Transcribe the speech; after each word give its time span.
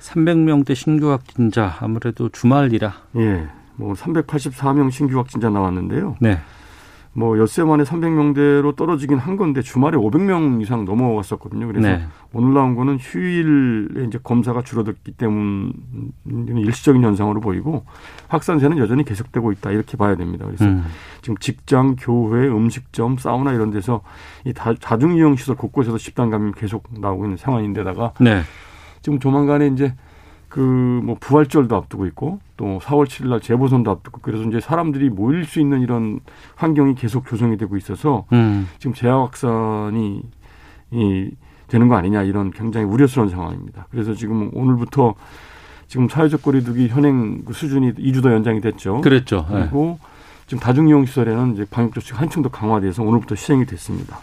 300명대 0.00 0.74
신규 0.74 1.10
확진자 1.10 1.76
아무래도 1.80 2.28
주말이라. 2.28 2.92
예, 3.16 3.48
뭐 3.76 3.94
384명 3.94 4.90
신규 4.90 5.18
확진자 5.18 5.50
나왔는데요. 5.50 6.16
네, 6.20 6.38
뭐 7.16 7.38
엿새 7.38 7.64
만에 7.64 7.82
300명대로 7.82 8.76
떨어지긴 8.76 9.16
한 9.16 9.36
건데 9.36 9.62
주말에 9.62 9.96
500명 9.96 10.60
이상 10.60 10.84
넘어갔었거든요. 10.84 11.66
그래서 11.66 11.88
네. 11.88 12.06
오늘 12.34 12.52
나온 12.52 12.74
거는 12.74 12.98
휴일에 12.98 14.04
이제 14.06 14.18
검사가 14.22 14.60
줄어들기 14.60 15.12
때문 15.12 15.72
일시적인 16.26 17.02
현상으로 17.02 17.40
보이고 17.40 17.86
확산세는 18.28 18.76
여전히 18.76 19.02
계속되고 19.02 19.50
있다 19.52 19.70
이렇게 19.70 19.96
봐야 19.96 20.14
됩니다. 20.14 20.44
그래서 20.44 20.66
음, 20.66 20.84
지금 21.22 21.38
직장, 21.38 21.96
교회, 21.98 22.46
음식점, 22.48 23.16
사우나 23.16 23.54
이런 23.54 23.70
데서 23.70 24.02
이 24.44 24.52
다, 24.52 24.74
다중이용 24.74 25.36
시설 25.36 25.56
곳곳에서 25.56 25.96
집단 25.96 26.28
감염이 26.28 26.52
계속 26.54 26.84
나오고 26.90 27.24
있는 27.24 27.38
상황인데다가 27.38 28.12
네, 28.20 28.42
지금 29.06 29.20
조만간에 29.20 29.68
이제 29.68 29.94
그 30.48 30.60
뭐 30.60 31.16
부활절도 31.20 31.76
앞두고 31.76 32.06
있고 32.06 32.40
또 32.56 32.80
4월 32.82 33.06
7일 33.06 33.28
날 33.28 33.40
재보선도 33.40 33.88
앞두고 33.92 34.18
그래서 34.20 34.42
이제 34.42 34.58
사람들이 34.58 35.10
모일 35.10 35.44
수 35.44 35.60
있는 35.60 35.80
이런 35.80 36.18
환경이 36.56 36.96
계속 36.96 37.28
조성이 37.28 37.56
되고 37.56 37.76
있어서 37.76 38.24
음, 38.32 38.66
지금 38.78 38.92
재화 38.92 39.20
확산이 39.20 40.22
이 40.90 41.30
되는 41.68 41.86
거 41.86 41.94
아니냐 41.94 42.24
이런 42.24 42.50
굉장히 42.50 42.84
우려스러운 42.86 43.28
상황입니다. 43.28 43.86
그래서 43.92 44.14
지금 44.14 44.50
오늘부터 44.54 45.14
지금 45.86 46.08
사회적 46.08 46.42
거리두기 46.42 46.88
현행 46.88 47.44
그 47.44 47.52
수준이 47.52 47.94
2주 47.94 48.20
더 48.24 48.32
연장이 48.32 48.60
됐죠. 48.60 49.02
그랬죠. 49.02 49.46
네. 49.48 49.60
그리고 49.60 50.00
지금 50.48 50.58
다중이용 50.58 51.06
시설에는 51.06 51.54
이제 51.54 51.64
방역 51.70 51.94
조치가 51.94 52.18
한층 52.18 52.42
더 52.42 52.48
강화돼서 52.48 53.04
오늘부터 53.04 53.36
시행이 53.36 53.66
됐습니다. 53.66 54.18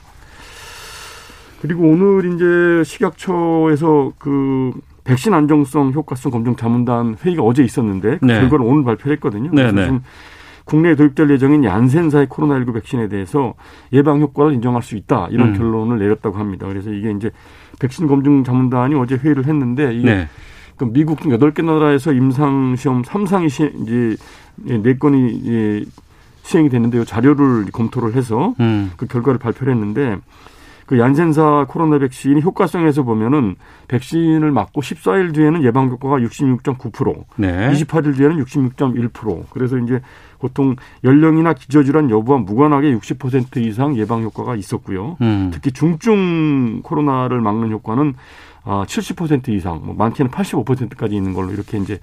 그리고 1.63 1.83
오늘 1.87 2.33
이제 2.33 2.83
식약처에서 2.83 4.11
그 4.17 4.73
백신 5.05 5.33
안정성 5.33 5.93
효과성 5.93 6.29
검증 6.29 6.57
자문단 6.57 7.15
회의가 7.23 7.41
어제 7.41 7.63
있었는데 7.63 8.17
그 8.17 8.25
네. 8.25 8.41
결과를 8.41 8.65
오늘 8.65 8.83
발표했거든요. 8.83 9.49
네, 9.53 9.71
네. 9.71 9.97
국내에 10.65 10.95
도입될 10.95 11.29
예정인 11.29 11.63
얀센사의 11.63 12.27
코로나19 12.27 12.73
백신에 12.73 13.07
대해서 13.07 13.53
예방 13.93 14.19
효과를 14.19 14.53
인정할 14.55 14.81
수 14.81 14.97
있다 14.97 15.29
이런 15.31 15.49
음. 15.49 15.57
결론을 15.57 15.99
내렸다고 15.99 16.37
합니다. 16.37 16.67
그래서 16.67 16.91
이게 16.91 17.11
이제 17.11 17.31
백신 17.79 18.07
검증 18.07 18.43
자문단이 18.43 18.95
어제 18.95 19.15
회의를 19.15 19.45
했는데 19.45 19.93
이게 19.93 20.05
네, 20.05 20.27
그 20.75 20.83
미국 20.83 21.21
등 21.21 21.31
여덟 21.31 21.53
개 21.53 21.61
나라에서 21.61 22.11
임상 22.11 22.75
시험 22.75 23.05
삼상이 23.05 23.47
시, 23.47 23.71
이제 23.83 24.17
네 24.57 24.97
건이 24.97 25.31
이제 25.31 25.85
시행이 26.41 26.67
됐는데 26.67 26.97
요 26.97 27.05
자료를 27.05 27.67
검토를 27.71 28.15
해서 28.15 28.53
음, 28.59 28.91
그 28.97 29.07
결과를 29.07 29.39
발표를 29.39 29.71
했는데 29.73 30.17
그 30.85 30.99
얀센사 30.99 31.65
코로나 31.69 31.97
백신이 31.97 32.41
효과성에서 32.41 33.03
보면은 33.03 33.55
백신을 33.87 34.51
맞고 34.51 34.81
14일 34.81 35.33
뒤에는 35.33 35.63
예방 35.63 35.89
효과가 35.89 36.17
66.9%, 36.17 37.23
네, 37.37 37.71
28일 37.71 38.17
뒤에는 38.17 38.43
66.1%. 38.43 39.45
그래서 39.49 39.77
이제 39.77 40.01
보통 40.39 40.75
연령이나 41.03 41.53
기저질환 41.53 42.09
여부와 42.09 42.39
무관하게 42.39 42.93
60% 42.97 43.57
이상 43.57 43.95
예방 43.97 44.23
효과가 44.23 44.55
있었고요. 44.55 45.17
음, 45.21 45.51
특히 45.53 45.71
중증 45.71 46.81
코로나를 46.81 47.39
막는 47.39 47.71
효과는 47.71 48.15
아, 48.65 48.85
70% 48.87 49.49
이상, 49.49 49.81
뭐 49.83 49.93
많게는 49.95 50.31
85%까지 50.31 51.15
있는 51.15 51.33
걸로 51.33 51.51
이렇게 51.51 51.77
이제 51.77 51.99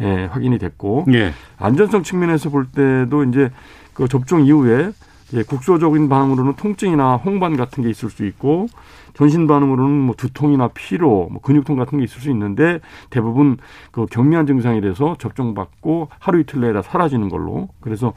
예, 0.00 0.26
확인이 0.26 0.58
됐고 0.58 1.06
예, 1.12 1.32
안전성 1.58 2.02
측면에서 2.02 2.50
볼 2.50 2.66
때도 2.66 3.24
이제 3.24 3.50
그 3.94 4.08
접종 4.08 4.44
이후에 4.44 4.90
예, 5.34 5.42
국소적인 5.42 6.08
반응으로는 6.08 6.54
통증이나 6.54 7.16
홍반 7.16 7.56
같은 7.56 7.82
게 7.82 7.90
있을 7.90 8.10
수 8.10 8.24
있고 8.26 8.66
전신 9.14 9.46
반응으로는 9.46 9.90
뭐 9.90 10.14
두통이나 10.14 10.68
피로, 10.68 11.28
뭐 11.30 11.40
근육통 11.40 11.76
같은 11.76 11.98
게 11.98 12.04
있을 12.04 12.20
수 12.20 12.30
있는데 12.30 12.80
대부분 13.10 13.56
그 13.90 14.06
경미한 14.06 14.46
증상이 14.46 14.80
돼서 14.80 15.16
접종 15.18 15.54
받고 15.54 16.08
하루 16.18 16.40
이틀 16.40 16.60
내에 16.60 16.72
다 16.72 16.82
사라지는 16.82 17.28
걸로 17.28 17.68
그래서 17.80 18.12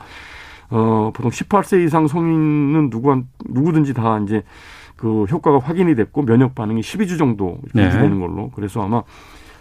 어 0.69 1.11
보통 1.15 1.31
18세 1.31 1.83
이상 1.85 2.07
성인은 2.07 2.89
누구 2.91 3.23
누구든지 3.45 3.93
다 3.95 4.19
이제 4.19 4.43
그 4.95 5.23
효과가 5.23 5.59
확인이 5.59 5.95
됐고 5.95 6.25
면역 6.25 6.53
반응이 6.53 6.81
12주 6.81 7.17
정도 7.17 7.57
네. 7.73 7.85
유지되는 7.85 8.19
걸로 8.19 8.51
그래서 8.51 8.83
아마 8.83 9.01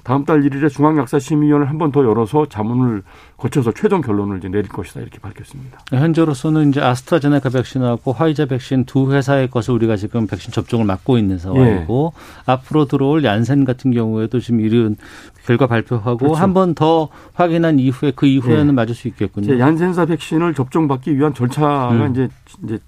다음 0.09 0.25
달 0.25 0.41
1일에 0.41 0.71
중앙약사심의위원회를 0.71 1.69
한 1.69 1.77
번 1.77 1.93
더 1.93 2.03
열어서 2.03 2.47
자문을 2.47 3.03
거쳐서 3.37 3.73
최종 3.75 4.01
결론을 4.01 4.39
이제 4.39 4.49
내릴 4.49 4.69
것이다 4.69 5.01
이렇게 5.01 5.19
밝혔습니다. 5.19 5.79
현재로서는 5.91 6.71
이제 6.71 6.81
아스트라제네카 6.81 7.51
백신하고 7.51 8.13
화이자 8.13 8.47
백신 8.47 8.87
두 8.87 9.13
회사의 9.13 9.51
것을 9.51 9.75
우리가 9.75 9.97
지금 9.97 10.27
백신 10.27 10.51
접종을 10.53 10.87
맡고 10.87 11.19
있는 11.19 11.37
상황이고 11.39 12.15
예. 12.17 12.43
앞으로 12.51 12.87
들어올 12.87 13.23
얀센 13.23 13.67
같은 13.67 13.91
경우에도 13.93 14.41
지금 14.41 14.61
이른 14.61 14.97
결과 15.45 15.67
발표하고 15.67 16.17
그렇죠. 16.19 16.35
한번 16.37 16.75
더 16.75 17.09
확인한 17.35 17.79
이후에 17.79 18.13
그 18.17 18.25
이후에는 18.27 18.69
예. 18.69 18.73
맞을 18.73 18.95
수 18.95 19.09
있겠군요. 19.09 19.59
얀센사 19.59 20.07
백신을 20.07 20.55
접종받기 20.55 21.19
위한 21.19 21.35
절차가 21.35 21.91
음. 21.93 22.11
이제 22.13 22.29
이제 22.65 22.79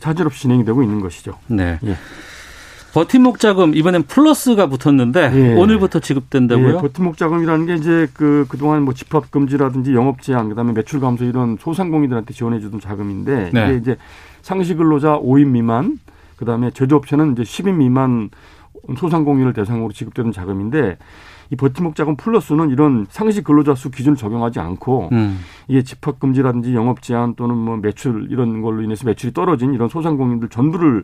차질 0.00 0.26
없이 0.26 0.42
진행이 0.42 0.64
되고 0.64 0.82
있는 0.82 1.00
것이죠. 1.00 1.38
네. 1.46 1.78
예. 1.84 1.96
버팀목 2.94 3.40
자금 3.40 3.74
이번엔 3.74 4.04
플러스가 4.04 4.68
붙었는데 4.68 5.32
예. 5.34 5.54
오늘부터 5.54 5.98
지급된다고요? 5.98 6.76
예, 6.76 6.80
버팀목 6.80 7.16
자금이라는 7.16 7.66
게 7.66 7.74
이제 7.74 8.06
그 8.14 8.46
그동안 8.48 8.84
뭐 8.84 8.94
집합 8.94 9.32
금지라든지 9.32 9.94
영업 9.94 10.22
제한 10.22 10.48
그다음에 10.48 10.72
매출 10.72 11.00
감소 11.00 11.24
이런 11.24 11.58
소상공인들한테 11.60 12.32
지원해 12.32 12.60
주던 12.60 12.78
자금인데 12.78 13.50
네. 13.52 13.66
이게 13.66 13.76
이제 13.78 13.96
상시 14.42 14.74
근로자 14.74 15.18
5인 15.18 15.48
미만 15.48 15.98
그다음에 16.36 16.70
제조업체는 16.70 17.32
이제 17.32 17.42
10인 17.42 17.74
미만 17.74 18.30
소상공인을 18.96 19.54
대상으로 19.54 19.90
지급되는 19.92 20.30
자금인데 20.30 20.96
이 21.50 21.56
버팀목 21.56 21.96
자금 21.96 22.16
플러스는 22.16 22.70
이런 22.70 23.06
상시 23.10 23.42
근로자 23.42 23.74
수 23.74 23.90
기준을 23.90 24.16
적용하지 24.16 24.60
않고 24.60 25.08
음. 25.10 25.40
이게 25.66 25.82
집합 25.82 26.20
금지라든지 26.20 26.74
영업 26.74 27.02
제한 27.02 27.34
또는 27.34 27.56
뭐 27.56 27.76
매출 27.76 28.28
이런 28.30 28.62
걸로 28.62 28.82
인해서 28.82 29.04
매출이 29.04 29.32
떨어진 29.32 29.74
이런 29.74 29.88
소상공인들 29.88 30.48
전부를 30.48 31.02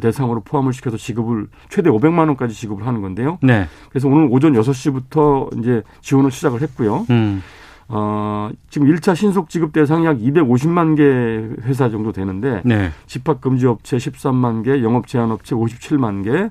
대상으로 0.00 0.40
포함을 0.40 0.72
시켜서 0.72 0.96
지급을 0.96 1.48
최대 1.68 1.90
500만 1.90 2.18
원까지 2.28 2.54
지급을 2.54 2.86
하는 2.86 3.02
건데요. 3.02 3.38
네. 3.42 3.66
그래서 3.90 4.08
오늘 4.08 4.28
오전 4.30 4.52
6시부터 4.54 5.58
이제 5.58 5.82
지원을 6.00 6.30
시작을 6.30 6.62
했고요. 6.62 7.06
음. 7.10 7.42
어, 7.88 8.50
지금 8.70 8.88
1차 8.88 9.14
신속 9.14 9.50
지급 9.50 9.72
대상이 9.72 10.06
약 10.06 10.18
250만 10.18 10.96
개 10.96 11.62
회사 11.64 11.90
정도 11.90 12.12
되는데 12.12 12.62
네. 12.64 12.90
집합 13.06 13.40
금지 13.40 13.66
업체 13.66 13.96
13만 13.98 14.64
개, 14.64 14.82
영업 14.82 15.06
제한 15.06 15.30
업체 15.30 15.54
57만 15.54 16.24
개, 16.24 16.50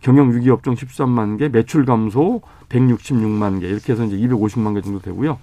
경영 0.00 0.34
위기 0.34 0.48
업종 0.48 0.74
13만 0.74 1.38
개, 1.38 1.48
매출 1.48 1.84
감소 1.84 2.40
166만 2.70 3.60
개 3.60 3.68
이렇게 3.68 3.92
해서 3.92 4.04
이제 4.04 4.16
250만 4.16 4.74
개 4.74 4.80
정도 4.80 5.00
되고요. 5.00 5.38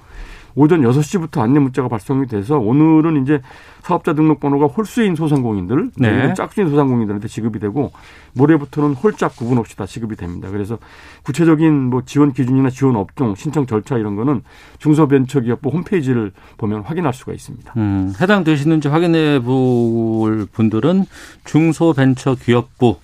오전 0.57 0.81
6시부터 0.81 1.42
안내 1.42 1.59
문자가 1.59 1.88
발송이 1.88 2.25
돼서 2.25 2.57
오늘은 2.57 3.21
이제 3.21 3.42
사업자 3.83 4.13
등록번호가 4.13 4.65
홀수인 4.65 5.15
소상공인들, 5.15 5.92
네. 5.98 6.33
짝수인 6.33 6.69
소상공인들한테 6.71 7.27
지급이 7.27 7.59
되고 7.59 7.92
모레부터는 8.33 8.95
홀짝 8.95 9.36
구분 9.36 9.59
없이 9.59 9.77
다 9.77 9.86
지급이 9.86 10.15
됩니다. 10.15 10.50
그래서 10.50 10.80
구체적인 11.24 11.74
뭐 11.74 12.01
지원 12.06 12.33
기준이나 12.33 12.71
지원 12.71 12.95
업종, 12.95 13.36
신청 13.36 13.68
절차 13.68 14.00
이런 14.00 14.15
거는 14.15 14.42
중소벤처기업부 14.80 15.69
홈페이지를 15.69 16.31
보면 16.57 16.81
확인할 16.81 17.13
수가 17.13 17.33
있습니다. 17.33 17.74
음, 17.77 18.13
해당되시는지 18.19 18.88
확인해 18.88 19.39
볼 19.39 20.48
분들은 20.51 21.06
중소벤처기업부 21.45 22.95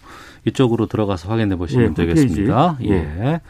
이쪽으로 0.46 0.88
들어가서 0.88 1.30
확인해 1.30 1.56
보시면 1.56 1.92
예, 1.92 1.94
되겠습니다. 1.94 2.68
홈페이지. 2.70 2.94
예. 2.94 3.42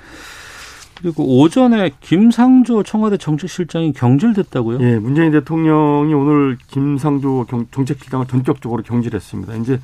그리고 1.03 1.41
오전에 1.41 1.91
김상조 1.99 2.81
청와대 2.83 3.17
정책실장이 3.17 3.91
경질됐다고요? 3.91 4.79
예, 4.79 4.97
문재인 4.97 5.33
대통령이 5.33 6.13
오늘 6.13 6.57
김상조 6.67 7.45
경- 7.49 7.65
정책실장을 7.71 8.25
전격적으로 8.25 8.83
경질했습니다. 8.83 9.55
이제 9.55 9.81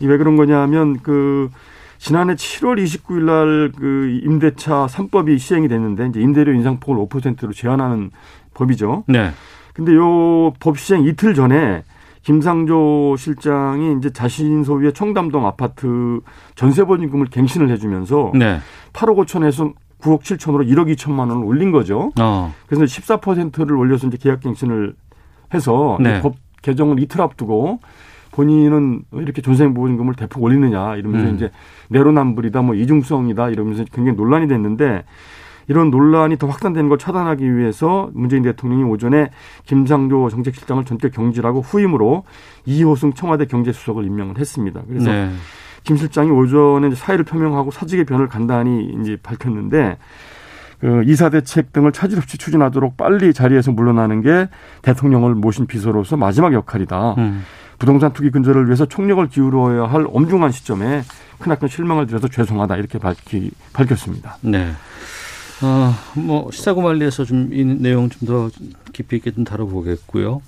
이왜 0.00 0.16
그런 0.16 0.36
거냐면 0.36 0.98
그 1.02 1.50
지난해 1.98 2.34
7월 2.36 2.82
29일 2.82 3.24
날 3.24 3.72
그 3.76 4.18
임대차 4.24 4.86
3법이 4.86 5.38
시행이 5.38 5.68
됐는데 5.68 6.06
이제 6.06 6.20
임대료 6.22 6.54
인상폭을 6.54 7.04
5%로 7.06 7.52
제한하는 7.52 8.10
법이죠. 8.54 9.04
네. 9.08 9.32
근데 9.74 9.94
요 9.94 10.54
법 10.58 10.78
시행 10.78 11.04
이틀 11.04 11.34
전에 11.34 11.84
김상조 12.22 13.14
실장이 13.18 13.96
이제 13.98 14.10
자신 14.10 14.64
소유의 14.64 14.94
청담동 14.94 15.46
아파트 15.46 16.20
전세 16.54 16.82
보증금을 16.84 17.26
갱신을 17.26 17.68
해주면서 17.70 18.32
네. 18.34 18.58
8억 18.94 19.16
5천에서 19.26 19.74
9억 20.00 20.22
7천으로 20.22 20.68
1억 20.68 20.94
2천만 20.94 21.30
원을 21.30 21.44
올린 21.44 21.70
거죠. 21.72 22.12
어. 22.20 22.54
그래서 22.66 22.84
14%를 22.84 23.76
올려서 23.76 24.08
이제 24.08 24.16
계약갱신을 24.18 24.94
해서 25.54 25.98
네. 26.00 26.18
이법 26.18 26.34
개정을 26.62 27.00
이틀 27.00 27.20
앞두고 27.20 27.80
본인은 28.32 29.02
이렇게 29.12 29.40
전세보증금을 29.40 30.14
대폭 30.14 30.42
올리느냐 30.42 30.96
이러면서 30.96 31.28
음. 31.28 31.34
이제 31.36 31.50
내로남불이다 31.88 32.62
뭐 32.62 32.74
이중성이다 32.74 33.50
이러면서 33.50 33.84
굉장히 33.92 34.16
논란이 34.16 34.48
됐는데 34.48 35.04
이런 35.68 35.90
논란이 35.90 36.36
더 36.36 36.46
확산되는 36.46 36.88
걸 36.88 36.98
차단하기 36.98 37.56
위해서 37.56 38.10
문재인 38.12 38.42
대통령이 38.42 38.84
오전에 38.84 39.30
김상조 39.64 40.28
정책실장을 40.28 40.84
전격 40.84 41.12
경질하고 41.12 41.60
후임으로 41.60 42.24
이호승 42.66 43.14
청와대 43.14 43.46
경제수석을 43.46 44.04
임명을 44.04 44.38
했습니다. 44.38 44.82
그래서 44.86 45.10
네. 45.10 45.30
김 45.86 45.96
실장이 45.96 46.30
오전에 46.30 46.94
사의를 46.94 47.24
표명하고 47.24 47.70
사직의 47.70 48.04
변을 48.06 48.28
간단히 48.28 48.92
이제 49.00 49.16
밝혔는데 49.22 49.96
그 50.80 51.02
이사 51.06 51.30
대책 51.30 51.72
등을 51.72 51.92
차질 51.92 52.18
없이 52.18 52.36
추진하도록 52.36 52.96
빨리 52.96 53.32
자리에서 53.32 53.70
물러나는 53.72 54.20
게 54.20 54.48
대통령을 54.82 55.34
모신 55.34 55.66
비서로서 55.66 56.16
마지막 56.16 56.52
역할이다. 56.52 57.14
음. 57.18 57.44
부동산 57.78 58.12
투기 58.12 58.30
근절을 58.30 58.66
위해서 58.66 58.86
총력을 58.86 59.26
기울여야 59.28 59.84
할 59.86 60.06
엄중한 60.10 60.50
시점에 60.50 61.02
크나큰 61.38 61.68
실망을 61.68 62.06
드려서 62.06 62.28
죄송하다 62.28 62.76
이렇게 62.76 62.98
밝히, 62.98 63.50
밝혔습니다. 63.72 64.38
네. 64.40 64.72
어, 65.62 65.94
뭐 66.14 66.50
시사고말리에서 66.50 67.24
좀 67.24 67.50
이 67.52 67.64
내용 67.64 68.08
좀 68.10 68.26
더 68.26 68.50
깊이 68.92 69.16
있게 69.16 69.30
좀 69.30 69.44
다뤄보겠고요. 69.44 70.42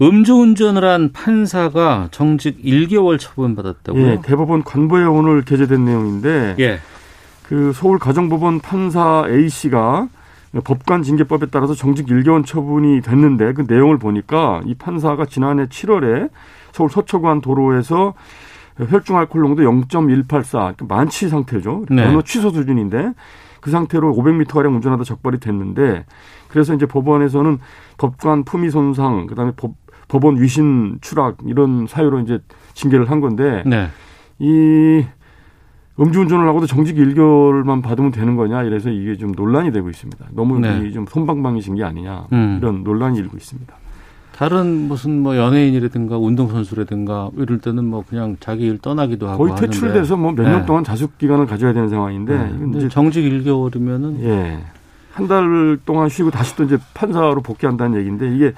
음주운전을 0.00 0.84
한 0.84 1.12
판사가 1.12 2.08
정직 2.10 2.62
1개월 2.62 3.18
처분받았다고요? 3.18 4.06
예, 4.06 4.20
대법원 4.22 4.64
관보에 4.64 5.04
오늘 5.04 5.42
게재된 5.42 5.84
내용인데 5.84 6.56
예. 6.58 6.80
그 7.42 7.72
서울 7.74 7.98
가정법원 7.98 8.60
판사 8.60 9.24
A 9.28 9.48
씨가 9.48 10.08
법관 10.64 11.02
징계법에 11.02 11.46
따라서 11.50 11.74
정직 11.74 12.06
1개월 12.06 12.46
처분이 12.46 13.02
됐는데 13.02 13.52
그 13.52 13.64
내용을 13.68 13.98
보니까 13.98 14.62
이 14.64 14.74
판사가 14.74 15.26
지난해 15.26 15.66
7월에 15.66 16.30
서울 16.72 16.90
서초관 16.90 17.40
도로에서 17.40 18.14
혈중 18.78 19.16
알코올 19.18 19.42
농도 19.42 19.62
0.184 19.62 20.50
그러니까 20.50 20.86
만취 20.88 21.28
상태죠. 21.28 21.84
네. 21.90 22.06
면허 22.06 22.22
취소 22.22 22.50
수준인데 22.50 23.12
그 23.60 23.70
상태로 23.70 24.14
500m 24.14 24.48
가량 24.48 24.74
운전하다 24.74 25.04
적발이 25.04 25.38
됐는데 25.38 26.06
그래서 26.48 26.74
이제 26.74 26.86
법원에서는 26.86 27.58
법관 27.98 28.44
품위 28.44 28.70
손상 28.70 29.26
그다음에 29.26 29.52
법, 29.54 29.74
법원 30.10 30.42
위신 30.42 30.98
추락 31.00 31.36
이런 31.46 31.86
사유로 31.86 32.18
이제 32.20 32.40
징계를 32.74 33.08
한 33.10 33.20
건데 33.20 33.62
네. 33.64 33.86
이 34.40 35.04
음주운전을 36.00 36.48
하고도 36.48 36.66
정직 36.66 36.96
1개월만 36.96 37.80
받으면 37.82 38.10
되는 38.10 38.34
거냐 38.34 38.64
이래서 38.64 38.90
이게 38.90 39.16
좀 39.16 39.32
논란이 39.32 39.70
되고 39.70 39.88
있습니다. 39.88 40.26
너무 40.32 40.58
네. 40.58 40.88
이좀 40.88 41.06
손방망이신 41.08 41.76
게 41.76 41.84
아니냐 41.84 42.26
음. 42.32 42.58
이런 42.60 42.82
논란이 42.82 43.18
일고 43.18 43.36
있습니다. 43.36 43.72
다른 44.34 44.88
무슨 44.88 45.22
뭐 45.22 45.36
연예인이라든가 45.36 46.16
운동선수라든가 46.18 47.30
이럴 47.36 47.58
때는 47.58 47.84
뭐 47.84 48.02
그냥 48.08 48.36
자기 48.40 48.66
일 48.66 48.78
떠나기도 48.78 49.28
하고 49.28 49.44
거의 49.44 49.54
퇴출돼서 49.56 50.16
뭐 50.16 50.32
몇년 50.32 50.60
네. 50.60 50.66
동안 50.66 50.82
자숙 50.82 51.18
기간을 51.18 51.46
가져야 51.46 51.72
되는 51.72 51.88
상황인데 51.88 52.34
이건 52.56 52.72
근데 52.72 52.88
정직 52.88 53.22
1개월이면은 53.22 54.20
예. 54.22 54.58
한 55.12 55.28
달 55.28 55.78
동안 55.84 56.08
쉬고 56.08 56.30
다시 56.30 56.56
또 56.56 56.64
이제 56.64 56.78
판사로 56.94 57.42
복귀한다는 57.42 57.98
얘기인데 57.98 58.34
이게 58.34 58.54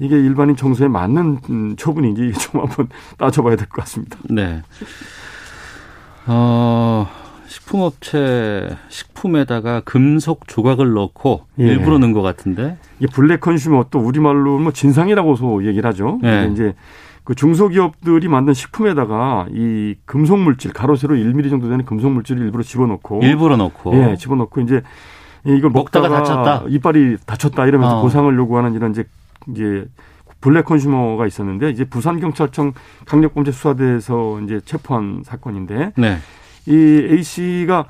이게 0.00 0.16
일반인 0.16 0.56
정서에 0.56 0.88
맞는 0.88 1.38
음, 1.50 1.76
처분인지 1.76 2.32
좀 2.34 2.60
한번 2.60 2.88
따져봐야 3.18 3.56
될 3.56 3.66
것 3.68 3.82
같습니다. 3.82 4.18
네. 4.30 4.62
어, 6.26 7.06
식품업체 7.46 8.76
식품에다가 8.88 9.80
금속 9.80 10.46
조각을 10.46 10.92
넣고 10.92 11.46
예. 11.60 11.64
일부러 11.64 11.98
넣은 11.98 12.12
것 12.12 12.22
같은데. 12.22 12.76
이게 13.00 13.06
블랙 13.12 13.40
컨슈머 13.40 13.86
또 13.90 13.98
우리말로 13.98 14.58
뭐 14.58 14.72
진상이라고서 14.72 15.64
얘기를 15.64 15.88
하죠. 15.88 16.18
네. 16.22 16.42
근데 16.46 16.52
이제 16.52 16.74
그 17.24 17.34
중소기업들이 17.34 18.28
만든 18.28 18.54
식품에다가 18.54 19.46
이 19.52 19.94
금속 20.04 20.38
물질 20.38 20.72
가로 20.72 20.96
세로 20.96 21.14
1mm 21.14 21.50
정도 21.50 21.68
되는 21.68 21.84
금속 21.84 22.12
물질을 22.12 22.42
일부러 22.42 22.62
집어넣고 22.62 23.20
일부러 23.22 23.56
넣고. 23.56 23.94
예, 23.96 24.16
집어넣고 24.16 24.60
이제 24.60 24.82
이걸 25.44 25.70
먹다가 25.70 26.08
먹다가, 26.08 26.42
다쳤다? 26.44 26.68
이빨이 26.68 27.16
다쳤다 27.26 27.66
이러면서 27.66 27.98
어. 27.98 28.02
보상을 28.02 28.34
요구하는 28.36 28.74
이런 28.74 28.90
이제 28.92 29.04
이제 29.50 29.86
블랙 30.40 30.64
컨슈머가 30.64 31.26
있었는데 31.26 31.70
이제 31.70 31.84
부산 31.84 32.20
경찰청 32.20 32.72
강력범죄 33.06 33.50
수사대에서 33.52 34.40
이제 34.42 34.60
체포한 34.64 35.22
사건인데 35.24 35.92
네. 35.96 36.18
이 36.66 36.72
A 37.10 37.22
씨가 37.22 37.86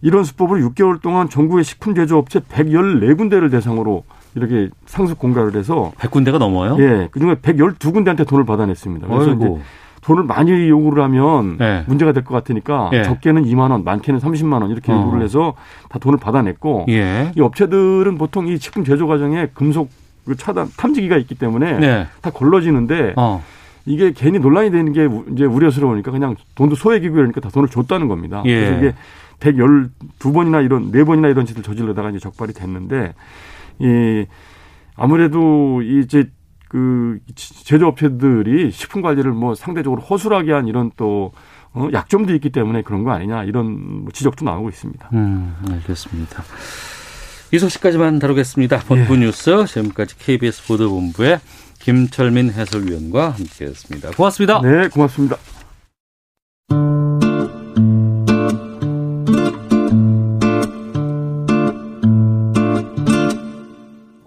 이런 0.00 0.24
수법으로 0.24 0.60
6개월 0.70 1.00
동안 1.00 1.28
전국의 1.28 1.64
식품 1.64 1.94
제조업체 1.94 2.40
114군데를 2.40 3.50
대상으로 3.50 4.04
이렇게 4.34 4.70
상습 4.86 5.18
공갈을 5.18 5.54
해서 5.54 5.92
100군데가 5.98 6.38
넘어요? 6.38 6.76
예, 6.78 7.08
그중에 7.10 7.34
112군데한테 7.36 8.26
돈을 8.26 8.44
받아냈습니다. 8.44 9.06
그래서 9.06 9.32
이제 9.32 9.44
어이고. 9.44 9.60
돈을 10.00 10.24
많이 10.24 10.68
요구를 10.68 11.00
하면 11.04 11.58
네. 11.58 11.84
문제가 11.86 12.10
될 12.10 12.24
것 12.24 12.34
같으니까 12.34 12.90
예. 12.92 13.04
적게는 13.04 13.44
2만 13.44 13.70
원, 13.70 13.84
많게는 13.84 14.18
30만 14.18 14.62
원 14.62 14.70
이렇게 14.70 14.90
어. 14.90 14.96
요구를 15.00 15.22
해서 15.22 15.54
다 15.88 16.00
돈을 16.00 16.18
받아냈고 16.18 16.86
예. 16.88 17.30
이 17.36 17.40
업체들은 17.40 18.18
보통 18.18 18.48
이 18.48 18.56
식품 18.58 18.82
제조 18.84 19.06
과정에 19.06 19.48
금속 19.54 19.90
그 20.24 20.36
차단 20.36 20.68
탐지기가 20.76 21.16
있기 21.18 21.34
때문에 21.34 21.78
네. 21.78 22.06
다 22.20 22.30
걸러지는데 22.30 23.14
어. 23.16 23.42
이게 23.84 24.12
괜히 24.12 24.38
논란이 24.38 24.70
되는 24.70 24.92
게 24.92 25.04
우- 25.04 25.24
이제 25.32 25.44
우려스러우니까 25.44 26.10
그냥 26.12 26.36
돈도 26.54 26.76
소액이고 26.76 27.16
이러니까 27.16 27.40
다 27.40 27.50
돈을 27.50 27.68
줬다는 27.68 28.06
겁니다. 28.08 28.42
예. 28.46 28.54
그래서 28.60 28.78
이게 28.78 28.94
112번이나 29.40 30.64
이런 30.64 30.90
네번이나 30.92 31.28
이런 31.28 31.46
짓을 31.46 31.62
저질러다가 31.62 32.10
이제 32.10 32.18
적발이 32.20 32.52
됐는데 32.52 33.14
이 33.80 34.26
아무래도 34.94 35.82
이 35.82 36.00
이제 36.00 36.30
그 36.68 37.18
제조업체들이 37.34 38.70
식품 38.70 39.02
관리를 39.02 39.32
뭐 39.32 39.54
상대적으로 39.54 40.00
허술하게 40.02 40.52
한 40.52 40.68
이런 40.68 40.90
또 40.96 41.32
어, 41.74 41.88
약점도 41.92 42.34
있기 42.34 42.50
때문에 42.50 42.82
그런 42.82 43.02
거 43.02 43.10
아니냐 43.12 43.44
이런 43.44 44.02
뭐 44.02 44.12
지적도 44.12 44.44
나오고 44.44 44.68
있습니다. 44.68 45.08
음, 45.14 45.54
알겠습니다. 45.70 46.42
이 47.52 47.58
소식까지만 47.58 48.18
다루겠습니다. 48.18 48.78
본부 48.86 49.14
뉴스 49.14 49.66
지금까지 49.66 50.16
KBS 50.16 50.66
보도본부의 50.66 51.38
김철민 51.80 52.50
해설위원과 52.50 53.30
함께했습니다. 53.30 54.12
고맙습니다. 54.12 54.62
네, 54.62 54.88
고맙습니다. 54.88 55.36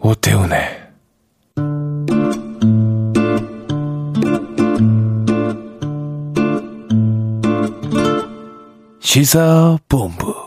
오태훈의 0.01 0.85
시사본부 8.99 10.44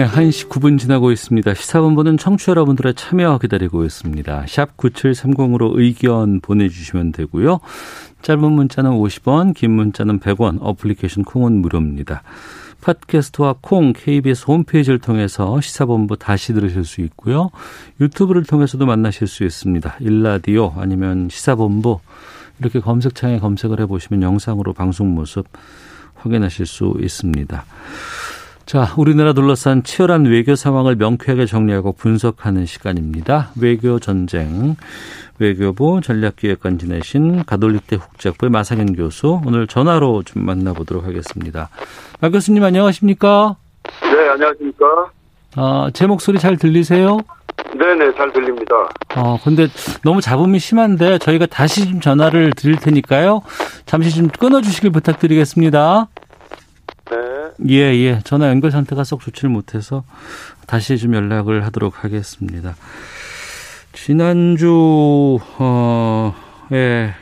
네, 0.00 0.06
1시 0.06 0.48
9분 0.48 0.78
지나고 0.78 1.12
있습니다. 1.12 1.52
시사본부는 1.52 2.16
청취자 2.16 2.52
여러분들의 2.52 2.94
참여 2.94 3.36
기다리고 3.36 3.84
있습니다. 3.84 4.46
샵 4.48 4.74
9730으로 4.78 5.78
의견 5.78 6.40
보내주시면 6.40 7.12
되고요. 7.12 7.60
짧은 8.22 8.50
문자는 8.50 8.92
50원, 8.92 9.52
긴 9.54 9.72
문자는 9.72 10.20
100원, 10.20 10.56
어플리케이션 10.62 11.22
콩은 11.24 11.60
무료입니다. 11.60 12.22
팟캐스트와 12.80 13.56
콩, 13.60 13.92
KBS 13.92 14.46
홈페이지를 14.48 15.00
통해서 15.00 15.60
시사본부 15.60 16.16
다시 16.16 16.54
들으실 16.54 16.86
수 16.86 17.02
있고요. 17.02 17.50
유튜브를 18.00 18.44
통해서도 18.44 18.86
만나실 18.86 19.26
수 19.26 19.44
있습니다. 19.44 19.96
일라디오 20.00 20.72
아니면 20.78 21.28
시사본부 21.30 22.00
이렇게 22.58 22.80
검색창에 22.80 23.38
검색을 23.38 23.80
해보시면 23.80 24.22
영상으로 24.22 24.72
방송 24.72 25.14
모습 25.14 25.46
확인하실 26.14 26.64
수 26.64 26.96
있습니다. 26.98 27.64
자, 28.70 28.94
우리나라 28.96 29.32
둘러싼 29.32 29.82
치열한 29.82 30.26
외교 30.26 30.54
상황을 30.54 30.94
명쾌하게 30.94 31.44
정리하고 31.46 31.90
분석하는 31.90 32.66
시간입니다. 32.66 33.50
외교 33.60 33.98
전쟁. 33.98 34.76
외교부 35.40 36.00
전략기획관 36.00 36.78
지내신 36.78 37.42
가톨릭대 37.46 37.96
국제학부의 37.96 38.50
마상현 38.50 38.94
교수 38.94 39.40
오늘 39.44 39.66
전화로 39.66 40.22
좀 40.22 40.46
만나보도록 40.46 41.04
하겠습니다. 41.04 41.68
마 42.20 42.28
교수님 42.28 42.62
안녕하십니까? 42.62 43.56
네, 44.02 44.28
안녕하십니까? 44.28 44.86
아, 45.56 45.90
제 45.92 46.06
목소리 46.06 46.38
잘 46.38 46.56
들리세요? 46.56 47.18
네네, 47.76 48.14
잘 48.14 48.32
들립니다. 48.32 48.76
어, 49.16 49.36
근데 49.42 49.66
너무 50.04 50.20
잡음이 50.20 50.60
심한데 50.60 51.18
저희가 51.18 51.46
다시 51.46 51.90
좀 51.90 52.00
전화를 52.00 52.52
드릴 52.52 52.76
테니까요. 52.76 53.42
잠시 53.84 54.14
좀 54.14 54.28
끊어주시길 54.28 54.90
부탁드리겠습니다. 54.90 56.06
네. 57.60 57.74
예, 57.74 57.96
예. 57.98 58.20
전화 58.24 58.48
연결 58.48 58.70
상태가 58.70 59.04
썩 59.04 59.20
좋지를 59.20 59.50
못해서 59.50 60.04
다시 60.66 60.98
좀 60.98 61.14
연락을 61.14 61.64
하도록 61.66 62.04
하겠습니다. 62.04 62.74
지난주, 63.92 65.38
어, 65.58 66.34
예, 66.72 67.12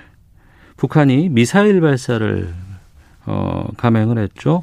북한이 0.76 1.28
미사일 1.30 1.80
발사를, 1.80 2.49
어, 3.26 3.68
감행을 3.76 4.18
했죠. 4.18 4.62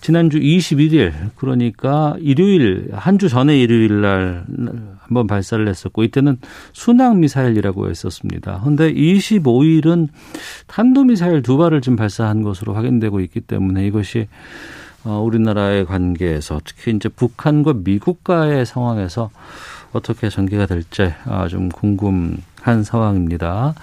지난주 0.00 0.38
21일, 0.38 1.12
그러니까 1.36 2.16
일요일, 2.20 2.90
한 2.92 3.18
주 3.18 3.28
전에 3.28 3.58
일요일 3.58 4.00
날 4.00 4.44
한번 5.00 5.26
발사를 5.26 5.66
했었고, 5.66 6.04
이때는 6.04 6.38
순항 6.72 7.20
미사일이라고 7.20 7.90
했었습니다. 7.90 8.60
근데 8.64 8.92
25일은 8.92 10.08
탄도 10.66 11.04
미사일 11.04 11.42
두 11.42 11.56
발을 11.56 11.80
지금 11.80 11.96
발사한 11.96 12.42
것으로 12.42 12.74
확인되고 12.74 13.20
있기 13.20 13.40
때문에 13.40 13.86
이것이 13.86 14.28
어, 14.28 14.30
우리나라의 15.14 15.86
관계에서 15.86 16.60
특히 16.64 16.94
이제 16.94 17.08
북한과 17.08 17.74
미국과의 17.84 18.66
상황에서 18.66 19.30
어떻게 19.92 20.28
전개가 20.28 20.66
될지 20.66 21.12
아, 21.24 21.48
좀 21.48 21.68
궁금한 21.68 22.82
상황입니다. 22.84 23.74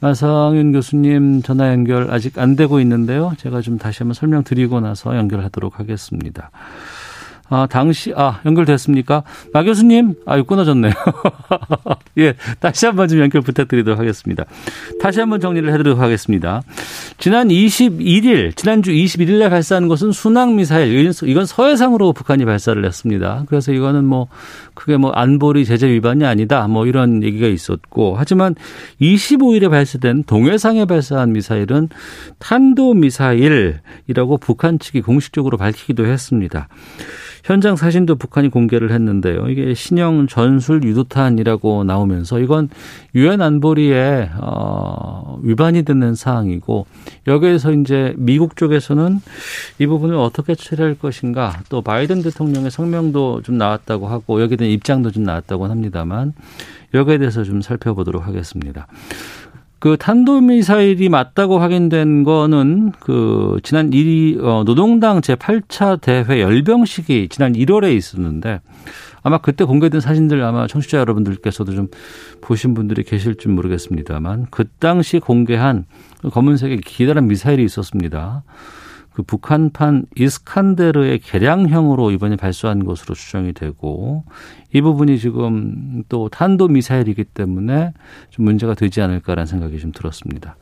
마상윤 0.00 0.72
교수님 0.72 1.42
전화 1.42 1.68
연결 1.68 2.10
아직 2.10 2.38
안 2.38 2.54
되고 2.54 2.80
있는데요. 2.80 3.32
제가 3.38 3.60
좀 3.60 3.78
다시 3.78 4.00
한번 4.00 4.14
설명드리고 4.14 4.80
나서 4.80 5.16
연결하도록 5.16 5.78
하겠습니다. 5.78 6.50
아, 7.48 7.66
당시, 7.70 8.12
아, 8.16 8.40
연결됐습니까? 8.44 9.22
마 9.52 9.62
교수님, 9.62 10.14
아유, 10.26 10.44
끊어졌네요. 10.44 10.92
예, 12.18 12.34
다시 12.58 12.86
한번 12.86 13.08
좀 13.08 13.20
연결 13.20 13.42
부탁드리도록 13.42 13.98
하겠습니다. 13.98 14.44
다시 15.00 15.20
한번 15.20 15.40
정리를 15.40 15.68
해드리도록 15.68 16.00
하겠습니다. 16.00 16.62
지난 17.18 17.48
21일, 17.48 18.56
지난주 18.56 18.90
21일에 18.90 19.48
발사한 19.48 19.88
것은 19.88 20.12
순항미사일. 20.12 21.12
이건 21.24 21.46
서해상으로 21.46 22.12
북한이 22.12 22.44
발사를 22.44 22.84
했습니다. 22.84 23.44
그래서 23.48 23.72
이거는 23.72 24.04
뭐, 24.04 24.26
크게 24.74 24.96
뭐, 24.96 25.12
안보리 25.12 25.64
제재 25.64 25.88
위반이 25.88 26.24
아니다. 26.24 26.66
뭐, 26.66 26.86
이런 26.86 27.22
얘기가 27.22 27.46
있었고. 27.46 28.16
하지만 28.18 28.54
25일에 29.00 29.70
발사된 29.70 30.24
동해상에 30.24 30.84
발사한 30.84 31.32
미사일은 31.32 31.88
탄도미사일이라고 32.38 34.38
북한 34.40 34.78
측이 34.78 35.02
공식적으로 35.02 35.58
밝히기도 35.58 36.06
했습니다. 36.06 36.68
현장 37.46 37.76
사진도 37.76 38.16
북한이 38.16 38.48
공개를 38.48 38.90
했는데요. 38.90 39.48
이게 39.48 39.72
신형 39.72 40.26
전술 40.26 40.82
유도탄이라고 40.82 41.84
나오면서 41.84 42.40
이건 42.40 42.68
유엔 43.14 43.40
안보리에 43.40 44.30
어, 44.40 45.38
위반이 45.44 45.84
되는 45.84 46.16
사항이고 46.16 46.86
여기에서 47.28 47.70
이제 47.70 48.14
미국 48.16 48.56
쪽에서는 48.56 49.20
이 49.78 49.86
부분을 49.86 50.16
어떻게 50.16 50.56
처리할 50.56 50.96
것인가 50.96 51.60
또 51.68 51.82
바이든 51.82 52.22
대통령의 52.22 52.72
성명도 52.72 53.42
좀 53.42 53.56
나왔다고 53.58 54.08
하고 54.08 54.42
여기에 54.42 54.56
대한 54.56 54.72
입장도 54.72 55.12
좀 55.12 55.22
나왔다고 55.22 55.66
합니다만 55.66 56.32
여기에 56.94 57.18
대해서 57.18 57.44
좀 57.44 57.62
살펴보도록 57.62 58.26
하겠습니다. 58.26 58.88
그 59.86 59.96
탄도미사일이 59.96 61.08
맞다고 61.08 61.60
확인된 61.60 62.24
거는 62.24 62.90
그 62.98 63.60
지난 63.62 63.90
1위 63.90 64.42
어, 64.42 64.64
노동당 64.64 65.20
제8차 65.20 66.00
대회 66.00 66.40
열병식이 66.40 67.28
지난 67.30 67.52
1월에 67.52 67.94
있었는데 67.96 68.62
아마 69.22 69.38
그때 69.38 69.62
공개된 69.62 70.00
사진들 70.00 70.42
아마 70.42 70.66
청취자 70.66 70.98
여러분들께서도 70.98 71.72
좀 71.72 71.86
보신 72.40 72.74
분들이 72.74 73.04
계실지 73.04 73.46
모르겠습니다만 73.46 74.48
그 74.50 74.64
당시 74.80 75.20
공개한 75.20 75.84
검은색의 76.32 76.78
기다란 76.78 77.28
미사일이 77.28 77.62
있었습니다. 77.62 78.42
그 79.16 79.22
북한판 79.22 80.04
이스칸데르의 80.14 81.20
개량형으로 81.20 82.10
이번에 82.10 82.36
발사한 82.36 82.84
것으로 82.84 83.14
추정이 83.14 83.54
되고 83.54 84.24
이 84.74 84.82
부분이 84.82 85.18
지금 85.18 86.02
또 86.10 86.28
탄도 86.28 86.68
미사일이기 86.68 87.24
때문에 87.24 87.94
좀 88.28 88.44
문제가 88.44 88.74
되지 88.74 89.00
않을까라는 89.00 89.46
생각이 89.46 89.78
좀 89.78 89.90
들었습니다. 89.92 90.56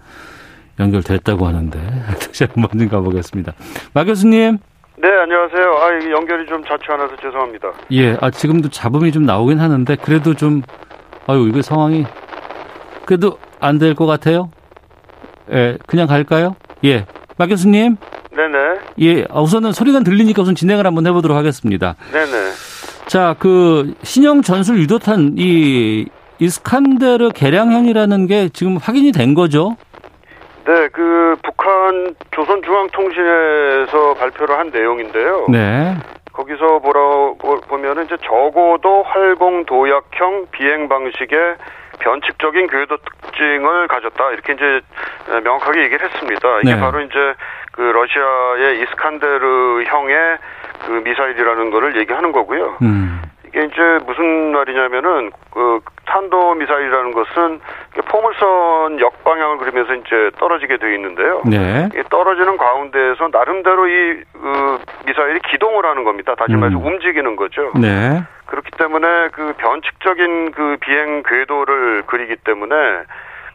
연결됐다고 0.78 1.48
하는데 1.48 1.80
다시 2.24 2.44
한번 2.44 2.78
좀 2.78 2.88
가보겠습니다. 2.88 3.54
마 3.92 4.04
교수님. 4.04 4.58
네, 4.98 5.08
안녕하세요. 5.08 5.72
아, 5.72 6.10
연결이 6.12 6.46
좀 6.46 6.62
자주 6.62 6.92
않아서 6.92 7.16
죄송합니다. 7.16 7.72
예, 7.90 8.16
아, 8.20 8.30
지금도 8.30 8.68
잡음이 8.68 9.10
좀 9.10 9.24
나오긴 9.24 9.58
하는데 9.58 9.96
그래도 9.96 10.32
좀 10.34 10.62
아유, 11.26 11.48
이거 11.48 11.60
상황이 11.60 12.04
그래도 13.04 13.36
안 13.58 13.78
될 13.80 13.96
것 13.96 14.06
같아요. 14.06 14.50
예, 15.50 15.76
그냥 15.88 16.06
갈까요? 16.06 16.54
예. 16.84 17.04
마 17.36 17.48
교수님. 17.48 17.96
네네. 18.34 18.58
예, 19.00 19.24
아, 19.30 19.40
우선은 19.40 19.72
소리가 19.72 20.00
들리니까 20.00 20.42
우선 20.42 20.54
진행을 20.54 20.86
한번 20.86 21.06
해보도록 21.06 21.36
하겠습니다. 21.36 21.94
네네. 22.12 22.50
자, 23.06 23.34
그 23.38 23.94
신형 24.02 24.42
전술 24.42 24.78
유도탄 24.78 25.34
이 25.36 26.06
이스칸데르 26.38 27.30
개량형이라는 27.34 28.26
게 28.26 28.48
지금 28.48 28.76
확인이 28.76 29.12
된 29.12 29.34
거죠? 29.34 29.76
네, 30.66 30.88
그 30.88 31.36
북한 31.42 32.14
조선중앙통신에서 32.34 34.14
발표를 34.14 34.58
한 34.58 34.70
내용인데요. 34.70 35.46
네. 35.48 35.96
거기서 36.32 36.80
보라 36.80 37.34
보면은 37.68 38.06
이제 38.06 38.16
적어도 38.24 39.04
활공 39.04 39.66
도약형 39.66 40.46
비행 40.50 40.88
방식의 40.88 41.56
변칙적인 42.00 42.66
궤도 42.66 42.96
특징을 43.22 43.86
가졌다 43.86 44.30
이렇게 44.32 44.54
이제 44.54 44.80
명확하게 45.44 45.84
얘기를 45.84 46.10
했습니다. 46.10 46.60
이게 46.64 46.74
네. 46.74 46.80
바로 46.80 47.00
이제 47.02 47.14
그 47.74 47.80
러시아의 47.80 48.80
이스칸데르 48.82 49.82
형의 49.86 50.38
그 50.86 50.92
미사일이라는 51.04 51.70
거를 51.70 51.96
얘기하는 51.96 52.30
거고요. 52.32 52.76
음. 52.82 53.20
이게 53.46 53.64
이제 53.64 53.98
무슨 54.06 54.52
말이냐면은 54.52 55.30
그 55.50 55.80
탄도 56.06 56.54
미사일이라는 56.54 57.12
것은 57.12 57.60
포물선 58.06 59.00
역방향을 59.00 59.58
그리면서 59.58 59.94
이제 59.94 60.30
떨어지게 60.38 60.76
되어 60.76 60.90
있는데요. 60.90 61.42
네. 61.46 61.88
이 61.96 62.02
떨어지는 62.10 62.56
가운데에서 62.56 63.28
나름대로 63.32 63.88
이 63.88 64.22
그 64.44 64.78
미사일이 65.06 65.40
기동을 65.48 65.86
하는 65.86 66.04
겁니다. 66.04 66.34
다시 66.34 66.52
말해서 66.52 66.78
음. 66.78 66.84
움직이는 66.86 67.34
거죠. 67.34 67.72
네. 67.76 68.22
그렇기 68.44 68.70
때문에 68.72 69.28
그 69.32 69.54
변칙적인 69.56 70.52
그 70.52 70.76
비행 70.80 71.22
궤도를 71.22 72.02
그리기 72.06 72.36
때문에 72.44 72.74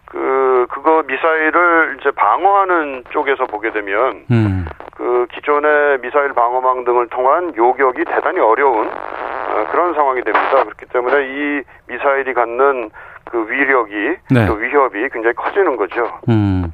그 0.09 0.65
그거 0.69 1.03
미사일을 1.07 1.97
이제 1.99 2.11
방어하는 2.11 3.03
쪽에서 3.11 3.45
보게 3.45 3.71
되면 3.71 4.25
음. 4.31 4.65
그 4.95 5.27
기존의 5.33 5.99
미사일 6.01 6.33
방어망 6.33 6.83
등을 6.83 7.07
통한 7.07 7.53
요격이 7.55 8.03
대단히 8.05 8.39
어려운 8.39 8.87
어, 8.87 9.67
그런 9.71 9.93
상황이 9.93 10.21
됩니다. 10.23 10.63
그렇기 10.63 10.85
때문에 10.87 11.25
이 11.25 11.63
미사일이 11.87 12.33
갖는 12.33 12.89
그 13.23 13.47
위력이 13.49 14.17
네. 14.31 14.45
또 14.47 14.53
위협이 14.53 15.09
굉장히 15.13 15.35
커지는 15.35 15.77
거죠. 15.77 16.19
음. 16.27 16.73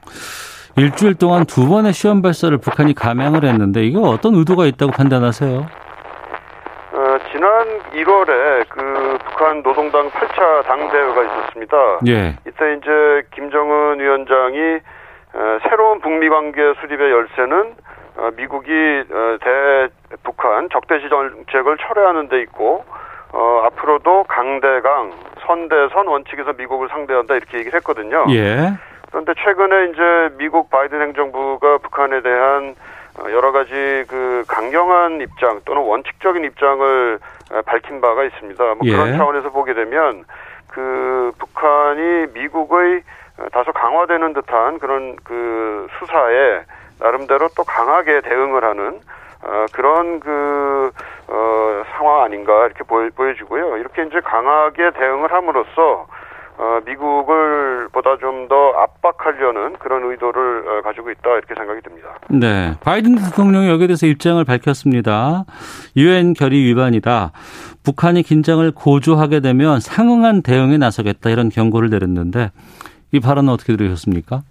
일주일 0.78 1.16
동안 1.16 1.46
두 1.46 1.68
번의 1.68 1.94
시험 1.94 2.22
발사를 2.22 2.58
북한이 2.58 2.96
감행을 2.96 3.46
했는데 3.46 3.84
이거 3.84 4.02
어떤 4.02 4.36
의도가 4.36 4.66
있다고 4.66 4.92
판단하세요? 4.92 5.66
어, 7.36 7.38
지난 7.38 7.80
1월에 7.92 8.66
그 8.70 9.18
북한 9.26 9.62
노동당 9.62 10.10
8차 10.10 10.64
당대회가 10.66 11.24
있었습니다. 11.24 11.78
예. 12.08 12.36
이때 12.48 12.74
이제 12.76 13.24
김정은 13.34 14.00
위원장이 14.00 14.80
어, 15.34 15.60
새로운 15.70 16.00
북미 16.00 16.30
관계 16.30 16.74
수립의 16.80 17.12
열쇠는 17.12 17.76
어, 18.18 18.30
미국이 18.38 18.72
어, 19.12 19.38
대 19.42 19.88
북한 20.24 20.70
적대시 20.72 21.10
정책을 21.10 21.78
철회하는 21.78 22.30
데 22.30 22.42
있고 22.42 22.86
어, 23.34 23.64
앞으로도 23.66 24.24
강대강 24.24 25.12
선대선 25.46 26.08
원칙에서 26.08 26.54
미국을 26.54 26.88
상대한다 26.90 27.36
이렇게 27.36 27.60
얘기를 27.60 27.78
했거든요. 27.78 28.26
예. 28.30 28.74
그런데 29.12 29.34
최근에 29.44 29.92
이제 29.92 30.36
미국 30.38 30.70
바이든 30.70 31.02
행정부가 31.02 31.80
북한에 31.80 32.22
대한 32.22 32.76
어, 32.80 32.95
여러 33.24 33.52
가지 33.52 33.72
그 34.08 34.44
강경한 34.48 35.22
입장 35.22 35.62
또는 35.66 35.84
원칙적인 35.84 36.44
입장을 36.44 37.20
어, 37.52 37.62
밝힌 37.66 38.02
바가 38.02 38.24
있습니다. 38.24 38.64
뭐 38.64 38.78
예. 38.84 38.92
그런 38.92 39.18
차원에서 39.18 39.52
보게 39.52 39.74
되면 39.74 40.26
그 40.68 41.32
북한이 41.38 42.28
미국의 42.34 43.04
어, 43.38 43.46
다소 43.52 43.72
강화되는 43.72 44.34
듯한 44.34 44.80
그런 44.80 45.16
그 45.24 45.88
수사에 46.00 46.62
나름대로 47.00 47.48
또 47.56 47.64
강하게 47.64 48.22
대응을 48.22 48.64
하는 48.64 49.00
어, 49.44 49.66
그런 49.72 50.20
그 50.20 50.92
어, 51.28 51.84
상황 51.92 52.24
아닌가 52.24 52.66
이렇게 52.66 52.84
보여, 52.84 53.10
보여지고요. 53.16 53.78
이렇게 53.78 54.04
이제 54.04 54.20
강하게 54.22 54.92
대응을 54.92 55.32
함으로써 55.32 56.08
어, 56.58 56.80
미국을 56.86 57.90
보다 57.92 58.18
좀 58.18 58.36
더 58.48 58.74
압박하려는 58.74 59.74
그런 59.80 60.04
의도를 60.04 60.68
어, 60.68 60.82
가지고 60.84 61.10
있다 61.10 61.32
이렇게 61.32 61.56
생각이 61.56 61.82
듭니다. 61.82 62.10
네. 62.30 62.74
바이든 62.84 63.16
대통령이 63.16 63.70
여기에 63.70 63.88
대해서 63.88 64.06
입장을 64.06 64.44
밝혔습니다. 64.46 65.46
유엔 65.98 66.34
결의 66.34 66.60
위반이다. 66.64 67.32
북한이 67.84 68.22
긴장을 68.24 68.70
고조하게 68.72 69.40
되면 69.40 69.80
상응한 69.80 70.44
대응에 70.44 70.78
나서겠다 70.78 71.30
이런 71.32 71.50
경고를 71.50 71.90
내렸는데 71.90 72.52
이 73.12 73.20
발언은 73.20 73.52
어떻게 73.52 73.76
들으셨습니까? 73.76 74.42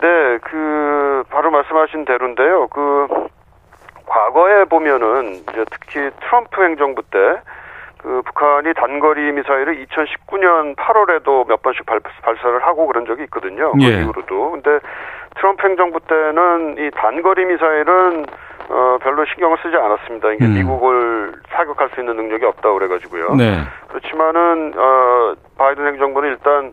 네, 0.00 0.38
그 0.42 1.24
바로 1.30 1.50
말씀하신 1.50 2.04
대로인데요. 2.04 2.68
그 2.68 3.08
과거에 4.06 4.64
보면은 4.66 5.34
이제 5.34 5.64
특히 5.70 6.10
트럼프 6.20 6.62
행정부 6.62 7.02
때 7.10 7.18
그 8.02 8.20
북한이 8.22 8.74
단거리 8.74 9.30
미사일을 9.32 9.86
2019년 9.86 10.74
8월에도 10.76 11.46
몇 11.46 11.62
번씩 11.62 11.86
발, 11.86 12.00
발사를 12.00 12.60
하고 12.64 12.86
그런 12.86 13.06
적이 13.06 13.22
있거든요. 13.24 13.72
그 13.72 13.82
예. 13.82 14.00
이후로도. 14.00 14.50
근데 14.50 14.80
트럼프 15.36 15.66
행정부 15.66 16.00
때는 16.00 16.76
이 16.78 16.90
단거리 16.90 17.44
미사일은 17.44 18.26
어 18.68 18.98
별로 19.02 19.24
신경을 19.24 19.56
쓰지 19.62 19.76
않았습니다. 19.76 20.32
이게 20.32 20.44
음. 20.44 20.54
미국을 20.54 21.32
사격할 21.50 21.90
수 21.90 22.00
있는 22.00 22.16
능력이 22.16 22.44
없다 22.44 22.72
그래가지고요. 22.72 23.34
네. 23.36 23.60
그렇지만은 23.88 24.72
어 24.76 25.34
바이든 25.58 25.86
행정부는 25.86 26.28
일단 26.30 26.72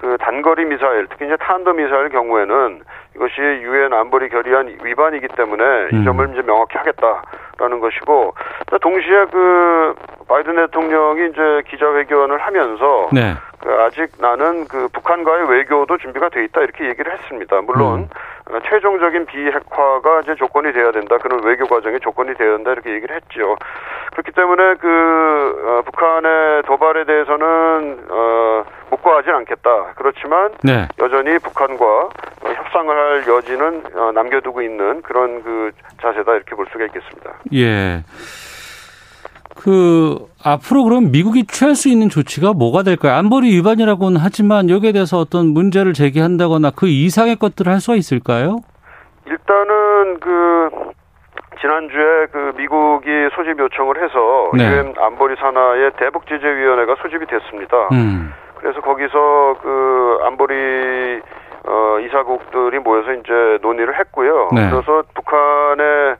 그 0.00 0.16
단거리 0.18 0.64
미사일 0.64 1.06
특히 1.10 1.26
이제 1.26 1.36
탄도 1.36 1.74
미사일 1.74 2.08
경우에는 2.08 2.80
이것이 3.16 3.40
유엔 3.40 3.92
안보리 3.92 4.28
결의안 4.30 4.78
위반이기 4.82 5.28
때문에 5.28 5.64
음. 5.64 5.88
이 5.92 6.04
점을 6.04 6.26
이제 6.32 6.42
명확히 6.42 6.78
하겠다 6.78 7.22
라는 7.60 7.78
것이고 7.78 8.34
또 8.70 8.78
동시에 8.78 9.26
그 9.30 9.94
바이든 10.26 10.56
대통령이 10.56 11.28
이제 11.28 11.62
기자회견을 11.68 12.38
하면서 12.38 13.08
네. 13.12 13.34
그 13.60 13.70
아직 13.82 14.08
나는 14.18 14.66
그 14.66 14.88
북한과의 14.88 15.50
외교도 15.50 15.98
준비가 15.98 16.30
돼 16.30 16.44
있다 16.44 16.62
이렇게 16.62 16.88
얘기를 16.88 17.12
했습니다. 17.12 17.60
물론 17.60 18.00
음. 18.00 18.08
어, 18.52 18.58
최종적인 18.68 19.26
비핵화가 19.26 20.20
이제 20.22 20.34
조건이 20.34 20.72
돼야 20.72 20.90
된다. 20.92 21.18
그런 21.18 21.42
외교 21.44 21.66
과정의 21.66 22.00
조건이 22.00 22.34
돼야 22.34 22.56
된다 22.56 22.72
이렇게 22.72 22.92
얘기를 22.92 23.14
했죠. 23.14 23.56
그렇기 24.12 24.32
때문에 24.32 24.74
그 24.74 25.62
어, 25.66 25.82
북한의 25.82 26.62
도발에 26.64 27.04
대해서는 27.04 28.06
어, 28.10 28.64
묵과하진 28.90 29.30
않겠다. 29.32 29.94
그렇지만 29.96 30.52
네. 30.62 30.88
여전히 30.98 31.38
북한과 31.38 31.84
어, 31.84 32.48
협상을 32.48 32.94
할 32.94 33.26
여지는 33.26 33.82
어, 33.94 34.12
남겨두고 34.12 34.62
있는 34.62 35.02
그런 35.02 35.42
그 35.42 35.70
자세다 36.02 36.34
이렇게 36.34 36.54
볼 36.54 36.66
수가 36.72 36.84
있겠습니다. 36.86 37.34
예. 37.54 38.02
그 39.56 40.26
앞으로 40.42 40.84
그럼 40.84 41.10
미국이 41.10 41.44
취할 41.46 41.74
수 41.74 41.88
있는 41.88 42.08
조치가 42.08 42.52
뭐가 42.52 42.82
될까요? 42.82 43.14
안보리 43.14 43.54
위반이라고는 43.56 44.20
하지만 44.20 44.70
여기에 44.70 44.92
대해서 44.92 45.18
어떤 45.18 45.48
문제를 45.48 45.92
제기한다거나 45.92 46.70
그 46.70 46.86
이상의 46.88 47.36
것들을 47.36 47.70
할 47.70 47.80
수가 47.80 47.96
있을까요? 47.96 48.58
일단은 49.26 50.20
그 50.20 50.70
지난주에 51.60 52.26
그 52.32 52.52
미국이 52.56 53.08
소집 53.34 53.58
요청을 53.58 54.02
해서 54.02 54.50
네. 54.56 54.64
유엔 54.64 54.94
안보리 54.98 55.36
산하의 55.36 55.92
대북 55.98 56.26
제재 56.26 56.46
위원회가 56.46 56.96
소집이 57.02 57.26
됐습니다. 57.26 57.76
음. 57.92 58.32
그래서 58.56 58.80
거기서 58.80 59.56
그 59.62 60.18
안보리 60.24 61.20
어 61.66 61.98
이사국들이 62.00 62.78
모여서 62.78 63.12
이제 63.12 63.58
논의를 63.60 63.98
했고요. 63.98 64.48
네. 64.54 64.70
그래서 64.70 65.02
북한의 65.14 66.16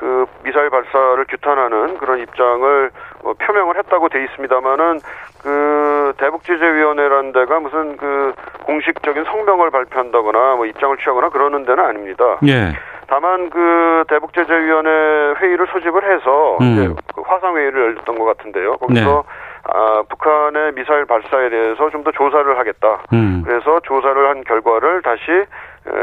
그 0.00 0.24
미사일 0.42 0.70
발사를 0.70 1.24
규탄하는 1.28 1.98
그런 1.98 2.18
입장을 2.20 2.90
어, 3.22 3.32
표명을 3.34 3.76
했다고 3.76 4.08
돼 4.08 4.24
있습니다만은 4.24 5.00
그 5.42 6.14
대북제재위원회라는 6.16 7.32
데가 7.32 7.60
무슨 7.60 7.96
그 7.98 8.32
공식적인 8.64 9.24
성명을 9.24 9.70
발표한다거나 9.70 10.56
뭐 10.56 10.64
입장을 10.64 10.96
취하거나 10.96 11.28
그러는 11.28 11.64
데는 11.66 11.84
아닙니다. 11.84 12.38
예. 12.46 12.72
다만 13.08 13.50
그 13.50 14.04
대북제재위원회 14.08 15.34
회의를 15.40 15.66
소집을 15.66 16.02
해서 16.10 16.56
음. 16.62 16.96
그 17.14 17.20
화상 17.26 17.56
회의를 17.56 17.82
열렸던 17.82 18.18
것 18.18 18.24
같은데요. 18.24 18.76
거기서 18.78 19.24
네. 19.26 19.50
아, 19.72 20.02
북한의 20.08 20.72
미사일 20.72 21.04
발사에 21.04 21.50
대해서 21.50 21.90
좀 21.90 22.02
더 22.02 22.10
조사를 22.12 22.58
하겠다. 22.58 23.02
음. 23.12 23.42
그래서 23.44 23.78
조사를 23.80 24.28
한 24.30 24.42
결과를 24.44 25.02
다시 25.02 25.30
에, 25.30 25.46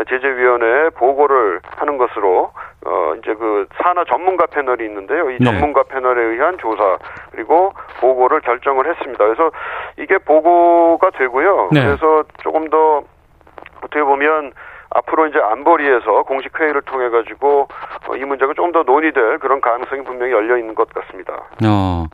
제재위원회에 0.09 0.89
보고를 0.91 1.61
하는 1.77 1.97
것으로 1.97 2.51
어 2.85 3.13
이제 3.17 3.33
그 3.35 3.67
산하 3.81 4.03
전문가 4.05 4.45
패널이 4.47 4.83
있는데요. 4.85 5.29
이 5.29 5.37
네. 5.39 5.45
전문가 5.45 5.83
패널에 5.83 6.21
의한 6.33 6.57
조사 6.57 6.97
그리고 7.31 7.73
보고를 7.99 8.41
결정을 8.41 8.89
했습니다. 8.89 9.23
그래서 9.23 9.51
이게 9.97 10.17
보고가 10.17 11.11
되고요. 11.11 11.69
네. 11.71 11.85
그래서 11.85 12.23
조금 12.41 12.69
더 12.69 13.03
어떻게 13.81 14.01
보면 14.01 14.53
앞으로 14.89 15.27
이제 15.27 15.39
안보리에서 15.39 16.23
공식 16.23 16.57
회의를 16.59 16.81
통해 16.83 17.09
가지고 17.09 17.67
어, 18.07 18.15
이 18.15 18.23
문제가 18.23 18.53
조금 18.53 18.71
더 18.71 18.83
논의될 18.83 19.39
그런 19.39 19.61
가능성이 19.61 20.03
분명히 20.03 20.31
열려 20.31 20.57
있는 20.57 20.73
것 20.75 20.89
같습니다. 20.89 21.33
어. 21.65 22.05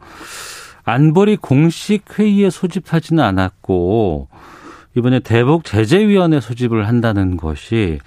안보리 0.85 1.37
공식 1.37 2.19
회의에 2.19 2.49
소집하지는 2.49 3.23
않았고 3.23 4.27
이번에 4.95 5.19
대북 5.19 5.63
제재위원회 5.63 6.39
소집을 6.39 6.87
한다는 6.87 7.37
것이 7.37 7.99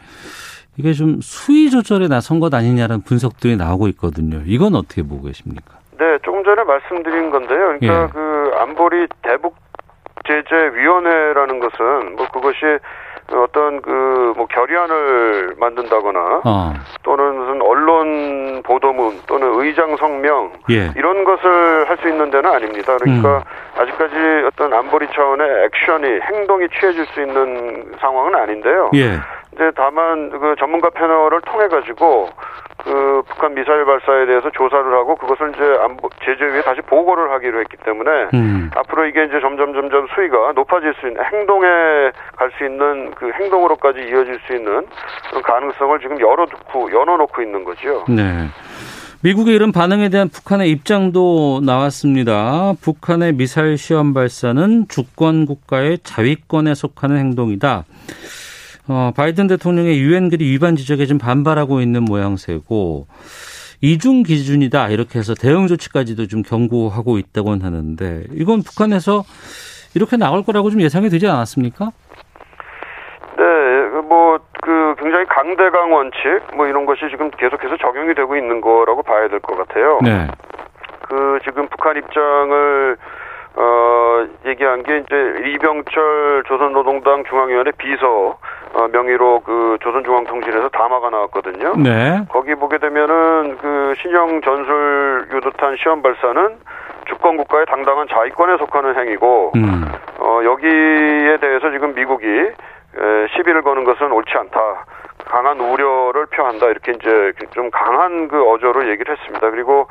이게 0.77 0.93
좀 0.93 1.21
수위 1.21 1.71
조절에 1.71 2.09
나선 2.09 2.39
것 2.39 2.53
아니냐는 2.53 3.01
분석들이 3.03 3.57
나오고 3.57 3.89
있거든요. 3.89 4.43
이건 4.45 4.75
어떻게 4.75 5.03
보고 5.03 5.25
계십니까? 5.25 5.77
네, 5.99 6.19
조금 6.23 6.45
전에 6.45 6.63
말씀드린 6.65 7.31
건데요. 7.31 7.79
그러니까 7.79 8.03
예. 8.05 8.09
그 8.13 8.51
안보리 8.59 9.07
대북 9.23 9.57
제재 10.27 10.55
위원회라는 10.75 11.61
것은 11.61 12.17
뭐 12.17 12.29
그것이 12.29 12.79
어떤 13.33 13.83
그 13.83 14.17
뭐 14.37 14.47
결의안을 14.47 15.55
만든다거나 15.59 16.43
어. 16.45 16.75
또는 17.03 17.37
무슨 17.37 17.63
언론 17.63 18.63
보도문 18.63 19.21
또는 19.27 19.49
의장 19.55 19.97
성명 19.97 20.53
예. 20.71 20.91
이런 20.95 21.25
것을 21.25 21.89
할 21.89 21.97
수 21.97 22.09
있는 22.09 22.31
데는 22.31 22.51
아닙니다. 22.51 22.95
그러니까 22.99 23.39
음. 23.39 23.81
아직까지 23.81 24.15
어떤 24.47 24.75
안보리 24.75 25.07
차원의 25.15 25.65
액션이 25.65 26.21
행동이 26.21 26.69
취해질 26.79 27.07
수 27.07 27.23
있는 27.23 27.91
상황은 27.99 28.35
아닌데요. 28.35 28.91
예. 28.95 29.13
이제 29.57 29.73
다만 29.75 30.29
그 30.29 30.55
전문가 30.59 30.91
패널을 30.91 31.41
통해 31.41 31.67
가지고 31.69 32.29
그 32.85 33.23
북한 33.27 33.55
미사일 33.55 33.87
발사에 33.87 34.27
대해서 34.27 34.51
조사를 34.51 34.93
하고 34.93 35.17
그것을 35.17 35.51
이제 35.55 35.79
안보 35.83 36.11
제재위에 36.25 36.61
다시 36.61 36.83
보고를 36.83 37.31
하기로 37.33 37.61
했기 37.61 37.77
때문에 37.79 38.11
음. 38.35 38.71
앞으로 38.77 39.07
이게 39.07 39.25
이제 39.25 39.41
점점 39.41 39.73
점점 39.73 40.07
수위가 40.15 40.53
높아질 40.53 40.95
수 41.01 41.09
있는 41.09 41.25
행동에 41.25 41.67
갈 42.37 42.51
수 42.57 42.65
있는 42.65 43.11
그 43.15 43.31
행동으로까지 43.33 44.01
이어질 44.01 44.39
수 44.47 44.55
있는 44.55 44.87
그런 45.29 45.43
가능성을 45.43 45.99
지금 46.01 46.21
열어두고 46.21 46.91
열어놓고 46.93 47.43
있는 47.43 47.65
거죠. 47.65 48.05
네. 48.09 48.47
미국의 49.23 49.55
이런 49.55 49.73
반응에 49.73 50.09
대한 50.09 50.29
북한의 50.29 50.71
입장도 50.71 51.63
나왔습니다. 51.65 52.75
북한의 52.81 53.33
미사일 53.33 53.77
시험 53.77 54.15
발사는 54.15 54.87
주권 54.89 55.47
국가의 55.47 55.99
자위권에 56.03 56.75
속하는 56.75 57.17
행동이다. 57.17 57.85
어, 58.89 59.13
바이든 59.17 59.47
대통령의 59.49 59.99
유엔 60.01 60.29
결의 60.29 60.49
위반 60.49 60.77
지적에 60.77 61.07
좀 61.07 61.19
반발하고 61.19 61.81
있는 61.81 62.05
모양새고 62.05 63.07
이중 63.83 64.23
기준이다 64.23 64.89
이렇게 64.89 65.19
해서 65.19 65.35
대응 65.35 65.67
조치까지도 65.67 66.27
좀 66.29 66.43
경고하고 66.43 67.19
있다고는 67.19 67.65
하는데 67.65 68.25
이건 68.33 68.63
북한에서 68.63 69.25
이렇게 69.95 70.17
나올 70.17 70.43
거라고 70.45 70.71
좀 70.71 70.81
예상이 70.81 71.09
되지 71.09 71.27
않았습니까? 71.27 71.91
네, 73.37 74.01
뭐 74.09 74.39
그 74.67 74.97
굉장히 74.99 75.25
강대강 75.27 75.93
원칙 75.93 76.21
뭐 76.57 76.67
이런 76.67 76.87
것이 76.87 77.03
지금 77.09 77.31
계속해서 77.31 77.77
적용이 77.77 78.15
되고 78.15 78.35
있는 78.37 78.61
거라고 78.61 79.05
봐야 79.05 79.29
될 79.29 79.39
것 79.39 79.57
같아요. 79.57 80.01
네. 80.03 80.27
그 81.09 81.39
지금 81.45 81.69
북한 81.69 81.97
입장을 81.97 82.97
어 83.57 84.27
얘기한 84.45 84.83
게 84.83 84.99
이제 84.99 85.51
이병철 85.51 86.45
조선노동당 86.47 87.25
중앙위원회 87.25 87.71
비서 87.79 88.39
어, 88.75 88.89
명의로 88.93 89.41
그 89.41 89.79
조선중앙통신에서 89.81 90.69
담화가 90.69 91.09
나왔거든요. 91.09 91.75
네. 91.77 92.21
거기 92.29 92.55
보게 92.55 92.77
되면은 92.77 93.57
그 93.59 93.95
신형 94.03 94.43
전술 94.43 95.29
유도탄 95.33 95.77
시험 95.83 96.03
발사는 96.03 96.59
주권 97.09 97.39
국가의 97.39 97.65
당당한 97.67 98.07
자위권에 98.09 98.59
속하는 98.59 98.95
행위고 98.99 99.53
음. 99.57 99.85
어 100.19 100.41
여기에 100.45 101.39
대해서 101.41 101.71
지금 101.71 101.95
미국이 101.95 102.27
에, 102.27 103.27
시비를 103.37 103.63
거는 103.63 103.85
것은 103.85 104.13
옳지 104.13 104.33
않다. 104.37 104.85
강한 105.25 105.59
우려를 105.61 106.27
표한다. 106.27 106.67
이렇게 106.67 106.93
이제 106.93 107.33
좀 107.53 107.71
강한 107.71 108.29
그 108.29 108.49
어조로 108.51 108.89
얘기를 108.89 109.17
했습니다. 109.17 109.51
그리고 109.51 109.89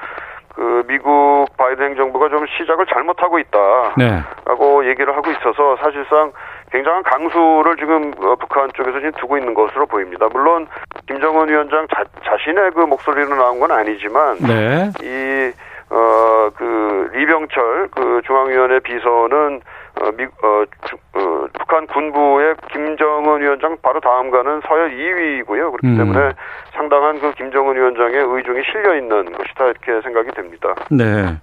그 0.56 0.84
미국 0.88 1.48
바이든 1.58 1.90
행정부가 1.90 2.30
좀 2.30 2.46
시작을 2.48 2.86
잘못하고 2.86 3.40
있다. 3.40 3.60
네. 3.98 4.24
라고 4.46 4.88
얘기를 4.88 5.16
하고 5.16 5.30
있어서 5.32 5.76
사실상 5.78 6.32
굉장한 6.72 7.04
강수를 7.04 7.76
지금 7.78 8.14
어, 8.20 8.36
북한 8.36 8.70
쪽에서 8.74 9.00
지금 9.00 9.12
두고 9.14 9.38
있는 9.38 9.54
것으로 9.54 9.86
보입니다. 9.86 10.28
물론 10.32 10.68
김정은 11.08 11.50
위원장 11.50 11.86
자, 11.94 12.04
자신의 12.24 12.72
그 12.72 12.82
목소리로 12.82 13.36
나온 13.36 13.60
건 13.60 13.72
아니지만 13.72 14.38
네. 14.40 14.92
이 15.04 15.52
어, 15.90 16.50
그, 16.56 17.10
리병철, 17.14 17.90
그, 17.96 18.22
중앙위원회 18.26 18.80
비서는, 18.80 19.62
어, 20.02 20.12
미, 20.12 20.26
어, 20.26 20.64
주, 20.88 20.96
어, 21.14 21.48
북한 21.58 21.88
군부의 21.88 22.56
김정은 22.72 23.42
위원장 23.42 23.78
바로 23.82 24.00
다음가는 24.00 24.62
서열 24.68 24.92
2위이고요. 24.92 25.72
그렇기 25.72 25.88
음. 25.88 25.98
때문에 25.98 26.34
상당한 26.74 27.20
그 27.20 27.34
김정은 27.34 27.76
위원장의 27.76 28.16
의중이 28.16 28.62
실려 28.72 28.96
있는 28.96 29.32
것이다, 29.32 29.66
이렇게 29.66 30.02
생각이 30.02 30.32
됩니다. 30.32 30.76
네. 30.92 31.38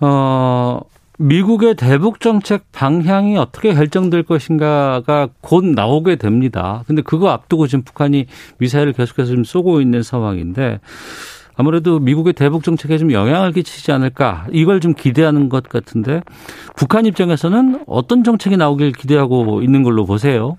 어, 0.00 0.80
미국의 1.18 1.74
대북 1.74 2.20
정책 2.20 2.70
방향이 2.72 3.36
어떻게 3.38 3.74
결정될 3.74 4.22
것인가가 4.22 5.28
곧 5.40 5.64
나오게 5.64 6.16
됩니다. 6.16 6.84
근데 6.86 7.02
그거 7.02 7.30
앞두고 7.30 7.66
지금 7.66 7.82
북한이 7.82 8.26
미사일을 8.58 8.92
계속해서 8.92 9.34
좀 9.34 9.44
쏘고 9.44 9.80
있는 9.80 10.02
상황인데 10.02 10.78
아무래도 11.58 11.98
미국의 11.98 12.34
대북 12.34 12.62
정책에 12.62 12.96
좀 12.98 13.12
영향을 13.12 13.50
끼치지 13.50 13.90
않을까 13.90 14.44
이걸 14.52 14.78
좀 14.78 14.94
기대하는 14.94 15.48
것 15.48 15.68
같은데 15.68 16.20
북한 16.76 17.04
입장에서는 17.04 17.80
어떤 17.88 18.22
정책이 18.22 18.56
나오길 18.56 18.92
기대하고 18.92 19.60
있는 19.62 19.82
걸로 19.82 20.06
보세요. 20.06 20.54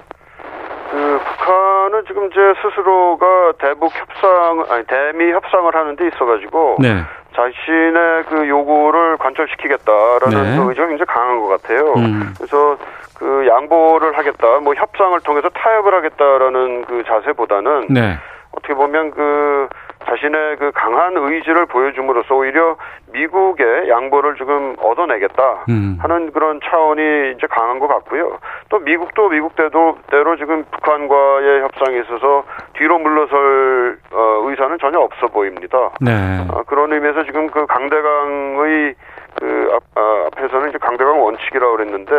그, 0.91 1.19
북한은 1.23 2.03
지금 2.05 2.27
이제 2.27 2.39
스스로가 2.61 3.53
대북 3.59 3.91
협상, 3.95 4.65
아니, 4.69 4.83
대미 4.87 5.31
협상을 5.31 5.73
하는 5.73 5.95
데 5.95 6.07
있어가지고. 6.07 6.77
네. 6.79 7.03
자신의 7.35 8.23
그 8.27 8.49
요구를 8.49 9.17
관철시키겠다라는 9.17 10.43
네. 10.43 10.57
그 10.57 10.69
의지가 10.69 10.87
굉장히 10.87 11.05
강한 11.05 11.39
것 11.39 11.47
같아요. 11.47 11.93
음. 11.93 12.33
그래서 12.35 12.77
그 13.15 13.47
양보를 13.47 14.17
하겠다, 14.17 14.59
뭐 14.59 14.73
협상을 14.73 15.17
통해서 15.21 15.47
타협을 15.49 15.93
하겠다라는 15.93 16.85
그 16.85 17.03
자세보다는 17.05 17.87
네. 17.89 18.17
어떻게 18.51 18.73
보면 18.73 19.11
그 19.11 19.69
자신의 20.05 20.57
그 20.57 20.71
강한 20.73 21.15
의지를 21.17 21.65
보여줌으로써 21.65 22.35
오히려 22.35 22.77
미국의 23.11 23.89
양보를 23.89 24.35
지금 24.35 24.75
얻어내겠다 24.79 25.65
음. 25.69 25.97
하는 25.99 26.31
그런 26.31 26.59
차원이 26.63 27.33
이제 27.35 27.47
강한 27.49 27.79
것 27.79 27.87
같고요. 27.87 28.39
또 28.69 28.79
미국도 28.79 29.29
미국대로 29.29 29.97
대로 30.09 30.37
지금 30.37 30.63
북한과의 30.71 31.61
협상에 31.61 31.99
있어서 31.99 32.43
뒤로 32.73 32.97
물러설 32.99 33.99
어, 34.11 34.41
의사는 34.45 34.77
전혀 34.79 34.99
없어 34.99 35.27
보입니다. 35.27 35.91
네. 35.99 36.11
아, 36.49 36.63
그런 36.67 36.93
의미에서 36.93 37.23
지금 37.23 37.49
그 37.49 37.65
강대강의 37.65 38.95
그 39.39 39.71
앞, 39.73 39.83
아, 39.95 40.27
앞에서는 40.27 40.69
이제 40.69 40.77
강대강 40.79 41.21
원칙이라고 41.21 41.77
그랬는데 41.77 42.13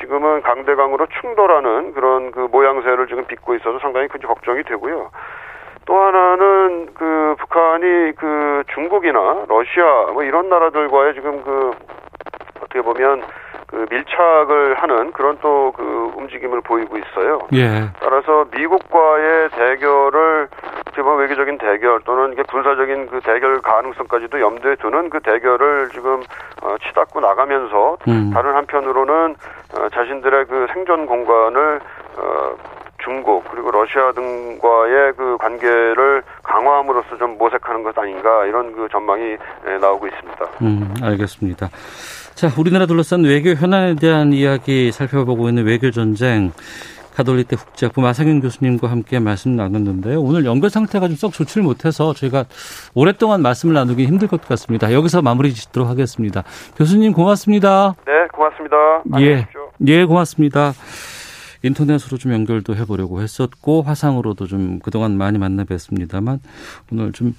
지금은 0.00 0.42
강대강으로 0.42 1.06
충돌하는 1.20 1.92
그런 1.92 2.30
그 2.30 2.48
모양새를 2.50 3.06
지금 3.06 3.24
빚고 3.26 3.54
있어서 3.56 3.78
상당히 3.80 4.08
큰 4.08 4.20
걱정이 4.20 4.62
되고요. 4.64 5.10
또 5.88 5.98
하나는 5.98 6.88
그 6.92 7.34
북한이 7.38 8.12
그 8.16 8.62
중국이나 8.74 9.46
러시아 9.48 10.12
뭐 10.12 10.22
이런 10.22 10.50
나라들과의 10.50 11.14
지금 11.14 11.42
그 11.42 11.70
어떻게 12.58 12.82
보면 12.82 13.22
그 13.66 13.86
밀착을 13.90 14.74
하는 14.74 15.12
그런 15.12 15.38
또 15.38 15.72
그 15.74 16.12
움직임을 16.16 16.60
보이고 16.60 16.96
있어요. 16.98 17.38
예. 17.54 17.88
따라서 18.00 18.46
미국과의 18.50 19.50
대결을 19.50 20.48
보면 20.94 21.18
외교적인 21.20 21.58
대결 21.58 22.00
또는 22.00 22.32
이게 22.32 22.42
군사적인 22.42 23.06
그 23.06 23.20
대결 23.20 23.60
가능성까지도 23.60 24.40
염두에 24.40 24.74
두는 24.76 25.10
그 25.10 25.20
대결을 25.20 25.90
지금 25.90 26.22
어, 26.62 26.74
치닫고 26.82 27.20
나가면서 27.20 27.98
음. 28.08 28.32
다른 28.34 28.54
한편으로는 28.54 29.36
어, 29.78 29.88
자신들의 29.90 30.46
그 30.46 30.66
생존 30.72 31.06
공간을 31.06 31.80
어, 32.16 32.56
중국 33.08 33.42
그리고 33.50 33.70
러시아 33.70 34.12
등과의 34.12 35.14
그 35.16 35.38
관계를 35.38 36.22
강화함으로써 36.42 37.16
좀 37.16 37.38
모색하는 37.38 37.82
것 37.82 37.96
아닌가 37.98 38.44
이런 38.44 38.74
그 38.74 38.86
전망이 38.92 39.22
예, 39.66 39.78
나오고 39.80 40.06
있습니다. 40.06 40.44
음, 40.60 40.94
알겠습니다. 41.02 41.70
자, 42.34 42.48
우리나라 42.58 42.84
둘러싼 42.84 43.24
외교 43.24 43.50
현안에 43.50 43.94
대한 43.94 44.34
이야기 44.34 44.92
살펴보고 44.92 45.48
있는 45.48 45.64
외교 45.64 45.90
전쟁 45.90 46.52
가톨릭대 47.16 47.56
국제학부 47.56 48.00
마상현 48.02 48.40
교수님과 48.42 48.88
함께 48.90 49.18
말씀 49.18 49.56
나눴는데요. 49.56 50.20
오늘 50.20 50.44
연결 50.44 50.68
상태가 50.70 51.08
좀 51.08 51.16
썩 51.16 51.32
좋지를 51.32 51.64
못해서 51.64 52.12
저희가 52.12 52.44
오랫동안 52.94 53.40
말씀을 53.42 53.74
나누기 53.74 54.04
힘들 54.06 54.28
것 54.28 54.46
같습니다. 54.46 54.92
여기서 54.92 55.22
마무리 55.22 55.52
짓도록 55.52 55.88
하겠습니다. 55.88 56.44
교수님 56.76 57.14
고맙습니다. 57.14 57.94
네, 58.06 58.12
고맙습니다. 58.32 58.76
예. 59.18 59.46
예, 59.86 60.04
고맙습니다. 60.04 60.74
인터넷으로 61.62 62.18
좀 62.18 62.32
연결도 62.32 62.76
해보려고 62.76 63.22
했었고 63.22 63.82
화상으로도 63.82 64.46
좀 64.46 64.78
그동안 64.80 65.16
많이 65.16 65.38
만나 65.38 65.64
뵀습니다만 65.64 66.40
오늘 66.92 67.12
좀 67.12 67.34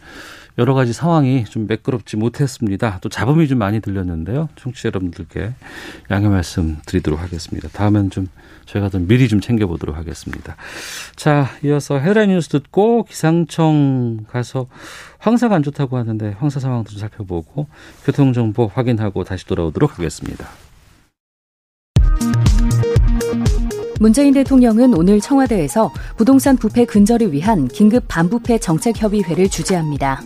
여러 0.58 0.74
가지 0.74 0.92
상황이 0.92 1.46
좀 1.46 1.68
매끄럽지 1.68 2.18
못했습니다. 2.18 3.00
또 3.02 3.08
잡음이 3.08 3.48
좀 3.48 3.60
많이 3.60 3.80
들렸는데요. 3.80 4.50
청취자 4.58 4.88
여러분들께 4.90 5.54
양해 6.12 6.28
말씀 6.28 6.78
드리도록 6.86 7.22
하겠습니다. 7.22 7.70
다음엔 7.70 8.10
좀 8.10 8.28
저희가 8.66 8.90
좀 8.90 9.08
미리 9.08 9.28
좀 9.30 9.40
챙겨보도록 9.40 9.96
하겠습니다. 9.96 10.56
자, 11.16 11.48
이어서 11.64 11.98
헤드라인 11.98 12.30
뉴스 12.30 12.50
듣고 12.50 13.04
기상청 13.04 14.26
가서 14.28 14.68
황사가 15.20 15.56
안 15.56 15.64
좋다고 15.64 15.98
하는데 15.98 16.36
황사 16.40 16.60
상황도 16.60 16.92
좀 16.92 17.00
살펴보고 17.00 17.68
교통정보 18.06 18.68
확인하고 18.68 19.24
다시 19.24 19.46
돌아오도록 19.48 19.98
하겠습니다. 19.98 20.48
문재인 24.00 24.34
대통령은 24.34 24.94
오늘 24.94 25.20
청와대에서 25.20 25.92
부동산 26.16 26.56
부패 26.56 26.86
근절을 26.86 27.34
위한 27.34 27.68
긴급 27.68 28.06
반부패 28.08 28.60
정책협의회를 28.60 29.50
주재합니다. 29.50 30.22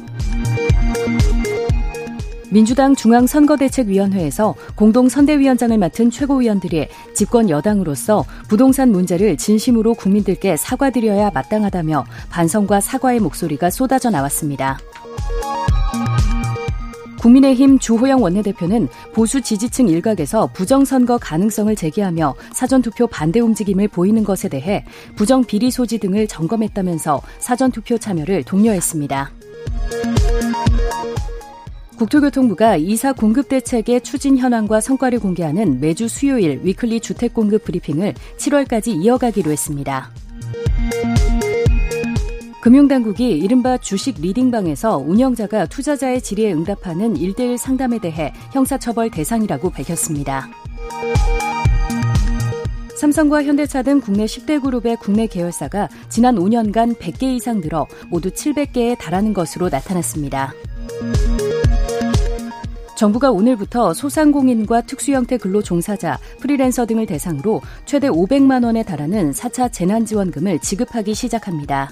민주당 2.51 2.93
중앙선거대책위원회에서 2.93 4.53
공동선대위원장을 4.75 5.75
맡은 5.75 6.11
최고위원들이 6.11 6.87
집권 7.15 7.49
여당으로서 7.49 8.25
부동산 8.47 8.91
문제를 8.91 9.37
진심으로 9.37 9.95
국민들께 9.95 10.55
사과드려야 10.55 11.31
마땅하다며 11.33 12.05
반성과 12.29 12.79
사과의 12.79 13.21
목소리가 13.21 13.71
쏟아져 13.71 14.11
나왔습니다. 14.11 14.77
국민의힘 17.23 17.79
주호영 17.79 18.21
원내대표는 18.21 18.89
보수 19.13 19.41
지지층 19.41 19.87
일각에서 19.87 20.47
부정선거 20.47 21.19
가능성을 21.19 21.73
제기하며 21.73 22.35
사전투표 22.51 23.07
반대 23.07 23.39
움직임을 23.39 23.87
보이는 23.87 24.25
것에 24.25 24.49
대해 24.49 24.83
부정 25.15 25.45
비리 25.45 25.71
소지 25.71 25.99
등을 25.99 26.27
점검했다면서 26.27 27.21
사전투표 27.39 27.97
참여를 27.97 28.43
독려했습니다. 28.43 29.31
국토교통부가 31.95 32.75
이사 32.75 33.13
공급 33.13 33.47
대책의 33.47 34.01
추진 34.01 34.37
현황과 34.37 34.81
성과를 34.81 35.19
공개하는 35.19 35.79
매주 35.79 36.09
수요일 36.09 36.59
weekly 36.63 36.99
주택 36.99 37.33
공급 37.33 37.63
브리핑을 37.63 38.15
7월까지 38.37 39.01
이어가기로 39.01 39.49
했습니다. 39.49 40.11
금융당국이 42.63 43.27
이른바 43.27 43.77
주식 43.77 44.21
리딩방에서 44.21 44.97
운영자가 44.97 45.65
투자자의 45.65 46.21
질의에 46.21 46.53
응답하는 46.53 47.13
1대1 47.13 47.57
상담에 47.57 47.99
대해 47.99 48.31
형사처벌 48.53 49.11
대상이라고 49.11 49.69
밝혔습니다. 49.69 50.47
삼성과 52.95 53.43
현대차 53.43 53.83
등 53.83 53.99
국내 53.99 54.23
10대 54.23 54.61
그룹의 54.61 54.95
국내 55.01 55.27
계열사가 55.27 55.89
지난 56.07 56.35
5년간 56.35 56.97
100개 56.97 57.23
이상 57.35 57.59
늘어 57.59 57.85
모두 58.07 58.29
700개에 58.29 58.97
달하는 58.97 59.33
것으로 59.33 59.67
나타났습니다. 59.67 60.53
정부가 62.95 63.31
오늘부터 63.31 63.93
소상공인과 63.93 64.83
특수형태 64.83 65.35
근로 65.35 65.61
종사자, 65.61 66.17
프리랜서 66.39 66.85
등을 66.85 67.07
대상으로 67.07 67.59
최대 67.83 68.07
500만 68.07 68.63
원에 68.63 68.83
달하는 68.83 69.31
4차 69.31 69.69
재난지원금을 69.73 70.59
지급하기 70.59 71.13
시작합니다. 71.13 71.91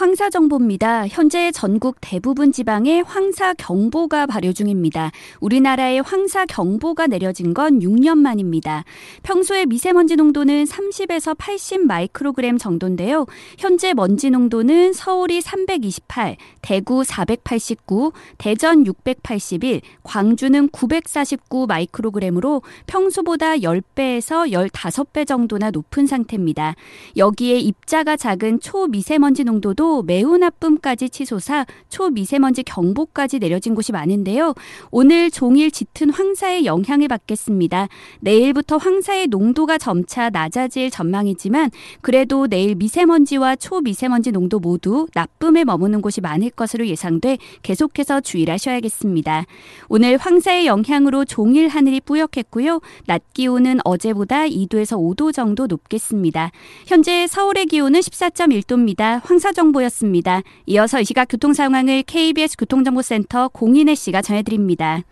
황사 0.00 0.30
정보입니다. 0.30 1.06
현재 1.08 1.52
전국 1.52 1.98
대부분 2.00 2.52
지방에 2.52 3.02
황사 3.02 3.52
경보가 3.52 4.24
발효 4.24 4.54
중입니다. 4.54 5.10
우리나라에 5.40 5.98
황사 5.98 6.46
경보가 6.46 7.06
내려진 7.06 7.52
건 7.52 7.80
6년 7.80 8.16
만입니다. 8.16 8.84
평소에 9.22 9.66
미세먼지 9.66 10.16
농도는 10.16 10.64
30에서 10.64 11.36
80 11.36 11.84
마이크로그램 11.84 12.56
정도인데요. 12.56 13.26
현재 13.58 13.92
먼지 13.92 14.30
농도는 14.30 14.94
서울이 14.94 15.42
328, 15.42 16.38
대구 16.62 17.04
489, 17.04 18.14
대전 18.38 18.86
681, 18.86 19.82
광주는 20.02 20.66
949 20.70 21.66
마이크로그램으로 21.66 22.62
평소보다 22.86 23.56
10배에서 23.56 24.50
15배 24.50 25.26
정도나 25.26 25.70
높은 25.70 26.06
상태입니다. 26.06 26.74
여기에 27.18 27.58
입자가 27.58 28.16
작은 28.16 28.60
초미세먼지 28.60 29.44
농도도 29.44 29.89
매우 30.02 30.36
나쁨까지 30.36 31.10
치솟아 31.10 31.66
초미세먼지 31.88 32.62
경보까지 32.62 33.38
내려진 33.38 33.74
곳이 33.74 33.92
많은데요. 33.92 34.54
오늘 34.90 35.30
종일 35.30 35.70
짙은 35.70 36.10
황사의 36.10 36.64
영향을 36.64 37.08
받겠습니다. 37.08 37.88
내일부터 38.20 38.76
황사의 38.76 39.28
농도가 39.28 39.78
점차 39.78 40.30
낮아질 40.30 40.90
전망이지만 40.90 41.70
그래도 42.00 42.46
내일 42.46 42.74
미세먼지와 42.74 43.56
초미세먼지 43.56 44.32
농도 44.32 44.58
모두 44.58 45.06
나쁨에 45.14 45.64
머무는 45.64 46.00
곳이 46.02 46.20
많을 46.20 46.50
것으로 46.50 46.86
예상돼 46.86 47.38
계속해서 47.62 48.20
주의를 48.20 48.54
하셔야겠습니다. 48.54 49.46
오늘 49.88 50.16
황사의 50.16 50.66
영향으로 50.66 51.24
종일 51.24 51.68
하늘이 51.68 52.00
뿌옇겠고요. 52.00 52.80
낮 53.06 53.22
기온은 53.32 53.78
어제보다 53.84 54.46
2도에서 54.46 54.98
5도 54.98 55.32
정도 55.32 55.66
높겠습니다. 55.66 56.50
현재 56.86 57.26
서울의 57.26 57.66
기온은 57.66 58.00
14.1도입니다. 58.00 59.20
황사 59.24 59.52
정보 59.52 59.69
였습니다. 59.78 60.42
이어서 60.66 61.00
이 61.00 61.04
시각 61.04 61.26
교통 61.26 61.52
상황을 61.52 62.02
KBS 62.02 62.56
교통정보센터 62.58 63.48
공인혜 63.48 63.94
씨가 63.94 64.22
전해드립니다. 64.22 65.02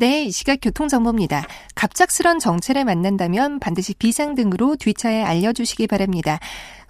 네, 0.00 0.24
이 0.24 0.30
시각 0.30 0.60
교통정보입니다. 0.62 1.44
갑작스런 1.74 2.38
정체를 2.38 2.86
만난다면 2.86 3.60
반드시 3.60 3.92
비상 3.92 4.34
등으로 4.34 4.76
뒤차에 4.76 5.22
알려주시기 5.22 5.88
바랍니다. 5.88 6.38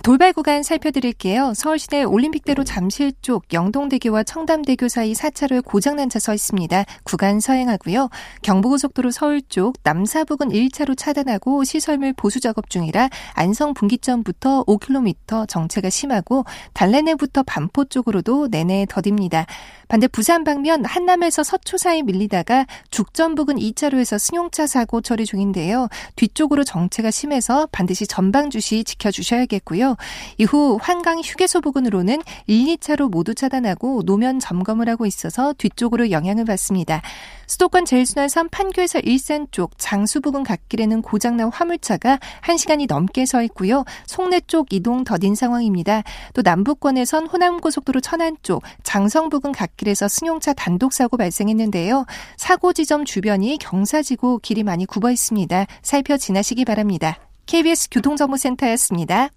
돌발 0.04 0.32
구간 0.32 0.62
살펴드릴게요. 0.62 1.52
서울시내 1.54 2.04
올림픽대로 2.04 2.64
잠실 2.64 3.12
쪽 3.20 3.52
영동대교와 3.52 4.22
청담대교 4.22 4.88
사이 4.88 5.12
4차로에 5.12 5.62
고장난 5.62 6.08
차 6.08 6.20
서 6.20 6.32
있습니다. 6.32 6.84
구간 7.04 7.40
서행하고요. 7.40 8.08
경부고속도로 8.42 9.10
서울 9.10 9.42
쪽 9.42 9.74
남사 9.82 10.24
부근 10.24 10.48
1차로 10.48 10.96
차단하고 10.96 11.64
시설물 11.64 12.14
보수 12.14 12.40
작업 12.40 12.70
중이라 12.70 13.10
안성 13.34 13.74
분기점부터 13.74 14.64
5km 14.64 15.48
정체가 15.48 15.90
심하고 15.90 16.44
달래내부터 16.72 17.42
반포 17.42 17.86
쪽으로도 17.86 18.48
내내 18.48 18.86
더딥니다. 18.88 19.46
반대 19.90 20.07
부산 20.07 20.44
방면 20.44 20.85
한남에서 20.85 21.42
서초 21.42 21.76
사이 21.76 22.05
밀리다가 22.05 22.64
죽전 22.92 23.35
부근 23.35 23.57
2차로에서 23.57 24.20
승용차 24.20 24.68
사고 24.68 25.00
처리 25.00 25.26
중인데요. 25.26 25.88
뒤쪽으로 26.14 26.62
정체가 26.62 27.11
심해서 27.11 27.66
반드시 27.72 28.07
전방 28.07 28.50
주시 28.50 28.85
지켜주셔야겠고요. 28.85 29.96
이후 30.38 30.79
한강 30.81 31.18
휴게소 31.18 31.61
부근으로는 31.62 32.22
1, 32.46 32.76
2차로 32.76 33.11
모두 33.11 33.35
차단하고 33.35 34.03
노면 34.07 34.38
점검을 34.38 34.88
하고 34.88 35.07
있어서 35.07 35.55
뒤쪽으로 35.55 36.12
영향을 36.12 36.44
받습니다. 36.44 37.03
수도권 37.48 37.85
제일순환선 37.85 38.48
판교에서 38.50 39.00
일산 39.00 39.48
쪽 39.50 39.72
장수 39.76 40.20
부근 40.20 40.44
갓길에는 40.44 41.03
고장난 41.03 41.50
화물차가 41.53 42.20
1시간이 42.44 42.87
넘게 42.88 43.26
서 43.26 43.42
있고요. 43.42 43.85
송내 44.07 44.42
쪽 44.46 44.72
이동 44.72 45.03
더딘 45.03 45.35
상황입니다. 45.35 46.05
또 46.35 46.42
남부권에선 46.42 47.26
호남고속도로 47.26 48.00
천안 48.03 48.37
쪽 48.44 48.62
장성 48.85 49.31
부근 49.31 49.50
갓길 49.50 49.79
에서 49.88 50.08
승용차 50.08 50.52
단독 50.52 50.92
사고 50.92 51.16
발생했는데요. 51.16 52.04
사고 52.36 52.72
지점 52.72 53.04
주변이 53.04 53.58
경사지고 53.58 54.38
길이 54.38 54.62
많이 54.62 54.86
굽어 54.86 55.10
있습니다. 55.10 55.66
살펴 55.82 56.16
지나시기 56.16 56.64
바랍니다. 56.64 57.18
KBS 57.46 57.88
교통정보센터였습니다. 57.90 59.30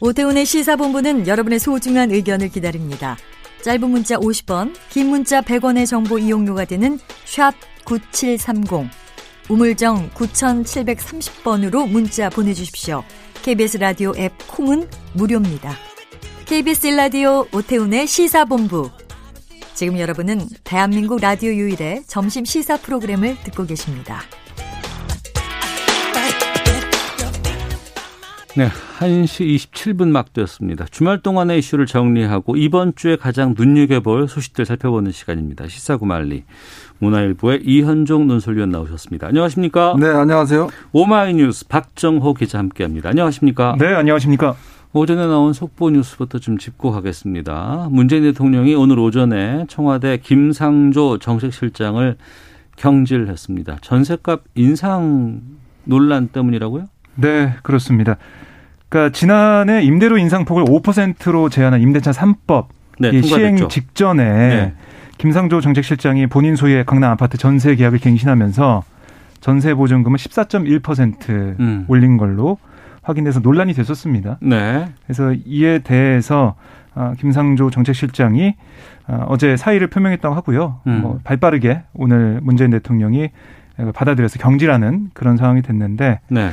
오태훈의 0.00 0.46
시사본부는 0.46 1.26
여러분의 1.26 1.58
소중한 1.58 2.10
의견을 2.10 2.48
기다립니다. 2.50 3.16
짧은 3.62 3.90
문자 3.90 4.16
50원, 4.16 4.74
긴 4.90 5.08
문자 5.08 5.40
100원의 5.40 5.86
정보 5.86 6.18
이용료가 6.18 6.64
되는 6.64 6.98
샵 7.24 7.52
9730, 7.84 8.88
우물정 9.48 10.10
9730번으로 10.10 11.88
문자 11.88 12.28
보내주십시오. 12.30 13.02
KBS 13.48 13.78
라디오 13.78 14.12
앱 14.18 14.30
콩은 14.46 14.86
무료입니다. 15.14 15.72
KBS 16.44 16.88
라디오 16.88 17.46
오태훈의 17.50 18.06
시사본부. 18.06 18.90
지금 19.72 19.98
여러분은 19.98 20.40
대한민국 20.64 21.18
라디오 21.18 21.50
유일의 21.52 22.02
점심 22.06 22.44
시사 22.44 22.76
프로그램을 22.76 23.38
듣고 23.44 23.64
계십니다. 23.64 24.20
네, 28.54 28.68
1시 28.98 29.70
27분 29.72 30.08
막 30.08 30.32
되었습니다. 30.34 30.86
주말 30.90 31.22
동안의 31.22 31.60
이슈를 31.60 31.86
정리하고 31.86 32.56
이번 32.56 32.94
주에 32.96 33.16
가장 33.16 33.54
눈여겨볼 33.56 34.28
소식들 34.28 34.66
살펴보는 34.66 35.12
시간입니다. 35.12 35.68
시사구말리. 35.68 36.44
문화일보의 36.98 37.60
이현종 37.64 38.26
논설위원 38.26 38.70
나오셨습니다. 38.70 39.28
안녕하십니까? 39.28 39.96
네, 39.98 40.06
안녕하세요. 40.08 40.68
오마이뉴스 40.92 41.68
박정호 41.68 42.34
기자 42.34 42.58
함께합니다. 42.58 43.10
안녕하십니까? 43.10 43.76
네, 43.78 43.94
안녕하십니까? 43.94 44.56
오전에 44.92 45.26
나온 45.26 45.52
속보 45.52 45.90
뉴스부터 45.90 46.38
좀 46.38 46.58
짚고 46.58 46.90
가겠습니다. 46.90 47.88
문재인 47.90 48.22
대통령이 48.22 48.74
오늘 48.74 48.98
오전에 48.98 49.66
청와대 49.68 50.18
김상조 50.18 51.18
정책실장을 51.18 52.16
경질했습니다. 52.76 53.78
전세값 53.82 54.44
인상 54.54 55.40
논란 55.84 56.28
때문이라고요? 56.28 56.86
네, 57.16 57.54
그렇습니다. 57.62 58.16
그러니까 58.88 59.12
지난해 59.12 59.82
임대료 59.82 60.16
인상폭을 60.16 60.64
5%로 60.64 61.48
제한한 61.48 61.80
임대차 61.82 62.12
3법 62.12 62.68
네, 62.98 63.20
시행 63.20 63.68
직전에 63.68 64.24
네. 64.24 64.74
김상조 65.18 65.60
정책실장이 65.60 66.28
본인 66.28 66.56
소유의 66.56 66.84
강남 66.86 67.10
아파트 67.10 67.36
전세 67.36 67.74
계약을 67.74 67.98
갱신하면서 67.98 68.84
전세 69.40 69.74
보증금을 69.74 70.16
14.1% 70.18 71.58
음. 71.60 71.84
올린 71.88 72.16
걸로 72.16 72.58
확인돼서 73.02 73.40
논란이 73.40 73.74
됐었습니다. 73.74 74.38
네. 74.40 74.88
그래서 75.04 75.34
이에 75.44 75.80
대해서 75.80 76.54
어, 76.94 77.14
김상조 77.18 77.70
정책실장이 77.70 78.54
어, 79.08 79.26
어제 79.28 79.56
사의를 79.56 79.88
표명했다고 79.88 80.34
하고요. 80.34 80.80
음. 80.86 81.00
뭐 81.00 81.20
발빠르게 81.24 81.82
오늘 81.94 82.40
문재인 82.42 82.70
대통령이 82.70 83.30
받아들여서 83.94 84.38
경질하는 84.38 85.10
그런 85.14 85.36
상황이 85.36 85.62
됐는데 85.62 86.20
네. 86.28 86.50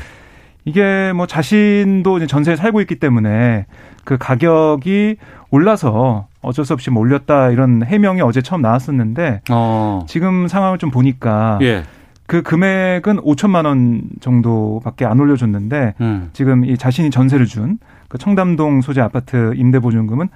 이게 0.63 1.11
뭐 1.13 1.27
자신도 1.27 2.17
이제 2.17 2.27
전세에 2.27 2.55
살고 2.55 2.81
있기 2.81 2.95
때문에 2.99 3.65
그 4.03 4.17
가격이 4.17 5.17
올라서 5.51 6.27
어쩔 6.45 6.65
수 6.65 6.73
없이 6.73 6.89
뭐 6.89 7.01
올렸다 7.01 7.49
이런 7.49 7.83
해명이 7.83 8.21
어제 8.21 8.41
처음 8.41 8.61
나왔었는데 8.61 9.41
어. 9.49 10.05
지금 10.07 10.47
상황을 10.47 10.77
좀 10.77 10.91
보니까 10.91 11.59
예. 11.61 11.83
그 12.27 12.41
금액은 12.41 13.17
5천만 13.17 13.65
원 13.65 14.01
정도밖에 14.19 15.05
안 15.05 15.19
올려줬는데 15.19 15.95
음. 16.01 16.29
지금 16.33 16.65
이 16.65 16.77
자신이 16.77 17.09
전세를 17.09 17.45
준 17.45 17.77
그 18.07 18.17
청담동 18.17 18.81
소재 18.81 19.01
아파트 19.01 19.53
임대 19.55 19.79
보증금은 19.79 20.29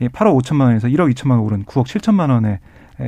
8억 0.00 0.40
5천만 0.40 0.62
원에서 0.62 0.88
1억 0.88 1.12
2천만 1.14 1.32
원 1.32 1.40
오른 1.40 1.64
9억 1.64 1.84
7천만 1.84 2.30
원에 2.30 2.60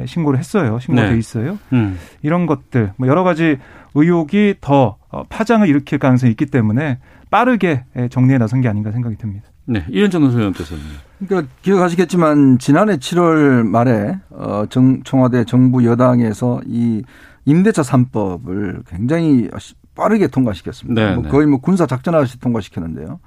신고를 0.06 0.38
했어요. 0.38 0.78
신고돼 0.78 1.10
네. 1.10 1.18
있어요. 1.18 1.58
음. 1.72 1.98
이런 2.22 2.46
것들 2.46 2.92
뭐 2.96 3.08
여러 3.08 3.24
가지 3.24 3.58
의혹이 3.94 4.56
더 4.60 4.96
어, 5.10 5.24
파장을 5.28 5.68
일으킬 5.68 5.98
가능성이 5.98 6.30
있기 6.30 6.46
때문에 6.46 6.98
빠르게 7.30 7.84
정리해 8.10 8.38
나선 8.38 8.60
게 8.60 8.68
아닌가 8.68 8.90
생각이 8.90 9.16
듭니다. 9.16 9.48
네, 9.64 9.84
이현정 9.90 10.22
선생님께서는. 10.22 10.82
그러니까 11.26 11.52
기억하시겠지만 11.62 12.58
지난해 12.58 12.96
7월 12.96 13.66
말에 13.66 14.18
어, 14.30 14.64
정, 14.68 15.02
청와대 15.04 15.44
정부 15.44 15.84
여당에서 15.84 16.60
이 16.66 17.02
임대차 17.44 17.82
3법을 17.82 18.84
굉장히 18.86 19.48
빠르게 19.94 20.26
통과시켰습니다. 20.26 21.00
네, 21.00 21.14
뭐 21.14 21.24
네. 21.24 21.28
거의 21.28 21.46
뭐 21.46 21.60
군사 21.60 21.86
작전하듯이 21.86 22.40
통과시켰는데요. 22.40 23.20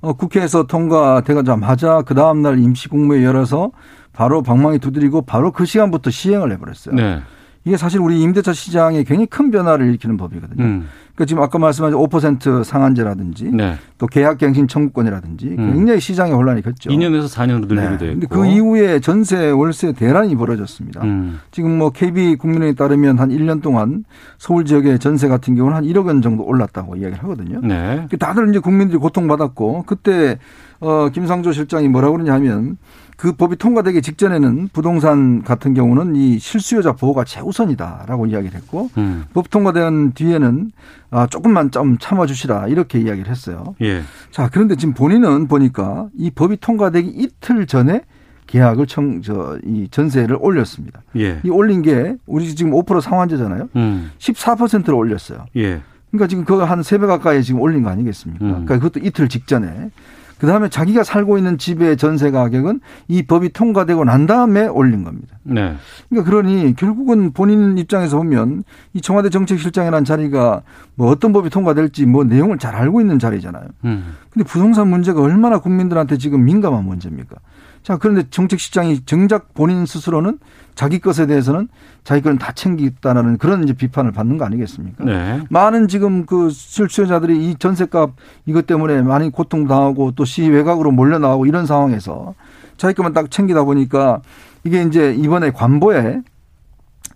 어, 0.00 0.12
국회에서 0.12 0.66
통과되자마자 0.66 2.02
그 2.02 2.14
다음 2.14 2.42
날 2.42 2.58
임시국무회 2.58 3.24
열어서 3.24 3.70
바로 4.12 4.42
방망이 4.42 4.78
두드리고 4.78 5.22
바로 5.22 5.52
그 5.52 5.64
시간부터 5.64 6.10
시행을 6.10 6.52
해버렸어요. 6.52 6.94
네. 6.94 7.20
이게 7.64 7.76
사실 7.76 8.00
우리 8.00 8.20
임대차 8.22 8.52
시장에 8.52 9.02
굉장히 9.02 9.26
큰 9.26 9.50
변화를 9.50 9.88
일으키는 9.88 10.16
법이거든요. 10.16 10.62
음. 10.62 10.88
그러니까 11.16 11.24
지금 11.24 11.42
아까 11.42 11.58
말씀하신 11.58 11.98
5% 11.98 12.62
상한제라든지 12.62 13.50
네. 13.52 13.76
또 13.96 14.06
계약갱신 14.06 14.68
청구권이라든지 14.68 15.56
음. 15.58 15.72
굉장히 15.72 15.98
시장에 15.98 16.32
혼란이 16.32 16.60
컸죠. 16.60 16.90
2년에서 16.90 17.26
4년으로 17.34 17.66
늘리게 17.66 18.04
네. 18.04 18.20
됐고. 18.20 18.28
그 18.28 18.46
이후에 18.46 19.00
전세 19.00 19.50
월세 19.50 19.92
대란이 19.92 20.36
벌어졌습니다. 20.36 21.02
음. 21.04 21.40
지금 21.50 21.78
뭐 21.78 21.90
KB 21.90 22.36
국민에 22.36 22.74
따르면 22.74 23.18
한 23.18 23.30
1년 23.30 23.62
동안 23.62 24.04
서울 24.36 24.66
지역의 24.66 24.98
전세 24.98 25.26
같은 25.26 25.54
경우는 25.54 25.76
한 25.76 25.84
1억 25.84 26.06
원 26.06 26.20
정도 26.20 26.44
올랐다고 26.44 26.96
이야기를 26.96 27.22
하거든요. 27.24 27.60
네. 27.62 28.06
다들 28.18 28.50
이제 28.50 28.58
국민들이 28.58 28.98
고통받았고 28.98 29.84
그때 29.86 30.38
어 30.80 31.08
김상조 31.08 31.52
실장이 31.52 31.88
뭐라고 31.88 32.12
그러냐 32.18 32.34
하면 32.34 32.76
그 33.16 33.32
법이 33.32 33.56
통과되기 33.56 34.02
직전에는 34.02 34.68
부동산 34.72 35.42
같은 35.42 35.72
경우는 35.72 36.16
이 36.16 36.38
실수요자 36.38 36.92
보호가 36.92 37.24
최우선이다라고 37.24 38.26
이야기를 38.26 38.54
했고 38.56 38.90
음. 38.98 39.24
법 39.32 39.48
통과된 39.50 40.12
뒤에는 40.12 40.70
아 41.10 41.26
조금만 41.26 41.70
좀 41.70 41.96
참아주시라 41.98 42.68
이렇게 42.68 42.98
이야기를 43.00 43.30
했어요. 43.30 43.74
예. 43.80 44.02
자 44.30 44.50
그런데 44.52 44.76
지금 44.76 44.92
본인은 44.92 45.48
보니까 45.48 46.08
이 46.16 46.30
법이 46.30 46.58
통과되기 46.60 47.08
이틀 47.08 47.66
전에 47.66 48.02
계약을 48.46 48.86
청, 48.86 49.22
저, 49.22 49.58
이 49.64 49.88
전세를 49.90 50.36
올렸습니다. 50.38 51.02
예. 51.16 51.40
이 51.42 51.50
올린 51.50 51.82
게 51.82 52.14
우리 52.26 52.54
지금 52.54 52.70
5% 52.72 53.00
상환제잖아요. 53.00 53.68
음. 53.74 54.10
14%를 54.18 54.94
올렸어요. 54.94 55.46
예. 55.56 55.80
그러니까 56.10 56.28
지금 56.28 56.44
그거 56.44 56.64
한 56.64 56.80
세 56.80 56.98
배 56.98 57.06
가까이 57.06 57.42
지금 57.42 57.60
올린 57.60 57.82
거 57.82 57.88
아니겠습니까? 57.90 58.44
음. 58.44 58.50
그러니까 58.66 58.76
그것도 58.78 59.00
이틀 59.04 59.28
직전에. 59.28 59.90
그 60.38 60.46
다음에 60.46 60.68
자기가 60.68 61.02
살고 61.02 61.38
있는 61.38 61.56
집의 61.56 61.96
전세 61.96 62.30
가격은 62.30 62.80
이 63.08 63.22
법이 63.22 63.52
통과되고 63.52 64.04
난 64.04 64.26
다음에 64.26 64.66
올린 64.66 65.02
겁니다. 65.02 65.38
네. 65.42 65.76
그러니까 66.08 66.30
그러니 66.30 66.74
결국은 66.76 67.32
본인 67.32 67.78
입장에서 67.78 68.18
보면 68.18 68.64
이 68.92 69.00
청와대 69.00 69.30
정책실장이라는 69.30 70.04
자리가 70.04 70.62
뭐 70.94 71.10
어떤 71.10 71.32
법이 71.32 71.48
통과될지 71.48 72.06
뭐 72.06 72.24
내용을 72.24 72.58
잘 72.58 72.74
알고 72.74 73.00
있는 73.00 73.18
자리잖아요. 73.18 73.64
음. 73.84 74.14
근데 74.30 74.46
부동산 74.46 74.88
문제가 74.88 75.22
얼마나 75.22 75.58
국민들한테 75.58 76.18
지금 76.18 76.44
민감한 76.44 76.84
문제입니까? 76.84 77.36
자, 77.82 77.96
그런데 77.96 78.24
정책실장이 78.28 79.04
정작 79.06 79.54
본인 79.54 79.86
스스로는 79.86 80.38
자기 80.76 81.00
것에 81.00 81.26
대해서는 81.26 81.68
자기 82.04 82.22
것은 82.22 82.38
다 82.38 82.52
챙기겠다는 82.52 83.38
그런 83.38 83.64
이제 83.64 83.72
비판을 83.72 84.12
받는 84.12 84.38
거 84.38 84.44
아니겠습니까? 84.44 85.04
네. 85.04 85.42
많은 85.50 85.88
지금 85.88 86.24
그 86.26 86.50
실수요자들이 86.50 87.50
이 87.50 87.56
전세값 87.56 88.12
이것 88.46 88.66
때문에 88.66 89.02
많이 89.02 89.30
고통당하고 89.30 90.12
또 90.12 90.24
시 90.24 90.48
외곽으로 90.48 90.92
몰려 90.92 91.18
나오고 91.18 91.46
이런 91.46 91.66
상황에서 91.66 92.34
자기 92.76 92.94
것만 92.94 93.12
딱 93.14 93.30
챙기다 93.30 93.64
보니까 93.64 94.20
이게 94.62 94.82
이제 94.82 95.12
이번에 95.14 95.50
관보에 95.50 96.20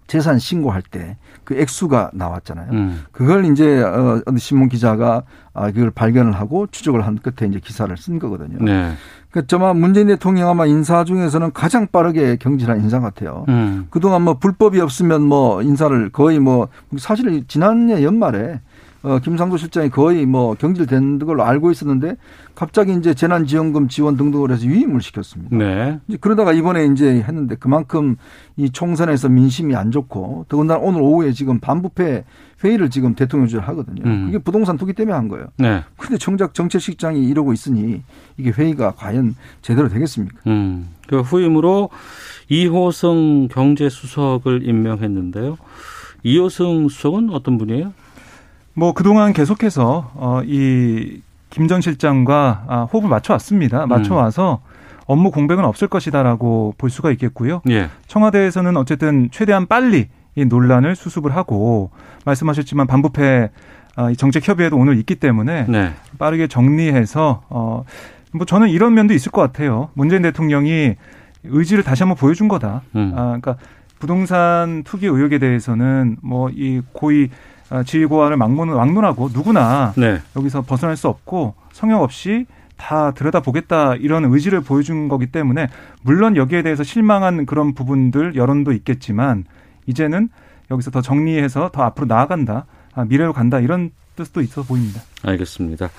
재산 0.08 0.40
신고할 0.40 0.82
때 0.82 1.16
그 1.50 1.58
액수가 1.58 2.12
나왔잖아요. 2.14 2.70
음. 2.70 3.04
그걸 3.10 3.44
이제 3.44 3.82
어 3.82 4.22
신문 4.38 4.68
기자가 4.68 5.24
아 5.52 5.72
그걸 5.72 5.90
발견을 5.90 6.32
하고 6.32 6.68
추적을 6.68 7.04
한 7.04 7.18
끝에 7.18 7.48
이제 7.48 7.58
기사를 7.58 7.96
쓴 7.96 8.20
거거든요. 8.20 8.64
네. 8.64 8.92
그 9.30 9.46
저마 9.46 9.72
문재인 9.74 10.08
대통령 10.08 10.48
아마 10.48 10.66
인사 10.66 11.04
중에서는 11.04 11.52
가장 11.52 11.86
빠르게 11.86 12.36
경질한 12.36 12.80
인사 12.80 12.98
같아요. 12.98 13.44
음. 13.48 13.86
그동안 13.90 14.22
뭐 14.22 14.34
불법이 14.34 14.80
없으면 14.80 15.22
뭐 15.22 15.62
인사를 15.62 16.10
거의 16.10 16.40
뭐 16.40 16.68
사실 16.98 17.46
지난해 17.46 18.02
연말에 18.02 18.60
어, 19.02 19.18
김상도 19.18 19.56
실장이 19.56 19.88
거의 19.88 20.26
뭐 20.26 20.54
경질된 20.54 21.20
걸로 21.20 21.42
알고 21.42 21.70
있었는데 21.70 22.16
갑자기 22.54 22.94
이제 22.94 23.14
재난지원금 23.14 23.88
지원 23.88 24.16
등등을 24.16 24.50
해서 24.50 24.66
위임을 24.66 25.00
시켰습니다. 25.00 25.56
네. 25.56 25.98
이제 26.06 26.18
그러다가 26.20 26.52
이번에 26.52 26.84
이제 26.86 27.22
했는데 27.26 27.54
그만큼 27.54 28.16
이 28.56 28.70
총선에서 28.70 29.30
민심이 29.30 29.74
안 29.74 29.90
좋고 29.90 30.46
더군다나 30.48 30.80
오늘 30.80 31.00
오후에 31.00 31.32
지금 31.32 31.60
반부패 31.60 32.24
회의를 32.62 32.90
지금 32.90 33.14
대통령실 33.14 33.60
하거든요. 33.60 34.02
음. 34.04 34.26
그게 34.26 34.38
부동산 34.38 34.76
투기 34.76 34.92
때문에 34.92 35.16
한 35.16 35.28
거예요. 35.28 35.46
네. 35.56 35.82
근데 35.96 36.18
정작 36.18 36.52
정책실장이 36.52 37.24
이러고 37.26 37.54
있으니 37.54 38.02
이게 38.36 38.50
회의가 38.50 38.92
과연 38.92 39.34
제대로 39.62 39.88
되겠습니까? 39.88 40.36
음. 40.46 40.90
그 41.06 41.20
후임으로 41.20 41.88
이호성 42.50 43.48
경제수석을 43.48 44.68
임명했는데요. 44.68 45.56
이호성 46.22 46.88
수석은 46.90 47.30
어떤 47.30 47.56
분이에요? 47.56 47.94
뭐 48.74 48.92
그동안 48.92 49.32
계속해서 49.32 50.10
어 50.14 50.42
이 50.46 51.22
김전 51.50 51.80
실장과 51.80 52.64
아, 52.68 52.82
호흡을 52.92 53.08
맞춰 53.08 53.32
왔습니다. 53.34 53.84
맞춰 53.86 54.14
와서 54.14 54.60
음. 54.64 54.70
업무 55.06 55.32
공백은 55.32 55.64
없을 55.64 55.88
것이다라고 55.88 56.74
볼 56.78 56.90
수가 56.90 57.10
있겠고요. 57.10 57.60
예. 57.68 57.88
청와대에서는 58.06 58.76
어쨌든 58.76 59.28
최대한 59.32 59.66
빨리 59.66 60.06
이 60.36 60.44
논란을 60.44 60.94
수습을 60.94 61.34
하고 61.34 61.90
말씀하셨지만 62.24 62.86
반부패 62.86 63.50
아, 63.96 64.12
정책 64.16 64.46
협의회도 64.46 64.76
오늘 64.76 64.96
있기 64.98 65.16
때문에 65.16 65.66
네. 65.68 65.92
빠르게 66.18 66.46
정리해서 66.46 67.42
어 67.48 67.84
뭐 68.32 68.46
저는 68.46 68.68
이런 68.68 68.94
면도 68.94 69.12
있을 69.12 69.32
것 69.32 69.40
같아요. 69.40 69.88
문재인 69.94 70.22
대통령이 70.22 70.94
의지를 71.42 71.82
다시 71.82 72.04
한번 72.04 72.16
보여준 72.16 72.46
거다. 72.46 72.82
음. 72.94 73.12
아 73.16 73.24
그러니까 73.40 73.56
부동산 73.98 74.84
투기 74.84 75.06
의혹에 75.06 75.40
대해서는 75.40 76.16
뭐 76.22 76.48
이 76.50 76.80
고위 76.92 77.24
아, 77.24 77.59
지휘고안을 77.84 78.36
막론은 78.36 78.74
막론하고 78.74 79.30
누구나 79.32 79.92
네. 79.96 80.20
여기서 80.36 80.62
벗어날 80.62 80.96
수 80.96 81.08
없고 81.08 81.54
성역 81.72 82.02
없이 82.02 82.46
다 82.76 83.12
들여다보겠다 83.12 83.96
이런 83.96 84.24
의지를 84.24 84.60
보여준 84.62 85.08
거기 85.08 85.26
때문에 85.26 85.68
물론 86.02 86.36
여기에 86.36 86.62
대해서 86.62 86.82
실망한 86.82 87.46
그런 87.46 87.74
부분들 87.74 88.34
여론도 88.36 88.72
있겠지만 88.72 89.44
이제는 89.86 90.30
여기서 90.70 90.90
더 90.90 91.00
정리해서 91.02 91.70
더 91.72 91.82
앞으로 91.82 92.06
나아간다 92.06 92.66
아, 92.94 93.04
미래로 93.04 93.32
간다 93.32 93.60
이런 93.60 93.90
뜻도 94.16 94.40
있어 94.40 94.62
보입니다. 94.62 95.00
알겠습니다. 95.22 95.90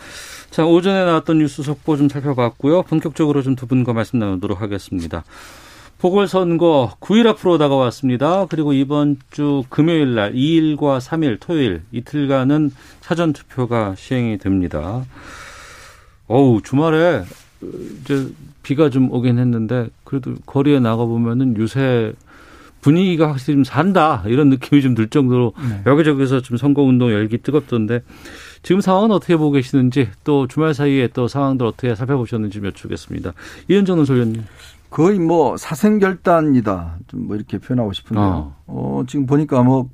자 0.49 0.65
오전에 0.65 1.05
나왔던 1.05 1.38
뉴스 1.38 1.63
속보 1.63 1.95
좀 1.97 2.10
살펴봤고요. 2.10 2.84
본격적으로 2.84 3.41
좀 3.41 3.55
두 3.55 3.67
분과 3.67 3.93
말씀 3.93 4.19
나누도록 4.19 4.62
하겠습니다. 4.62 5.23
보궐선거 6.01 6.95
9일 6.99 7.27
앞으로 7.27 7.59
다가왔습니다. 7.59 8.47
그리고 8.47 8.73
이번 8.73 9.17
주 9.29 9.63
금요일 9.69 10.15
날 10.15 10.33
2일과 10.33 10.99
3일 10.99 11.37
토요일 11.39 11.83
이틀간은 11.91 12.71
사전 13.01 13.33
투표가 13.33 13.93
시행이 13.95 14.39
됩니다. 14.39 15.05
어우, 16.27 16.61
주말에 16.63 17.21
이제 18.01 18.27
비가 18.63 18.89
좀 18.89 19.11
오긴 19.11 19.37
했는데 19.37 19.89
그래도 20.03 20.33
거리에 20.47 20.79
나가 20.79 21.05
보면은 21.05 21.55
요새 21.57 22.13
분위기가 22.81 23.29
확실히 23.29 23.57
좀 23.57 23.63
산다 23.63 24.23
이런 24.25 24.49
느낌이 24.49 24.81
좀 24.81 24.95
들 24.95 25.07
정도로 25.07 25.53
네. 25.69 25.83
여기저기서 25.85 26.41
좀 26.41 26.57
선거 26.57 26.81
운동 26.81 27.11
열기 27.11 27.37
뜨겁던데 27.37 28.01
지금 28.63 28.81
상황은 28.81 29.11
어떻게 29.11 29.37
보고 29.37 29.51
계시는지 29.51 30.09
또 30.23 30.47
주말 30.47 30.73
사이에 30.73 31.09
또 31.13 31.27
상황들 31.27 31.63
어떻게 31.63 31.93
살펴보셨는지 31.93 32.59
여쭙겠습니다. 32.63 33.33
이현정 33.67 33.97
논설위원님. 33.97 34.41
거의 34.91 35.17
뭐 35.19 35.58
사생결단이다. 35.58 36.97
좀 37.08 37.21
뭐 37.21 37.36
이렇게 37.36 37.58
표현하고 37.58 37.93
싶은데요. 37.93 38.25
어, 38.25 38.56
어 38.67 39.04
지금 39.08 39.25
보니까 39.25 39.63
뭐 39.63 39.89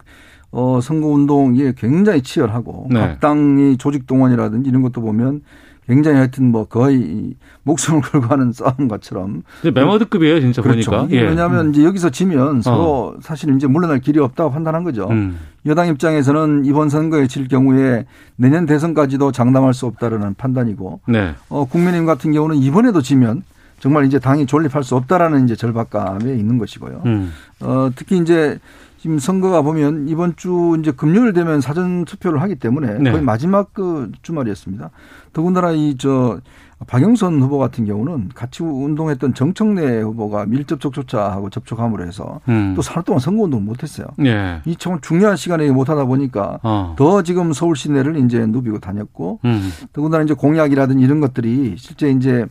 어, 0.52 0.80
선거운동이 0.82 1.74
굉장히 1.78 2.22
치열하고 2.22 2.88
네. 2.90 3.00
각 3.00 3.20
당이 3.20 3.78
조직 3.78 4.08
동원이라든지 4.08 4.70
이런 4.70 4.82
것도 4.82 5.02
보면 5.02 5.42
굉장히 5.88 6.18
하여튼 6.18 6.52
뭐 6.52 6.66
거의 6.66 7.36
목숨을 7.64 8.02
걸고 8.12 8.28
하는 8.28 8.52
싸움 8.52 8.88
것처럼. 8.88 9.44
메모드급이에요, 9.64 10.42
진짜 10.42 10.62
그렇죠. 10.62 10.92
보니까. 10.92 11.16
예. 11.16 11.22
왜냐하면 11.22 11.70
이제 11.70 11.84
여기서 11.86 12.10
지면 12.10 12.62
서로 12.62 13.14
어. 13.16 13.16
사실 13.22 13.56
이제 13.56 13.68
물러날 13.68 14.00
길이 14.00 14.20
없다고 14.20 14.52
판단한 14.52 14.84
거죠. 14.84 15.08
음. 15.10 15.38
여당 15.66 15.88
입장에서는 15.88 16.66
이번 16.66 16.90
선거에 16.90 17.28
질 17.28 17.48
경우에 17.48 18.06
내년 18.36 18.66
대선까지도 18.66 19.32
장담할 19.32 19.74
수 19.74 19.86
없다라는 19.86 20.34
판단이고, 20.34 21.02
네. 21.08 21.36
어, 21.50 21.66
국민의힘 21.66 22.06
같은 22.06 22.32
경우는 22.34 22.58
이번에도 22.58 23.02
지면 23.02 23.44
정말 23.80 24.06
이제 24.06 24.20
당이 24.20 24.46
존립할 24.46 24.84
수 24.84 24.96
없다라는 24.96 25.46
이제 25.46 25.56
절박감에 25.56 26.34
있는 26.36 26.58
것이고요. 26.58 27.02
음. 27.06 27.32
어, 27.62 27.90
특히 27.96 28.18
이제 28.18 28.60
지금 28.98 29.20
선거가 29.20 29.62
보면 29.62 30.08
이번 30.10 30.36
주 30.36 30.76
이제 30.80 30.92
금요일 30.92 31.34
되면 31.34 31.62
사전 31.62 32.04
투표를 32.06 32.42
하기 32.42 32.56
때문에 32.56 32.98
네. 33.00 33.12
거의 33.12 33.24
마지막 33.24 33.74
그 33.74 34.12
주말이었습니다. 34.22 34.90
더군다나 35.34 35.72
이 35.72 35.96
저 35.98 36.40
박영선 36.86 37.42
후보 37.42 37.58
같은 37.58 37.86
경우는 37.86 38.30
같이 38.36 38.62
운동했던 38.62 39.34
정청래 39.34 40.02
후보가 40.02 40.46
밀접 40.46 40.80
접촉자하고 40.80 41.50
접촉함으로 41.50 42.06
해서 42.06 42.40
음. 42.50 42.74
또 42.76 42.84
사흘 42.84 43.04
동안 43.04 43.20
선거 43.20 43.44
운동을 43.44 43.66
못했어요. 43.66 44.08
네. 44.18 44.62
이 44.66 44.76
정말 44.76 45.02
중요한 45.02 45.38
시간에 45.38 45.70
못하다 45.72 46.06
보니까 46.06 46.60
어. 46.62 46.94
더 46.98 47.24
지금 47.24 47.52
서울 47.52 47.76
시내를 47.76 48.18
이제 48.18 48.46
누비고 48.46 48.80
다녔고 48.80 49.40
음. 49.46 49.72
더군다나 49.92 50.24
이제 50.24 50.36
공약이라든지 50.36 51.04
이런 51.04 51.20
것들이 51.20 51.76
실제 51.78 52.12
이제 52.12 52.46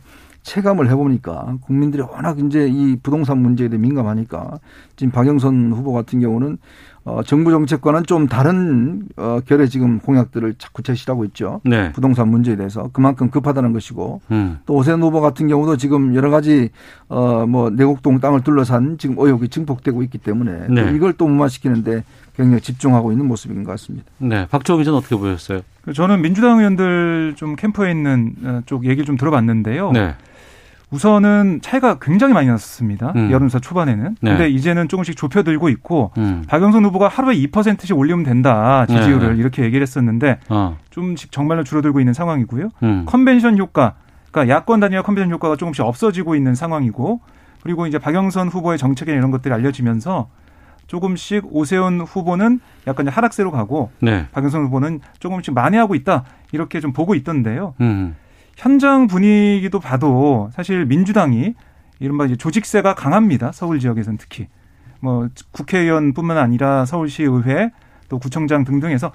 체감을 0.47 0.89
해보니까 0.89 1.57
국민들이 1.61 2.01
워낙 2.01 2.39
이제 2.39 2.67
이 2.67 2.97
부동산 3.03 3.39
문제에 3.39 3.67
대해 3.67 3.79
민감하니까 3.79 4.59
지금 4.95 5.11
박영선 5.11 5.73
후보 5.73 5.91
같은 5.91 6.21
경우는 6.21 6.57
어, 7.03 7.21
정부 7.23 7.51
정책과는 7.51 8.05
좀 8.05 8.27
다른 8.27 9.03
어, 9.17 9.39
결의 9.45 9.69
지금 9.69 9.99
공약들을 9.99 10.55
자꾸 10.57 10.83
제시하고 10.83 11.25
있죠. 11.25 11.61
네. 11.63 11.91
부동산 11.91 12.29
문제에 12.29 12.55
대해서 12.55 12.89
그만큼 12.93 13.29
급하다는 13.29 13.73
것이고 13.73 14.21
음. 14.31 14.59
또 14.65 14.75
오세훈 14.75 15.01
후보 15.01 15.19
같은 15.19 15.47
경우도 15.47 15.77
지금 15.77 16.15
여러 16.15 16.29
가지 16.29 16.69
어, 17.09 17.45
뭐 17.45 17.69
내곡동 17.69 18.19
땅을 18.19 18.41
둘러싼 18.41 18.97
지금 18.97 19.15
의혹이 19.19 19.49
증폭되고 19.49 20.01
있기 20.03 20.17
때문에 20.17 20.67
네. 20.69 20.93
이걸 20.95 21.13
또 21.13 21.27
무마시키는데 21.27 22.03
굉장히 22.37 22.61
집중하고 22.61 23.11
있는 23.11 23.25
모습인 23.27 23.63
것 23.63 23.71
같습니다. 23.71 24.05
네, 24.19 24.47
박정희 24.47 24.79
기자는 24.79 24.99
어떻게 24.99 25.15
보셨어요? 25.15 25.61
저는 25.93 26.21
민주당 26.21 26.59
의원들 26.59 27.33
좀 27.35 27.55
캠프에 27.55 27.91
있는 27.91 28.33
어, 28.43 28.61
쪽 28.65 28.85
얘기를 28.85 29.05
좀 29.05 29.17
들어봤는데요. 29.17 29.91
네. 29.91 30.15
우선은 30.89 31.59
차이가 31.61 31.99
굉장히 31.99 32.33
많이 32.33 32.47
났습니다. 32.47 33.11
음. 33.15 33.29
여론조사 33.29 33.59
초반에는. 33.59 34.15
네. 34.21 34.29
근데 34.29 34.49
이제는 34.49 34.87
조금씩 34.87 35.17
좁혀들고 35.17 35.69
있고 35.69 36.11
음. 36.17 36.43
박영선 36.47 36.85
후보가 36.85 37.09
하루에 37.09 37.35
2%씩 37.35 37.97
올리면 37.97 38.23
된다 38.23 38.85
지지율을 38.85 39.35
네. 39.35 39.39
이렇게 39.39 39.63
얘기를 39.63 39.81
했었는데 39.81 40.39
어. 40.49 40.77
좀씩 40.91 41.31
정말로 41.31 41.63
줄어들고 41.63 41.99
있는 41.99 42.13
상황이고요. 42.13 42.69
음. 42.83 43.03
컨벤션 43.05 43.57
효과, 43.57 43.95
그러니까 44.31 44.55
야권 44.55 44.79
단위와 44.79 45.01
컨벤션 45.01 45.31
효과가 45.31 45.57
조금씩 45.57 45.83
없어지고 45.83 46.35
있는 46.35 46.55
상황이고 46.55 47.19
그리고 47.63 47.85
이제 47.85 47.99
박영선 47.99 48.47
후보의 48.47 48.77
정책에 48.77 49.11
이런 49.11 49.29
것들이 49.29 49.53
알려지면서 49.53 50.29
조금씩 50.87 51.43
오세훈 51.53 51.99
후보는 51.99 52.61
약간 52.87 53.09
하락세로 53.09 53.51
가고 53.51 53.91
네. 53.99 54.27
박영선 54.31 54.63
후보는 54.65 55.01
조금씩 55.19 55.53
만회하고 55.53 55.95
있다 55.95 56.23
이렇게 56.53 56.79
좀 56.79 56.93
보고 56.93 57.13
있던데요. 57.13 57.73
음. 57.81 58.15
현장 58.57 59.05
분위기도 59.05 59.79
봐도 59.79 60.49
사실 60.51 60.85
민주당이 60.85 61.53
이른바 61.99 62.25
이제 62.25 62.35
조직세가 62.35 62.95
강합니다. 62.95 63.51
서울 63.53 63.79
지역에서는 63.79 64.17
특히. 64.17 64.47
뭐 64.99 65.29
국회의원뿐만 65.51 66.37
아니라 66.37 66.85
서울시 66.85 67.21
의회 67.21 67.71
또 68.09 68.17
구청장 68.17 68.63
등등에서 68.63 69.11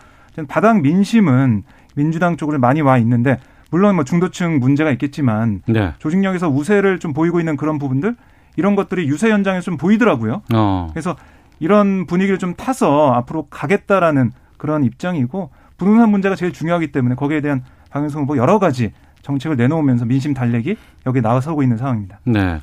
바닥 0.47 0.81
민심은 0.81 1.65
민주당 1.97 2.37
쪽으로 2.37 2.61
많이 2.61 2.81
와 2.81 2.99
있는데 2.99 3.37
물론 3.73 3.97
뭐 3.97 4.05
중도층 4.05 4.61
문제가 4.61 4.93
있겠지만 4.93 5.63
네. 5.67 5.93
조직력에서 5.99 6.49
우세를 6.49 7.01
좀 7.01 7.13
보이고 7.13 7.41
있는 7.41 7.57
그런 7.57 7.79
부분들 7.79 8.15
이런 8.57 8.77
것들이 8.77 9.09
유세 9.09 9.31
현장에 9.31 9.61
좀 9.61 9.77
보이더라고요. 9.77 10.43
어. 10.55 10.89
그래서 10.93 11.17
이런 11.59 12.07
분위기를 12.07 12.39
좀 12.39 12.55
타서 12.55 13.13
앞으로 13.13 13.49
가겠다라는 13.51 14.31
그런 14.57 14.85
입장이고 14.85 15.51
부동산 15.77 16.11
문제가 16.11 16.37
제일 16.37 16.53
중요하기 16.53 16.93
때문에 16.93 17.17
거기에 17.17 17.41
대한 17.41 17.65
방향성 17.91 18.23
후보 18.23 18.37
여러 18.37 18.61
가지 18.61 18.93
정책을 19.23 19.57
내놓으면서 19.57 20.05
민심 20.05 20.35
달래기 20.35 20.77
여기에 21.07 21.23
나서고 21.23 21.63
있는 21.63 21.77
상황입니다. 21.77 22.19
네. 22.25 22.61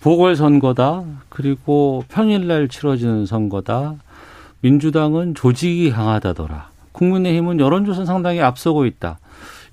보궐선거다. 0.00 1.04
그리고 1.28 2.04
평일날 2.08 2.68
치러지는 2.68 3.26
선거다. 3.26 3.94
민주당은 4.60 5.34
조직이 5.34 5.90
강하다더라. 5.90 6.70
국민의힘은 6.92 7.60
여론조사 7.60 8.04
상당히 8.04 8.40
앞서고 8.40 8.86
있다. 8.86 9.18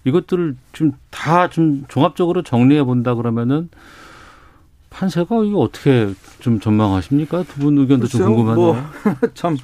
이것들을 0.03 0.55
좀 0.71 0.93
다좀 1.09 1.85
종합적으로 1.87 2.41
정리해 2.43 2.83
본다 2.83 3.15
그러면은 3.15 3.69
판세가 4.89 5.43
이거 5.43 5.59
어떻게 5.59 6.13
좀 6.39 6.59
전망하십니까? 6.59 7.43
두 7.43 7.59
분 7.59 7.77
의견도 7.77 8.03
글쎄요, 8.07 8.23
좀 8.25 8.35
궁금하네요. 8.35 8.65
뭐, 8.65 8.77
참 9.35 9.55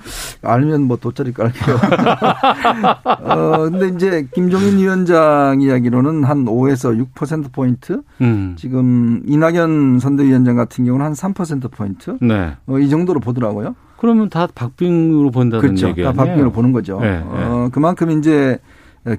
알면 0.42 0.82
뭐 0.84 0.98
돗자리 0.98 1.34
깔게요. 1.34 1.76
어 3.04 3.70
근데 3.70 3.88
이제 3.90 4.28
김종인 4.34 4.78
위원장 4.78 5.62
이야기로는 5.62 6.24
한 6.24 6.46
5에서 6.46 7.06
6% 7.16 7.52
포인트. 7.52 8.02
음. 8.22 8.56
지금 8.58 9.22
이낙연 9.26 10.00
선대위원장 10.00 10.56
같은 10.56 10.86
경우는 10.86 11.06
한 11.06 11.14
3% 11.14 11.72
포인트. 11.72 12.18
네. 12.22 12.56
어, 12.68 12.78
이 12.80 12.90
정도로 12.90 13.20
보더라고요. 13.20 13.76
그러면 13.98 14.30
다 14.30 14.48
박빙으로 14.54 15.32
본다는 15.32 15.62
그렇죠. 15.62 15.88
얘기예요. 15.90 16.12
다 16.12 16.16
박빙으로 16.26 16.52
보는 16.52 16.72
거죠. 16.74 17.00
네, 17.00 17.20
네. 17.20 17.24
어, 17.24 17.70
그만큼 17.72 18.12
이제 18.12 18.32
예, 18.32 18.60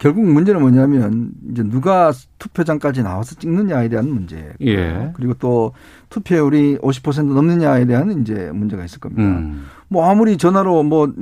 결국 0.01 0.25
문제는 0.25 0.61
뭐냐면 0.61 1.31
이제 1.53 1.63
누가 1.63 2.13
투표장까지 2.39 3.05
나와서 3.05 3.37
찍느냐에 3.37 3.89
대한 3.89 4.09
문제. 4.09 4.53
예. 4.61 5.13
그리고 5.15 5.35
또 5.35 5.73
투표율이 6.11 6.79
50% 6.79 7.33
넘느냐에 7.33 7.85
대한 7.87 8.21
이제 8.21 8.51
문제가 8.53 8.85
있을 8.85 8.99
겁니다. 8.99 9.23
음. 9.23 9.67
뭐 9.87 10.11
아무리 10.11 10.37
전화로 10.37 10.83
뭐 10.83 11.13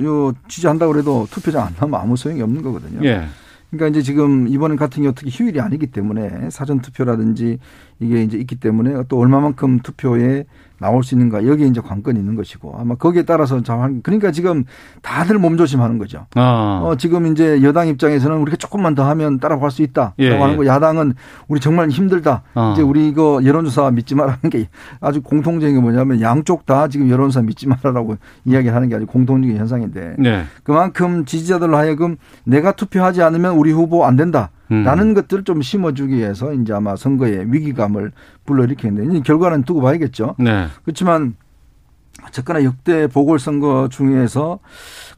지지한다고 0.47 0.93
그래도 0.93 1.27
투표장 1.29 1.63
안 1.63 1.75
나면 1.79 1.99
아무 1.99 2.17
소용이 2.17 2.41
없는 2.41 2.63
거거든요. 2.63 3.05
예. 3.07 3.27
그러니까 3.69 3.87
이제 3.87 4.01
지금 4.01 4.47
이번 4.47 4.75
같은 4.75 5.03
경우 5.03 5.13
특히 5.15 5.29
휴일이 5.31 5.59
아니기 5.59 5.87
때문에 5.87 6.49
사전 6.49 6.79
투표라든지 6.79 7.59
이게 7.99 8.23
이제 8.23 8.37
있기 8.37 8.55
때문에 8.55 9.03
또 9.09 9.19
얼마만큼 9.19 9.79
투표에 9.79 10.45
나올 10.85 11.03
수 11.03 11.15
있는가 11.15 11.47
여기에 11.47 11.65
이제 11.65 11.81
관건이 11.81 12.19
있는 12.19 12.35
것이고 12.35 12.75
아마 12.77 12.93
거기에 12.93 13.23
따라서 13.23 13.59
참 13.63 14.01
그러니까 14.03 14.31
지금 14.31 14.65
다들 15.01 15.39
몸조심하는 15.39 15.97
거죠. 15.97 16.27
아. 16.35 16.81
어, 16.83 16.95
지금 16.95 17.25
이제 17.25 17.63
여당 17.63 17.87
입장에서는 17.87 18.37
우리가 18.37 18.57
조금만 18.57 18.93
더 18.93 19.03
하면 19.09 19.39
따라갈 19.39 19.71
수 19.71 19.81
있다라고 19.81 20.13
예, 20.19 20.29
하는 20.29 20.57
거 20.57 20.67
야당은 20.67 21.15
우리 21.47 21.59
정말 21.59 21.89
힘들다. 21.89 22.43
아. 22.53 22.73
이제 22.73 22.83
우리 22.83 23.07
이거 23.07 23.41
여론조사 23.43 23.89
믿지 23.91 24.13
말라는 24.13 24.51
게 24.51 24.69
아주 25.01 25.23
공통적인 25.23 25.73
게 25.75 25.81
뭐냐면 25.81 26.21
양쪽 26.21 26.67
다 26.67 26.87
지금 26.87 27.09
여론조사 27.09 27.41
믿지 27.41 27.67
말라라고 27.67 28.17
이야기하는 28.45 28.87
게 28.89 28.95
아주 28.95 29.07
공통적인 29.07 29.57
현상인데 29.57 30.17
네. 30.19 30.43
그만큼 30.63 31.25
지지자들로 31.25 31.75
하여금 31.75 32.17
내가 32.43 32.73
투표하지 32.73 33.23
않으면 33.23 33.55
우리 33.55 33.71
후보 33.71 34.05
안 34.05 34.15
된다. 34.15 34.51
라는 34.69 35.09
음. 35.09 35.13
것들을 35.13 35.43
좀 35.43 35.61
심어주기 35.61 36.15
위해서 36.15 36.53
이제 36.53 36.73
아마 36.73 36.95
선거에 36.95 37.45
위기감을 37.47 38.11
불러일으키는데 38.45 39.19
결과는 39.21 39.63
두고 39.63 39.81
봐야겠죠. 39.81 40.35
네. 40.39 40.67
그렇지만 40.83 41.35
어쨌거나 42.27 42.63
역대 42.63 43.07
보궐선거 43.07 43.89
중에서 43.89 44.59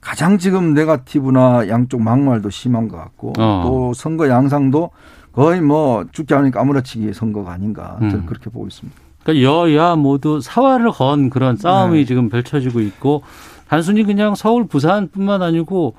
가장 0.02 0.38
지금 0.38 0.74
네가티브나 0.74 1.70
양쪽 1.70 2.02
막말도 2.02 2.50
심한 2.50 2.88
것 2.88 2.98
같고 2.98 3.34
어. 3.38 3.64
또 3.66 3.94
선거 3.94 4.28
양상도 4.28 4.92
거의 5.32 5.62
뭐 5.62 6.06
죽지 6.12 6.34
않으니까 6.34 6.60
아무렇지기 6.60 7.14
선거가 7.14 7.52
아닌가 7.52 7.98
저는 8.00 8.16
음. 8.16 8.26
그렇게 8.26 8.50
보고 8.50 8.68
있습니다. 8.68 9.00
그러니까 9.24 9.44
여야 9.44 9.96
모두 9.96 10.42
사활을 10.42 10.92
건 10.92 11.30
그런 11.30 11.58
싸움이 11.58 12.00
네. 12.00 12.06
지금 12.06 12.30
펼쳐지고 12.30 12.80
있고 12.82 13.24
단순히 13.68 14.04
그냥 14.04 14.36
서울 14.36 14.68
부산뿐만 14.68 15.42
아니고 15.42 15.96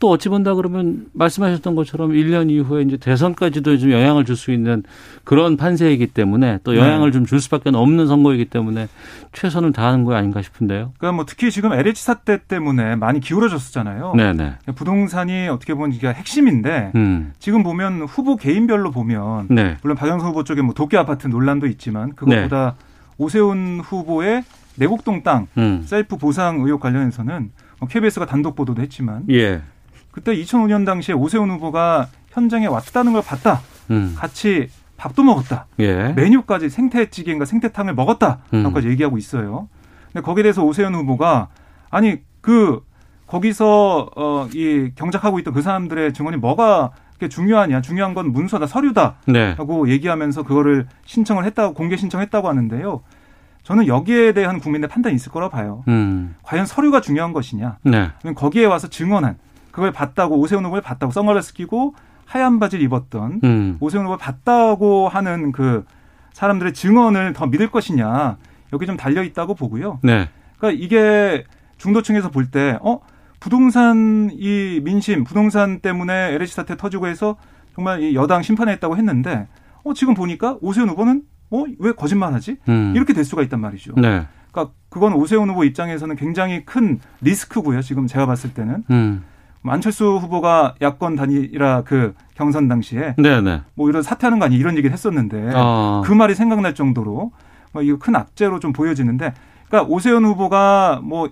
또 0.00 0.10
어찌 0.10 0.28
본다 0.28 0.54
그러면 0.54 1.06
말씀하셨던 1.12 1.76
것처럼 1.76 2.12
1년 2.12 2.50
이후에 2.50 2.82
이제 2.82 2.96
대선까지도 2.96 3.78
좀 3.78 3.92
영향을 3.92 4.24
줄 4.24 4.40
수 4.40 4.50
있는 4.52 4.82
그런 5.22 5.56
판세이기 5.56 6.08
때문에 6.08 6.58
또 6.64 6.76
영향을 6.76 7.10
네. 7.10 7.12
좀줄 7.12 7.40
수밖에 7.40 7.70
없는 7.72 8.06
선거이기 8.06 8.46
때문에 8.46 8.88
최선을 9.32 9.72
다하는 9.72 10.04
거 10.04 10.14
아닌가 10.14 10.42
싶은데요. 10.42 10.92
그러니까 10.98 11.16
뭐 11.16 11.24
특히 11.26 11.50
지금 11.50 11.72
LH 11.72 12.02
사태 12.02 12.38
때문에 12.42 12.96
많이 12.96 13.20
기울어졌었잖아요. 13.20 14.14
네네. 14.16 14.54
부동산이 14.74 15.48
어떻게 15.48 15.74
보면 15.74 15.92
이게 15.92 16.08
핵심인데 16.08 16.92
음. 16.94 17.32
지금 17.38 17.62
보면 17.62 18.02
후보 18.02 18.36
개인별로 18.36 18.90
보면 18.90 19.48
네. 19.50 19.76
물론 19.82 19.96
박영선 19.96 20.28
후보 20.28 20.42
쪽에 20.42 20.62
뭐 20.62 20.74
도쿄 20.74 20.98
아파트 20.98 21.26
논란도 21.26 21.66
있지만 21.66 22.14
그것보다 22.14 22.76
네. 22.78 22.84
오세훈 23.18 23.80
후보의 23.84 24.42
내곡동 24.76 25.22
땅 25.22 25.46
음. 25.58 25.82
셀프 25.84 26.16
보상 26.16 26.60
의혹 26.60 26.80
관련해서는 26.80 27.50
KBS가 27.88 28.24
뭐 28.24 28.26
단독 28.26 28.56
보도도 28.56 28.80
했지만 28.82 29.24
예. 29.30 29.60
그때 30.10 30.34
2005년 30.36 30.84
당시에 30.84 31.14
오세훈 31.14 31.50
후보가 31.50 32.08
현장에 32.30 32.66
왔다는 32.66 33.12
걸 33.12 33.22
봤다. 33.22 33.60
음. 33.90 34.14
같이 34.16 34.68
밥도 34.96 35.22
먹었다. 35.22 35.66
예. 35.78 36.12
메뉴까지 36.12 36.68
생태찌개인가 36.68 37.44
생태탕을 37.44 37.94
먹었다. 37.94 38.38
라고까지 38.50 38.88
음. 38.88 38.92
얘기하고 38.92 39.18
있어요. 39.18 39.68
근데 40.12 40.24
거기에 40.24 40.42
대해서 40.42 40.62
오세훈 40.62 40.94
후보가 40.94 41.48
아니 41.88 42.18
그 42.40 42.82
거기서 43.26 44.10
어이 44.14 44.92
경작하고 44.94 45.38
있던 45.38 45.54
그 45.54 45.62
사람들의 45.62 46.12
증언이 46.12 46.36
뭐가 46.36 46.90
중요하냐? 47.28 47.82
중요한 47.82 48.14
건 48.14 48.32
문서다, 48.32 48.66
서류다. 48.66 49.16
네. 49.26 49.52
하고 49.52 49.88
얘기하면서 49.88 50.42
그거를 50.42 50.86
신청을 51.04 51.44
했다고 51.44 51.74
공개 51.74 51.96
신청했다고 51.96 52.48
하는데요. 52.48 53.02
저는 53.62 53.86
여기에 53.86 54.32
대한 54.32 54.58
국민의 54.58 54.88
판단이 54.88 55.14
있을 55.14 55.30
거라 55.30 55.50
봐요. 55.50 55.84
음. 55.88 56.34
과연 56.42 56.64
서류가 56.64 57.02
중요한 57.02 57.32
것이냐? 57.32 57.76
네. 57.82 58.10
거기에 58.34 58.64
와서 58.64 58.88
증언한 58.88 59.36
그걸 59.70 59.92
봤다고 59.92 60.38
오세훈 60.38 60.64
후보를 60.64 60.82
봤다고 60.82 61.12
선글라스 61.12 61.54
끼고 61.54 61.94
하얀 62.26 62.58
바지를 62.58 62.84
입었던 62.84 63.40
음. 63.44 63.76
오세훈 63.80 64.06
후보를 64.06 64.18
봤다고 64.18 65.08
하는 65.08 65.52
그 65.52 65.84
사람들의 66.32 66.72
증언을 66.74 67.32
더 67.32 67.46
믿을 67.46 67.70
것이냐 67.70 68.36
여기 68.72 68.86
좀 68.86 68.96
달려 68.96 69.22
있다고 69.22 69.54
보고요. 69.54 69.98
네. 70.02 70.28
그러니까 70.58 70.82
이게 70.84 71.44
중도층에서 71.78 72.30
볼 72.30 72.50
때 72.50 72.78
어 72.82 73.00
부동산 73.40 74.30
이 74.32 74.80
민심 74.84 75.24
부동산 75.24 75.80
때문에 75.80 76.32
LH 76.34 76.54
사태 76.54 76.76
터지고 76.76 77.06
해서 77.08 77.36
정말 77.74 78.02
이 78.02 78.14
여당 78.14 78.42
심판했다고 78.42 78.96
했는데 78.96 79.48
어 79.82 79.94
지금 79.94 80.14
보니까 80.14 80.56
오세훈 80.60 80.88
후보는 80.90 81.22
어왜 81.50 81.92
거짓말하지 81.96 82.58
음. 82.68 82.92
이렇게 82.94 83.12
될 83.12 83.24
수가 83.24 83.42
있단 83.42 83.60
말이죠. 83.60 83.94
네. 83.96 84.26
그러니까 84.52 84.74
그건 84.88 85.14
오세훈 85.14 85.48
후보 85.50 85.64
입장에서는 85.64 86.14
굉장히 86.16 86.64
큰 86.64 87.00
리스크고요. 87.22 87.80
지금 87.82 88.06
제가 88.06 88.26
봤을 88.26 88.52
때는. 88.54 88.84
음. 88.90 89.24
안철수 89.64 90.16
후보가 90.16 90.76
야권 90.80 91.16
단일화 91.16 91.82
그 91.84 92.14
경선 92.34 92.68
당시에 92.68 93.14
네네. 93.18 93.62
뭐 93.74 93.90
이런 93.90 94.02
사퇴하는 94.02 94.38
거 94.38 94.46
아니 94.46 94.56
이런 94.56 94.76
얘기를 94.76 94.92
했었는데 94.92 95.52
어. 95.54 96.02
그 96.04 96.12
말이 96.12 96.34
생각날 96.34 96.74
정도로 96.74 97.32
뭐 97.72 97.82
이거 97.82 97.98
큰 97.98 98.16
악재로 98.16 98.58
좀 98.60 98.72
보여지는데 98.72 99.34
그러니까 99.68 99.92
오세훈 99.92 100.24
후보가 100.24 101.00
뭐 101.02 101.28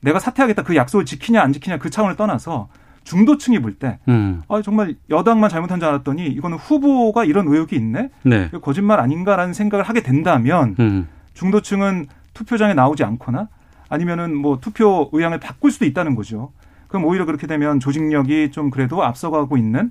내가 0.00 0.18
사퇴하겠다 0.18 0.62
그 0.62 0.76
약속을 0.76 1.04
지키냐 1.04 1.40
안 1.40 1.52
지키냐 1.52 1.78
그 1.78 1.90
차원을 1.90 2.16
떠나서 2.16 2.68
중도층이 3.04 3.60
볼때 3.60 3.98
음. 4.08 4.42
아, 4.48 4.60
정말 4.62 4.94
여당만 5.08 5.48
잘못한 5.48 5.80
줄 5.80 5.88
알았더니 5.88 6.26
이거는 6.26 6.58
후보가 6.58 7.24
이런 7.24 7.48
의혹이 7.48 7.76
있네 7.76 8.10
네. 8.22 8.50
거짓말 8.62 9.00
아닌가라는 9.00 9.54
생각을 9.54 9.84
하게 9.84 10.02
된다면 10.02 10.76
음. 10.78 11.08
중도층은 11.32 12.06
투표장에 12.34 12.74
나오지 12.74 13.04
않거나 13.04 13.48
아니면은 13.88 14.36
뭐 14.36 14.58
투표 14.60 15.10
의향을 15.12 15.40
바꿀 15.40 15.70
수도 15.72 15.84
있다는 15.84 16.14
거죠. 16.14 16.52
그럼 16.90 17.04
오히려 17.04 17.24
그렇게 17.24 17.46
되면 17.46 17.80
조직력이 17.80 18.50
좀 18.50 18.68
그래도 18.68 19.02
앞서가고 19.02 19.56
있는 19.56 19.90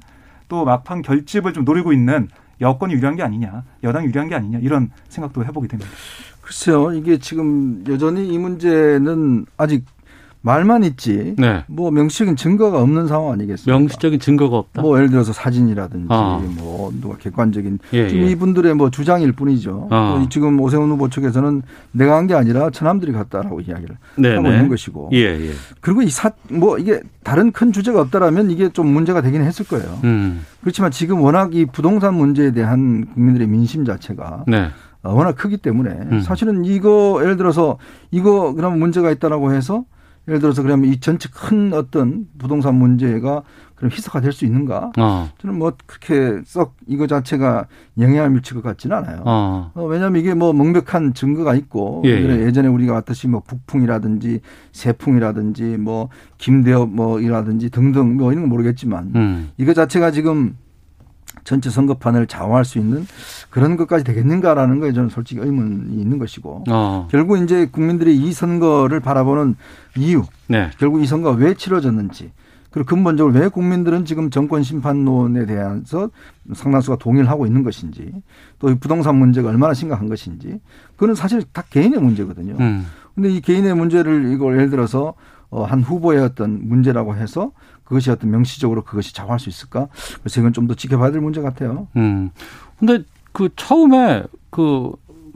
또 0.49 0.65
막판 0.65 1.01
결집을 1.01 1.53
좀 1.53 1.63
노리고 1.63 1.93
있는 1.93 2.27
여건이 2.59 2.93
유리한 2.93 3.15
게 3.15 3.23
아니냐, 3.23 3.63
여당이 3.83 4.07
유리한 4.07 4.27
게 4.27 4.35
아니냐 4.35 4.59
이런 4.59 4.91
생각도 5.07 5.45
해보게 5.45 5.69
됩니다. 5.69 5.89
글쎄요, 6.41 6.91
이게 6.91 7.17
지금 7.17 7.83
여전히 7.87 8.27
이 8.27 8.37
문제는 8.37 9.45
아직 9.55 9.85
말만 10.41 10.83
있지. 10.85 11.35
네. 11.37 11.63
뭐 11.67 11.91
명시적인 11.91 12.37
증거가 12.37 12.81
없는 12.81 13.07
상황 13.07 13.33
아니겠습니까? 13.33 13.77
명시적인 13.77 14.19
증거가 14.21 14.57
없다. 14.57 14.81
뭐 14.81 14.95
예를 14.97 15.09
들어서 15.09 15.33
사진이라든지 15.33 16.07
아. 16.09 16.41
뭐 16.57 16.91
누가 17.01 17.17
객관적인 17.17 17.79
예, 17.91 18.07
지금 18.07 18.23
예. 18.25 18.31
이분들의 18.31 18.73
뭐 18.75 18.89
주장일 18.89 19.33
뿐이죠. 19.33 19.87
아. 19.91 20.25
지금 20.29 20.59
오세훈 20.59 20.89
후보 20.91 21.09
측에서는 21.09 21.61
내가 21.91 22.15
한 22.15 22.27
게 22.29 22.35
아니라 22.35 22.69
처남들이 22.69 23.11
갔다라고 23.11 23.59
이야기를 23.61 23.97
네네. 24.17 24.35
하고 24.35 24.47
있는 24.49 24.69
것이고. 24.69 25.09
예, 25.13 25.17
예. 25.47 25.49
그리고 25.81 26.01
이 26.03 26.07
사 26.09 26.31
뭐 26.51 26.77
이게 26.77 27.01
다른 27.23 27.51
큰 27.51 27.71
주제가 27.71 27.99
없다라면 28.01 28.49
이게 28.51 28.69
좀 28.69 28.87
문제가 28.87 29.21
되긴 29.21 29.41
했을 29.41 29.65
거예요. 29.67 29.99
음. 30.03 30.45
그렇지만 30.61 30.91
지금 30.91 31.21
워낙 31.21 31.53
이 31.53 31.65
부동산 31.65 32.13
문제에 32.13 32.51
대한 32.51 33.07
국민들의 33.13 33.47
민심 33.47 33.83
자체가 33.83 34.45
네. 34.47 34.69
워낙 35.03 35.35
크기 35.35 35.57
때문에 35.57 35.89
음. 36.11 36.21
사실은 36.21 36.65
이거 36.65 37.19
예를 37.21 37.35
들어서 37.37 37.77
이거 38.11 38.53
그러면 38.53 38.79
문제가 38.79 39.11
있다라고 39.11 39.53
해서 39.53 39.83
예를 40.27 40.39
들어서 40.39 40.61
그러면 40.61 40.91
이 40.91 40.99
전체 40.99 41.29
큰 41.33 41.73
어떤 41.73 42.27
부동산 42.37 42.75
문제가 42.75 43.43
그럼 43.75 43.91
희석화 43.91 44.19
될 44.21 44.33
수 44.33 44.45
있는가? 44.45 44.91
어. 44.97 45.29
저는 45.39 45.57
뭐 45.57 45.71
그렇게 45.85 46.41
썩 46.45 46.75
이거 46.85 47.07
자체가 47.07 47.67
영향을 47.97 48.29
미칠 48.31 48.55
것 48.55 48.61
같지는 48.61 48.97
않아요. 48.97 49.23
어. 49.25 49.71
어, 49.73 49.85
왜냐하면 49.85 50.21
이게 50.21 50.33
뭐 50.33 50.51
명백한 50.53 51.13
증거가 51.13 51.55
있고 51.55 52.03
예, 52.05 52.09
예. 52.09 52.51
전에 52.51 52.67
우리가 52.67 52.93
왔듯이 52.93 53.27
뭐 53.27 53.41
북풍이라든지 53.41 54.41
세풍이라든지 54.73 55.63
뭐 55.77 56.09
김대엽 56.37 56.89
뭐이라든지 56.89 57.69
등등 57.69 58.17
뭐 58.17 58.31
이런 58.31 58.43
건 58.43 58.49
모르겠지만 58.49 59.11
음. 59.15 59.49
이거 59.57 59.73
자체가 59.73 60.11
지금 60.11 60.55
전체 61.49 61.71
선거판을 61.71 62.27
좌우할 62.27 62.63
수 62.63 62.77
있는 62.77 63.07
그런 63.49 63.75
것까지 63.75 64.03
되겠는가라는 64.03 64.79
거에 64.79 64.93
저는 64.93 65.09
솔직히 65.09 65.41
의문이 65.41 65.99
있는 65.99 66.19
것이고 66.19 66.65
어. 66.69 67.07
결국 67.09 67.39
이제 67.39 67.65
국민들이 67.65 68.15
이 68.15 68.31
선거를 68.31 68.99
바라보는 68.99 69.55
이유 69.97 70.25
네. 70.45 70.69
결국 70.77 71.01
이 71.01 71.07
선거가 71.07 71.35
왜 71.37 71.55
치러졌는지 71.55 72.31
그리고 72.69 72.87
근본적으로 72.87 73.33
왜 73.33 73.47
국민들은 73.47 74.05
지금 74.05 74.29
정권 74.29 74.61
심판론에 74.61 75.47
대해서 75.47 76.11
상당수가 76.53 76.97
동의를 76.97 77.27
하고 77.27 77.47
있는 77.47 77.63
것인지 77.63 78.13
또 78.59 78.75
부동산 78.75 79.15
문제가 79.15 79.49
얼마나 79.49 79.73
심각한 79.73 80.07
것인지 80.07 80.59
그건 80.97 81.15
사실 81.15 81.41
다 81.51 81.63
개인의 81.67 81.99
문제거든요. 81.99 82.57
음. 82.59 82.85
근데 83.15 83.31
이 83.31 83.41
개인의 83.41 83.73
문제를 83.73 84.31
이걸 84.33 84.53
예를 84.53 84.69
들어서 84.69 85.07
어, 85.07 85.15
한 85.51 85.81
후보의 85.81 86.19
어떤 86.21 86.67
문제라고 86.67 87.15
해서 87.15 87.51
그것이 87.83 88.11
어떤 88.11 88.29
명시적으로 88.29 88.83
그것이 88.83 89.13
좌우할 89.13 89.39
수 89.39 89.49
있을까? 89.49 89.87
그래서 90.21 90.39
이건 90.41 90.53
좀 90.53 90.67
더 90.67 90.75
지켜봐야 90.75 91.11
될 91.11 91.21
문제 91.21 91.41
같아요. 91.41 91.87
음. 91.95 92.29
근데 92.77 93.03
그 93.31 93.49
처음에 93.55 94.23
그 94.51 94.91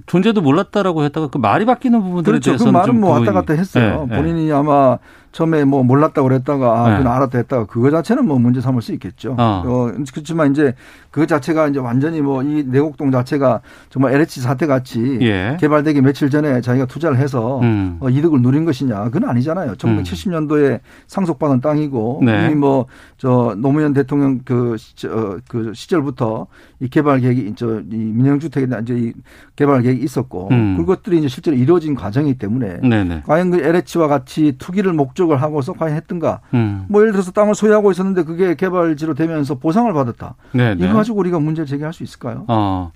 존재도 0.05 0.41
몰랐다라고 0.41 1.03
했다가 1.03 1.27
그 1.27 1.37
말이 1.37 1.65
바뀌는 1.65 2.01
부분들에 2.01 2.39
그렇죠. 2.39 2.63
그 2.63 2.69
말은 2.69 2.99
뭐 2.99 3.11
왔다 3.11 3.31
갔다 3.31 3.53
했어요. 3.53 4.05
네, 4.09 4.17
본인이 4.17 4.47
네. 4.47 4.51
아마 4.51 4.97
처음에 5.33 5.65
뭐 5.65 5.83
몰랐다고 5.83 6.29
그랬다가 6.29 6.85
아, 6.85 6.89
네. 6.89 6.97
그건 6.97 7.11
알았다 7.11 7.37
했다가 7.39 7.65
그거 7.65 7.91
자체는 7.91 8.25
뭐 8.25 8.39
문제 8.39 8.61
삼을 8.61 8.81
수 8.81 8.93
있겠죠. 8.93 9.35
어. 9.37 9.63
어 9.65 9.91
그렇지만 10.13 10.51
이제 10.51 10.73
그 11.11 11.27
자체가 11.27 11.67
이제 11.67 11.79
완전히 11.79 12.21
뭐 12.21 12.43
이 12.43 12.63
내곡동 12.67 13.11
자체가 13.11 13.61
정말 13.89 14.13
LH 14.13 14.41
사태 14.41 14.67
같이 14.67 15.17
예. 15.21 15.57
개발되기 15.59 16.01
며칠 16.01 16.29
전에 16.29 16.61
자기가 16.61 16.85
투자를 16.85 17.17
해서 17.17 17.59
음. 17.61 17.97
어, 17.99 18.09
이득을 18.09 18.41
누린 18.41 18.65
것이냐 18.65 19.05
그건 19.05 19.29
아니잖아요. 19.29 19.73
1970년도에 19.73 20.71
음. 20.71 20.79
상속받은 21.07 21.61
땅이고 21.61 22.21
네. 22.23 22.45
이미 22.45 22.55
뭐 22.55 22.85
저 23.23 23.55
노무현 23.57 23.93
대통령 23.93 24.41
그, 24.43 24.75
저, 24.95 25.39
그 25.47 25.71
시절부터 25.73 26.45
이 26.83 26.89
개발 26.89 27.21
계획이 27.21 27.55
저이 27.55 27.81
민영주택에 27.87 28.67
대한 28.67 28.83
이제 28.83 28.95
이 28.95 29.13
개발 29.55 29.81
계획이 29.81 30.03
있었고 30.03 30.49
음. 30.51 30.77
그것들이 30.77 31.17
이제 31.17 31.27
실제로 31.27 31.57
이루어진 31.57 31.95
과정이기 31.95 32.37
때문에 32.37 32.81
네네. 32.81 33.23
과연 33.25 33.51
그 33.51 33.61
LH와 33.61 34.07
같이 34.07 34.55
투기를 34.59 34.93
목적 34.93 35.23
목적을 35.23 35.41
하고서 35.41 35.73
과연 35.73 35.95
했던가. 35.95 36.41
음. 36.53 36.85
뭐 36.89 37.01
예를 37.01 37.13
들어서 37.13 37.31
땅을 37.31 37.55
소유하고 37.55 37.91
있었는데 37.91 38.23
그게 38.23 38.55
개발지로 38.55 39.13
되면서 39.13 39.55
보상을 39.55 39.91
받았다. 39.91 40.35
네네. 40.51 40.75
이거 40.77 40.87
네. 40.87 40.93
가지고 40.93 41.19
우리가 41.19 41.39
문제를 41.39 41.65
제기할 41.65 41.93
수 41.93 42.03
있을까요? 42.03 42.45
어. 42.47 42.91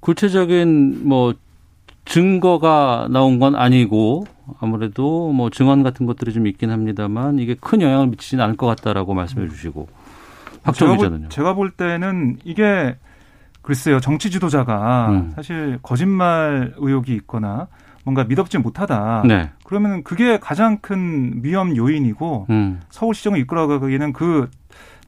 구체적인 0.00 1.06
뭐 1.06 1.34
증거가 2.04 3.08
나온 3.10 3.38
건 3.38 3.56
아니고 3.56 4.26
아무래도 4.60 5.32
뭐 5.32 5.50
증언 5.50 5.82
같은 5.82 6.06
것들이 6.06 6.32
좀 6.32 6.46
있긴 6.46 6.70
합니다만 6.70 7.38
이게 7.38 7.56
큰 7.60 7.82
영향을 7.82 8.06
미치지는 8.08 8.42
않을 8.44 8.56
것 8.56 8.66
같다라고 8.66 9.14
말씀해 9.14 9.48
주시고 9.48 9.88
확정 10.66 10.96
기자는요. 10.96 11.28
제가 11.28 11.54
볼 11.54 11.70
때는 11.70 12.38
이게 12.44 12.96
글쎄요 13.62 14.00
정치 14.00 14.30
지도자가 14.30 15.08
음. 15.10 15.32
사실 15.34 15.78
거짓말 15.82 16.72
의혹이 16.76 17.14
있거나 17.14 17.68
뭔가 18.04 18.22
믿업지 18.24 18.58
못하다. 18.58 19.24
네. 19.26 19.50
그러면 19.64 20.04
그게 20.04 20.38
가장 20.38 20.78
큰 20.78 21.40
위험 21.42 21.76
요인이고 21.76 22.46
음. 22.50 22.80
서울시정을 22.90 23.40
이끌어가기에는 23.40 24.12
그 24.12 24.48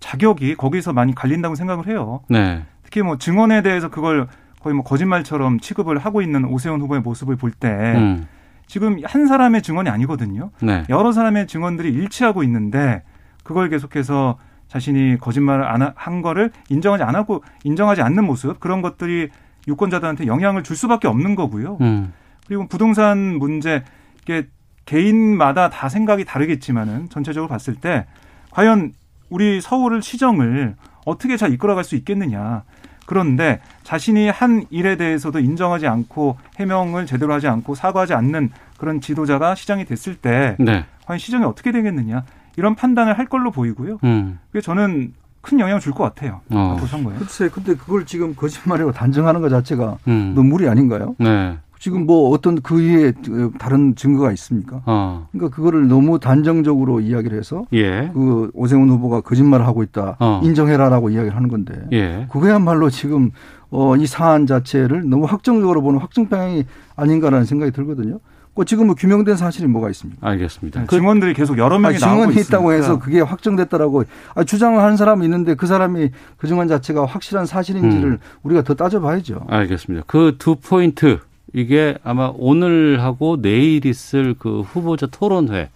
자격이 0.00 0.56
거기서 0.56 0.92
많이 0.92 1.14
갈린다고 1.14 1.54
생각을 1.54 1.86
해요. 1.86 2.20
네. 2.28 2.64
특히 2.82 3.02
뭐 3.02 3.16
증언에 3.16 3.62
대해서 3.62 3.88
그걸 3.88 4.26
거의 4.60 4.74
뭐 4.74 4.82
거짓말처럼 4.82 5.60
취급을 5.60 5.98
하고 5.98 6.22
있는 6.22 6.44
오세훈 6.44 6.80
후보의 6.80 7.00
모습을 7.02 7.36
볼때 7.36 7.68
음. 7.68 8.26
지금 8.66 8.98
한 9.04 9.26
사람의 9.26 9.62
증언이 9.62 9.88
아니거든요. 9.88 10.50
네. 10.60 10.84
여러 10.88 11.12
사람의 11.12 11.46
증언들이 11.46 11.90
일치하고 11.90 12.42
있는데 12.42 13.02
그걸 13.44 13.68
계속해서 13.68 14.38
자신이 14.68 15.18
거짓말을 15.18 15.64
안 15.64 15.92
한 15.96 16.22
거를 16.22 16.50
인정하지 16.68 17.02
안 17.02 17.14
하고 17.14 17.42
인정하지 17.64 18.02
않는 18.02 18.24
모습 18.24 18.60
그런 18.60 18.82
것들이 18.82 19.28
유권자들한테 19.66 20.26
영향을 20.26 20.62
줄 20.62 20.76
수밖에 20.76 21.08
없는 21.08 21.34
거고요. 21.34 21.78
음. 21.80 22.12
그리고 22.46 22.66
부동산 22.66 23.18
문제 23.38 23.84
이게 24.22 24.46
개인마다 24.86 25.68
다 25.68 25.88
생각이 25.88 26.24
다르겠지만은 26.24 27.10
전체적으로 27.10 27.48
봤을 27.48 27.74
때 27.74 28.06
과연 28.50 28.92
우리 29.28 29.60
서울을 29.60 30.00
시정을 30.02 30.76
어떻게 31.04 31.36
잘 31.36 31.52
이끌어갈 31.52 31.84
수 31.84 31.94
있겠느냐. 31.96 32.62
그런데 33.06 33.60
자신이 33.84 34.28
한 34.28 34.64
일에 34.70 34.96
대해서도 34.96 35.38
인정하지 35.40 35.86
않고 35.86 36.36
해명을 36.58 37.06
제대로 37.06 37.32
하지 37.32 37.48
않고 37.48 37.74
사과하지 37.74 38.14
않는 38.14 38.50
그런 38.78 39.00
지도자가 39.00 39.54
시장이 39.54 39.84
됐을 39.86 40.14
때 40.14 40.56
네. 40.58 40.84
과연 41.06 41.18
시정이 41.18 41.44
어떻게 41.44 41.72
되겠느냐 41.72 42.24
이런 42.58 42.74
판단을 42.74 43.16
할 43.18 43.26
걸로 43.26 43.50
보이고요. 43.52 43.98
음. 44.02 44.38
그게 44.50 44.60
저는 44.60 45.12
큰 45.40 45.60
영향 45.60 45.76
을 45.76 45.80
줄 45.80 45.92
것 45.94 46.02
같아요. 46.02 46.40
어. 46.50 46.72
앞으로 46.72 46.86
선거에. 46.88 47.14
글쎄, 47.16 47.48
근데 47.48 47.74
그걸 47.76 48.04
지금 48.04 48.34
거짓말이라고 48.34 48.92
단정하는 48.92 49.40
것 49.40 49.48
자체가 49.48 49.96
음. 50.08 50.32
너무 50.34 50.48
무리 50.50 50.68
아닌가요? 50.68 51.14
네. 51.18 51.56
지금 51.78 52.06
뭐 52.06 52.30
어떤 52.30 52.60
그 52.60 52.76
위에 52.82 53.12
다른 53.56 53.94
증거가 53.94 54.32
있습니까? 54.32 54.82
어. 54.84 55.28
그러니까 55.30 55.54
그거를 55.54 55.86
너무 55.86 56.18
단정적으로 56.18 56.98
이야기를 56.98 57.38
해서 57.38 57.64
예. 57.72 58.10
그 58.12 58.50
오세훈 58.52 58.88
후보가 58.90 59.20
거짓말을 59.20 59.64
하고 59.64 59.84
있다 59.84 60.16
어. 60.18 60.40
인정해라라고 60.42 61.10
이야기를 61.10 61.36
하는 61.36 61.48
건데 61.48 61.74
예. 61.92 62.26
그거야말로 62.32 62.90
지금 62.90 63.30
어, 63.70 63.94
이 63.94 64.08
사안 64.08 64.46
자체를 64.48 65.08
너무 65.08 65.26
확정적으로 65.26 65.80
보는 65.80 66.00
확정 66.00 66.28
방향이 66.28 66.64
아닌가라는 66.96 67.44
생각이 67.46 67.70
들거든요. 67.70 68.18
그 68.58 68.64
지금 68.64 68.86
뭐 68.86 68.96
규명된 68.96 69.36
사실이 69.36 69.68
뭐가 69.68 69.88
있습니까? 69.90 70.28
알겠습니다. 70.28 70.84
그 70.86 70.96
증언들이 70.96 71.32
계속 71.32 71.58
여러 71.58 71.78
명이 71.78 71.94
아니, 71.94 71.98
증언이 72.00 72.40
있다고 72.40 72.72
해서 72.72 72.98
그게 72.98 73.20
확정됐다라고 73.20 74.02
아, 74.34 74.42
주장을 74.42 74.82
하는 74.82 74.96
사람이 74.96 75.24
있는데 75.26 75.54
그 75.54 75.68
사람이 75.68 76.10
그 76.36 76.46
증언 76.48 76.66
자체가 76.66 77.06
확실한 77.06 77.46
사실인지를 77.46 78.10
음. 78.12 78.18
우리가 78.42 78.62
더 78.62 78.74
따져봐야죠. 78.74 79.46
알겠습니다. 79.48 80.04
그 80.08 80.34
두 80.38 80.56
포인트 80.56 81.20
이게 81.54 81.96
아마 82.02 82.32
오늘 82.36 83.00
하고 83.00 83.40
내일 83.40 83.86
있을 83.86 84.34
그 84.36 84.62
후보자 84.62 85.06
토론회 85.06 85.68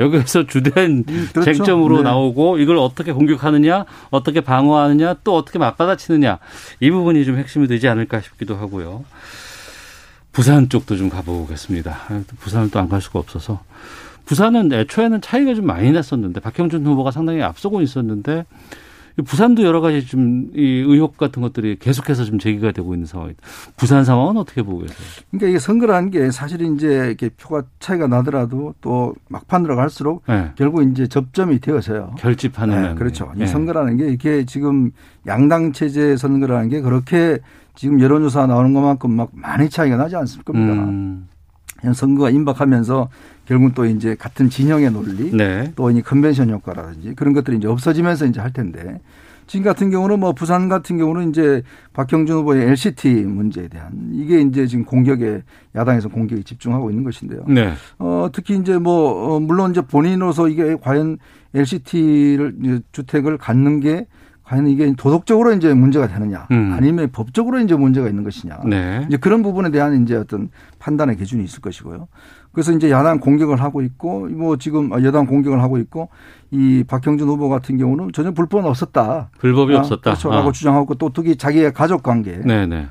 여기에서 0.00 0.46
주된 0.46 1.04
음, 1.08 1.28
그렇죠. 1.32 1.42
쟁점으로 1.42 1.98
네. 1.98 2.02
나오고 2.02 2.58
이걸 2.58 2.76
어떻게 2.76 3.12
공격하느냐, 3.12 3.84
어떻게 4.10 4.40
방어하느냐, 4.40 5.14
또 5.22 5.36
어떻게 5.36 5.58
맞받아치느냐 5.60 6.38
이 6.80 6.90
부분이 6.90 7.24
좀 7.24 7.36
핵심이 7.36 7.68
되지 7.68 7.86
않을까 7.88 8.20
싶기도 8.20 8.56
하고요. 8.56 9.04
부산 10.36 10.68
쪽도 10.68 10.96
좀 10.96 11.08
가보겠습니다. 11.08 11.96
부산을 12.40 12.70
또 12.70 12.78
안 12.78 12.88
갈 12.90 13.00
수가 13.00 13.18
없어서 13.18 13.60
부산은 14.26 14.70
애초에는 14.72 15.20
차이가 15.22 15.54
좀 15.54 15.66
많이 15.66 15.90
났었는데 15.92 16.40
박형준 16.40 16.84
후보가 16.86 17.10
상당히 17.10 17.42
앞서고 17.42 17.80
있었는데 17.80 18.44
부산도 19.24 19.62
여러 19.62 19.80
가지 19.80 20.06
좀 20.06 20.50
이 20.54 20.60
의혹 20.60 21.16
같은 21.16 21.40
것들이 21.40 21.78
계속해서 21.78 22.24
좀 22.24 22.38
제기가 22.38 22.72
되고 22.72 22.92
있는 22.92 23.06
상황입니다. 23.06 23.42
부산 23.76 24.04
상황은 24.04 24.36
어떻게 24.36 24.62
보고 24.62 24.80
계세요? 24.80 24.96
그러니까 25.30 25.48
이게 25.48 25.58
선거라는 25.58 26.10
게 26.10 26.30
사실 26.30 26.60
이제 26.60 26.86
이렇게 26.86 27.30
표가 27.30 27.62
차이가 27.80 28.06
나더라도 28.06 28.74
또 28.82 29.14
막판 29.28 29.62
들어갈수록 29.62 30.22
네. 30.28 30.50
결국 30.56 30.82
이제 30.82 31.06
접점이 31.06 31.60
되어서요. 31.60 32.16
결집하는. 32.18 32.82
네, 32.82 32.94
그렇죠. 32.94 33.32
네. 33.36 33.44
이 33.44 33.46
선거라는 33.46 33.96
게 33.96 34.08
이게 34.10 34.44
지금 34.44 34.90
양당 35.26 35.72
체제 35.72 36.16
선거라는 36.16 36.68
게 36.68 36.80
그렇게 36.82 37.38
지금 37.76 38.00
여론조사 38.00 38.46
나오는 38.46 38.72
것만큼 38.72 39.12
막 39.12 39.30
많이 39.32 39.70
차이가 39.70 39.96
나지 39.96 40.16
않을 40.16 40.26
겁니다. 40.44 40.72
음. 40.72 41.28
선거가 41.94 42.30
임박하면서 42.30 43.08
결국 43.44 43.74
또 43.74 43.84
이제 43.84 44.16
같은 44.16 44.48
진영의 44.50 44.90
논리, 44.90 45.30
네. 45.30 45.72
또 45.76 45.90
이 45.90 46.02
컨벤션 46.02 46.50
효과라든지 46.50 47.14
그런 47.14 47.32
것들이 47.32 47.58
이제 47.58 47.68
없어지면서 47.68 48.26
이제 48.26 48.40
할 48.40 48.52
텐데 48.52 48.98
지금 49.46 49.64
같은 49.64 49.90
경우는 49.90 50.18
뭐 50.18 50.32
부산 50.32 50.68
같은 50.68 50.98
경우는 50.98 51.28
이제 51.30 51.62
박형준 51.92 52.38
후보의 52.38 52.66
LCT 52.70 53.08
문제에 53.08 53.68
대한 53.68 54.10
이게 54.12 54.40
이제 54.40 54.66
지금 54.66 54.84
공격에 54.84 55.42
야당에서 55.76 56.08
공격에 56.08 56.42
집중하고 56.42 56.90
있는 56.90 57.04
것인데요. 57.04 57.44
네. 57.46 57.72
어, 57.98 58.28
특히 58.32 58.56
이제 58.56 58.78
뭐 58.78 59.36
어, 59.36 59.40
물론 59.40 59.70
이제 59.70 59.82
본인으로서 59.82 60.48
이게 60.48 60.76
과연 60.80 61.18
LCT를 61.54 62.82
주택을 62.90 63.38
갖는 63.38 63.80
게 63.80 64.06
과연 64.46 64.68
이게 64.68 64.92
도덕적으로 64.96 65.52
이제 65.54 65.74
문제가 65.74 66.06
되느냐 66.06 66.46
음. 66.52 66.72
아니면 66.72 67.10
법적으로 67.10 67.58
이제 67.58 67.74
문제가 67.74 68.08
있는 68.08 68.22
것이냐 68.22 68.60
네. 68.64 69.04
이제 69.08 69.16
그런 69.16 69.42
부분에 69.42 69.70
대한 69.70 70.02
이제 70.02 70.14
어떤 70.14 70.50
판단의 70.78 71.16
기준이 71.16 71.42
있을 71.42 71.60
것이고요. 71.60 72.06
그래서 72.52 72.72
이제 72.72 72.88
야당 72.90 73.18
공격을 73.18 73.60
하고 73.60 73.82
있고 73.82 74.28
뭐 74.28 74.56
지금 74.56 74.90
여당 75.04 75.26
공격을 75.26 75.60
하고 75.60 75.78
있고 75.78 76.10
이 76.52 76.84
박형준 76.86 77.28
후보 77.28 77.48
같은 77.48 77.76
경우는 77.76 78.12
전혀 78.12 78.30
불법은 78.30 78.64
없었다. 78.66 79.30
불법이 79.38 79.74
아, 79.74 79.80
없었다. 79.80 80.02
그렇죠. 80.02 80.30
라고 80.30 80.50
아. 80.50 80.52
주장하고 80.52 80.94
또 80.94 81.10
특히 81.12 81.36
자기의 81.36 81.72
가족 81.72 82.04
관계. 82.04 82.38
네네. 82.38 82.86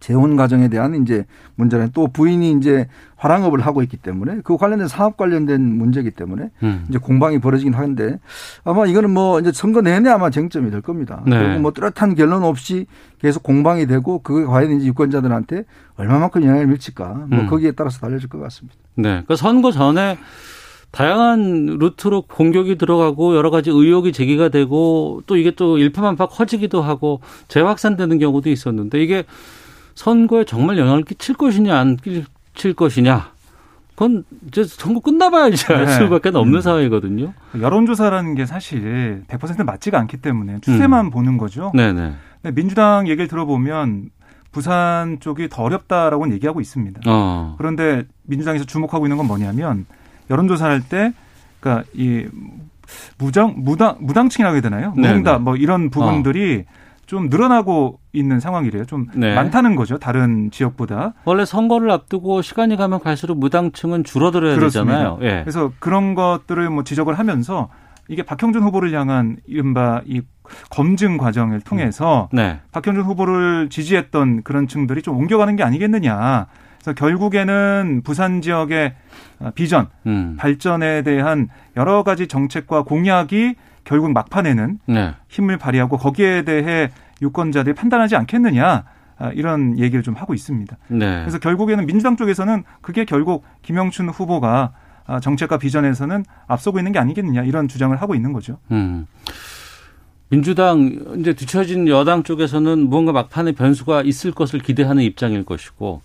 재혼 0.00 0.34
가정에 0.34 0.68
대한 0.68 1.02
이제 1.02 1.26
문제는 1.54 1.90
또 1.92 2.08
부인이 2.08 2.52
이제 2.52 2.88
화랑업을 3.16 3.60
하고 3.60 3.82
있기 3.82 3.98
때문에 3.98 4.40
그 4.42 4.56
관련된 4.56 4.88
사업 4.88 5.18
관련된 5.18 5.60
문제이기 5.60 6.12
때문에 6.12 6.50
음. 6.62 6.86
이제 6.88 6.98
공방이 6.98 7.38
벌어지긴 7.38 7.74
하는데 7.74 8.18
아마 8.64 8.86
이거는 8.86 9.10
뭐 9.10 9.38
이제 9.38 9.52
선거 9.52 9.82
내내 9.82 10.08
아마 10.08 10.30
쟁점이 10.30 10.70
될 10.70 10.80
겁니다. 10.80 11.22
네. 11.26 11.38
그리고 11.38 11.60
뭐 11.60 11.72
뚜렷한 11.72 12.14
결론 12.14 12.42
없이 12.42 12.86
계속 13.20 13.42
공방이 13.42 13.86
되고 13.86 14.22
그게 14.22 14.44
과연 14.46 14.72
이제 14.72 14.86
유권자들한테 14.86 15.64
얼마만큼 15.96 16.42
영향을 16.42 16.66
미칠까 16.68 17.26
뭐 17.28 17.40
음. 17.40 17.46
거기에 17.46 17.72
따라서 17.72 18.00
달려질 18.00 18.30
것 18.30 18.40
같습니다. 18.40 18.78
네. 18.94 19.22
그 19.28 19.36
선거 19.36 19.70
전에 19.70 20.16
다양한 20.92 21.78
루트로 21.78 22.22
공격이 22.22 22.76
들어가고 22.76 23.36
여러 23.36 23.50
가지 23.50 23.70
의혹이 23.70 24.12
제기가 24.12 24.48
되고 24.48 25.22
또 25.26 25.36
이게 25.36 25.52
또 25.52 25.78
일파만파 25.78 26.26
커지기도 26.26 26.82
하고 26.82 27.20
재확산되는 27.48 28.18
경우도 28.18 28.50
있었는데 28.50 29.00
이게 29.02 29.24
선거에 30.00 30.44
정말 30.44 30.78
영향을 30.78 31.04
끼칠 31.04 31.34
것이냐 31.34 31.78
안 31.78 31.96
끼칠 31.96 32.72
것이냐 32.74 33.32
그건 33.94 34.24
이제 34.48 34.64
선거 34.64 35.00
끝나봐야지 35.00 35.66
알 35.74 35.84
네. 35.84 35.92
수밖에 35.92 36.30
없는 36.30 36.54
음. 36.54 36.60
상황이거든요. 36.62 37.34
여론조사라는 37.60 38.34
게 38.34 38.46
사실 38.46 39.24
100% 39.28 39.62
맞지가 39.62 39.98
않기 39.98 40.16
때문에 40.16 40.60
추세만 40.62 41.06
음. 41.06 41.10
보는 41.10 41.36
거죠. 41.36 41.70
네네. 41.74 42.14
민주당 42.54 43.08
얘기를 43.08 43.28
들어보면 43.28 44.08
부산 44.52 45.18
쪽이 45.20 45.50
더 45.50 45.64
어렵다라고는 45.64 46.34
얘기하고 46.36 46.62
있습니다. 46.62 47.02
어. 47.06 47.56
그런데 47.58 48.04
민주당에서 48.22 48.64
주목하고 48.64 49.04
있는 49.04 49.18
건 49.18 49.26
뭐냐면 49.26 49.84
여론조사할 50.30 50.80
때, 50.88 51.12
그러니까 51.60 51.84
이 51.92 52.26
무정 53.18 53.56
무당 53.58 53.98
무당층이라고 54.00 54.54
해야 54.54 54.62
되나요? 54.62 54.94
무응답 54.96 55.42
뭐 55.42 55.56
이런 55.56 55.90
부분들이 55.90 56.64
어. 56.66 56.89
좀 57.10 57.26
늘어나고 57.28 57.98
있는 58.12 58.38
상황이래요. 58.38 58.84
좀 58.84 59.08
네. 59.16 59.34
많다는 59.34 59.74
거죠. 59.74 59.98
다른 59.98 60.52
지역보다. 60.52 61.14
원래 61.24 61.44
선거를 61.44 61.90
앞두고 61.90 62.40
시간이 62.40 62.76
가면 62.76 63.00
갈수록 63.00 63.36
무당층은 63.36 64.04
줄어들어야 64.04 64.54
그렇습니다. 64.54 64.96
되잖아요. 64.96 65.18
예. 65.22 65.40
그래서 65.42 65.72
그런 65.80 66.14
것들을 66.14 66.70
뭐 66.70 66.84
지적을 66.84 67.18
하면서 67.18 67.68
이게 68.06 68.22
박형준 68.22 68.62
후보를 68.62 68.92
향한 68.92 69.38
이른바 69.48 70.02
이 70.06 70.22
검증 70.70 71.16
과정을 71.16 71.62
통해서 71.62 72.28
네. 72.32 72.60
박형준 72.70 73.02
후보를 73.02 73.70
지지했던 73.70 74.44
그런 74.44 74.68
층들이 74.68 75.02
좀 75.02 75.16
옮겨가는 75.16 75.56
게 75.56 75.64
아니겠느냐. 75.64 76.46
그래서 76.80 76.94
결국에는 76.94 78.02
부산 78.04 78.40
지역의 78.40 78.94
비전, 79.56 79.88
음. 80.06 80.36
발전에 80.38 81.02
대한 81.02 81.48
여러 81.76 82.04
가지 82.04 82.28
정책과 82.28 82.84
공약이 82.84 83.56
결국 83.84 84.12
막판에는 84.12 84.78
네. 84.86 85.14
힘을 85.28 85.56
발휘하고 85.58 85.96
거기에 85.98 86.42
대해 86.42 86.90
유권자들이 87.22 87.74
판단하지 87.74 88.16
않겠느냐 88.16 88.84
아, 89.18 89.30
이런 89.34 89.78
얘기를 89.78 90.02
좀 90.02 90.14
하고 90.14 90.32
있습니다. 90.32 90.76
네. 90.88 91.20
그래서 91.20 91.38
결국에는 91.38 91.84
민주당 91.86 92.16
쪽에서는 92.16 92.64
그게 92.80 93.04
결국 93.04 93.44
김영춘 93.62 94.08
후보가 94.08 94.72
아, 95.06 95.20
정책과 95.20 95.58
비전에서는 95.58 96.24
앞서고 96.46 96.78
있는 96.78 96.92
게 96.92 96.98
아니겠느냐 96.98 97.42
이런 97.42 97.68
주장을 97.68 97.94
하고 98.00 98.14
있는 98.14 98.32
거죠. 98.32 98.58
음. 98.70 99.06
민주당 100.28 101.16
이제 101.18 101.32
뒤처진 101.32 101.88
여당 101.88 102.22
쪽에서는 102.22 102.78
무언가 102.88 103.10
막판에 103.12 103.52
변수가 103.52 104.02
있을 104.02 104.30
것을 104.30 104.60
기대하는 104.60 105.02
입장일 105.02 105.44
것이고 105.44 106.02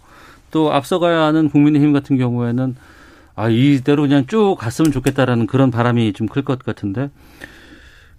또 0.52 0.74
앞서가야 0.74 1.22
하는 1.22 1.50
국민의힘 1.50 1.94
같은 1.94 2.18
경우에는 2.18 2.76
아 3.36 3.50
이대로 3.50 4.04
그냥 4.04 4.26
쭉 4.26 4.56
갔으면 4.58 4.92
좋겠다라는 4.92 5.46
그런 5.46 5.70
바람이 5.70 6.14
좀 6.14 6.28
클 6.28 6.44
것 6.44 6.64
같은데 6.64 7.12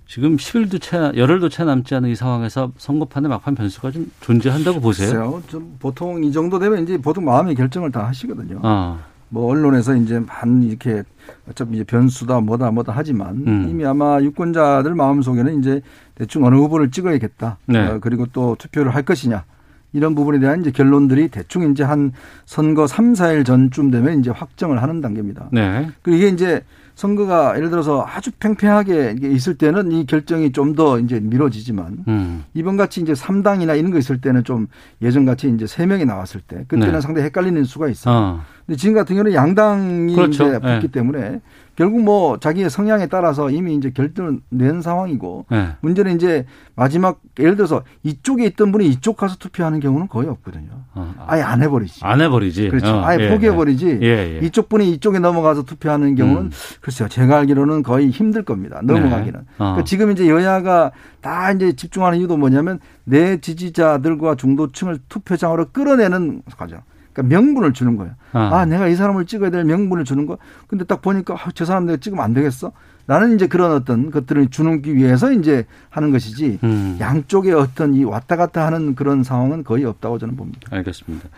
지금 0.06 0.36
10일도 0.36 0.80
채, 0.80 1.12
열흘도 1.16 1.48
채 1.48 1.64
남지 1.64 1.94
않은 1.96 2.08
이 2.08 2.14
상황에서 2.14 2.72
선거판에 2.76 3.28
막판 3.28 3.54
변수가 3.54 3.90
좀 3.90 4.10
존재한다고 4.20 4.80
보세요? 4.80 5.42
좀 5.48 5.76
보통 5.80 6.22
이 6.22 6.32
정도 6.32 6.58
되면 6.58 6.82
이제 6.82 6.96
보통 6.96 7.24
마음의 7.24 7.56
결정을 7.56 7.90
다 7.90 8.06
하시거든요. 8.06 8.60
아. 8.62 8.98
뭐 9.28 9.50
언론에서 9.50 9.96
이제 9.96 10.24
반 10.24 10.62
이렇게 10.62 11.02
어차피 11.48 11.74
이제 11.74 11.84
변수다 11.84 12.40
뭐다 12.40 12.70
뭐다 12.70 12.92
하지만 12.94 13.42
음. 13.46 13.66
이미 13.68 13.84
아마 13.84 14.20
유권자들 14.20 14.94
마음 14.94 15.20
속에는 15.20 15.58
이제 15.58 15.82
대충 16.14 16.44
어느 16.44 16.54
후보를 16.54 16.92
찍어야겠다. 16.92 17.58
네. 17.66 17.86
어, 17.86 17.98
그리고 18.00 18.26
또 18.26 18.56
투표를 18.56 18.94
할 18.94 19.02
것이냐. 19.02 19.44
이런 19.92 20.14
부분에 20.14 20.38
대한 20.38 20.60
이제 20.60 20.70
결론들이 20.70 21.28
대충 21.28 21.70
이제 21.70 21.82
한 21.82 22.12
선거 22.44 22.86
3, 22.86 23.14
4일 23.14 23.46
전쯤 23.46 23.90
되면 23.90 24.20
이제 24.20 24.30
확정을 24.30 24.82
하는 24.82 25.00
단계입니다. 25.00 25.48
네. 25.52 25.88
그리고 26.02 26.18
이게 26.18 26.28
이제 26.28 26.62
선거가 26.96 27.56
예를 27.56 27.68
들어서 27.70 28.04
아주 28.08 28.30
팽팽하게 28.32 29.16
있을 29.22 29.56
때는 29.56 29.92
이 29.92 30.06
결정이 30.06 30.52
좀 30.52 30.76
더 30.76 30.98
이제 30.98 31.20
미뤄지지만 31.20 32.04
음. 32.08 32.44
이번 32.52 32.76
같이 32.76 33.00
이제 33.00 33.12
3당이나 33.14 33.78
이런 33.78 33.90
거 33.92 33.98
있을 33.98 34.20
때는 34.20 34.44
좀 34.44 34.66
예전 35.00 35.24
같이 35.24 35.48
이제 35.48 35.64
3명이 35.64 36.04
나왔을 36.04 36.40
때 36.42 36.64
그때는 36.68 36.92
네. 36.94 37.00
상당히 37.00 37.24
헷갈리는 37.26 37.64
수가 37.64 37.88
있어요. 37.88 38.14
어. 38.14 38.40
근데 38.66 38.76
지금 38.76 38.94
같은 38.94 39.14
경우는 39.16 39.32
양당이 39.32 40.14
그렇죠. 40.14 40.48
이제 40.48 40.58
붙기 40.58 40.88
네. 40.88 40.92
때문에 40.92 41.40
결국 41.76 42.02
뭐 42.02 42.38
자기의 42.38 42.70
성향에 42.70 43.06
따라서 43.06 43.50
이미 43.50 43.74
이제 43.74 43.90
결정을 43.90 44.40
낸 44.48 44.80
상황이고 44.80 45.44
네. 45.50 45.68
문제는 45.80 46.16
이제 46.16 46.46
마지막 46.74 47.20
예를 47.38 47.54
들어서 47.54 47.82
이쪽에 48.02 48.46
있던 48.46 48.72
분이 48.72 48.88
이쪽 48.88 49.18
가서 49.18 49.36
투표하는 49.36 49.80
경우는 49.80 50.08
거의 50.08 50.28
없거든요. 50.28 50.70
어, 50.94 51.14
아예 51.26 51.42
안 51.42 51.62
해버리지. 51.62 52.00
안 52.02 52.22
해버리지. 52.22 52.70
그렇죠. 52.70 52.96
어, 52.96 53.04
아예 53.04 53.18
예, 53.20 53.28
포기해버리지. 53.30 53.98
예, 54.02 54.40
예. 54.40 54.46
이쪽 54.46 54.70
분이 54.70 54.90
이쪽에 54.92 55.18
넘어가서 55.18 55.64
투표하는 55.64 56.14
경우는 56.14 56.42
음. 56.44 56.50
글쎄요. 56.80 57.08
제가 57.08 57.38
알기로는 57.38 57.82
거의 57.82 58.08
힘들 58.08 58.42
겁니다. 58.42 58.80
넘어가기는. 58.82 59.32
네. 59.32 59.46
어. 59.58 59.58
그러니까 59.58 59.84
지금 59.84 60.10
이제 60.10 60.28
여야가 60.28 60.92
다 61.20 61.52
이제 61.52 61.74
집중하는 61.74 62.18
이유도 62.18 62.38
뭐냐면 62.38 62.80
내 63.04 63.38
지지자들과 63.38 64.36
중도층을 64.36 64.98
투표장으로 65.10 65.66
끌어내는 65.72 66.42
과정. 66.56 66.80
그러니까 67.16 67.34
명분을 67.34 67.72
주는 67.72 67.96
거예요. 67.96 68.12
아. 68.32 68.50
아, 68.52 68.64
내가 68.66 68.86
이 68.88 68.94
사람을 68.94 69.24
찍어야 69.24 69.50
될 69.50 69.64
명분을 69.64 70.04
주는 70.04 70.26
거. 70.26 70.36
근데 70.66 70.84
딱 70.84 71.00
보니까 71.00 71.34
아, 71.34 71.50
저 71.54 71.64
사람 71.64 71.86
내가 71.86 71.96
찍으면 71.96 72.22
안 72.22 72.34
되겠어. 72.34 72.72
나는 73.06 73.34
이제 73.34 73.46
그런 73.46 73.72
어떤 73.72 74.10
것들을 74.10 74.48
주는 74.48 74.82
기 74.82 74.94
위해서 74.94 75.32
이제 75.32 75.64
하는 75.88 76.10
것이지 76.10 76.58
음. 76.62 76.96
양쪽에 77.00 77.52
어떤 77.52 77.94
이 77.94 78.04
왔다 78.04 78.36
갔다 78.36 78.66
하는 78.66 78.94
그런 78.94 79.22
상황은 79.22 79.64
거의 79.64 79.84
없다고 79.84 80.18
저는 80.18 80.36
봅니다. 80.36 80.60
알겠습니다. 80.70 81.28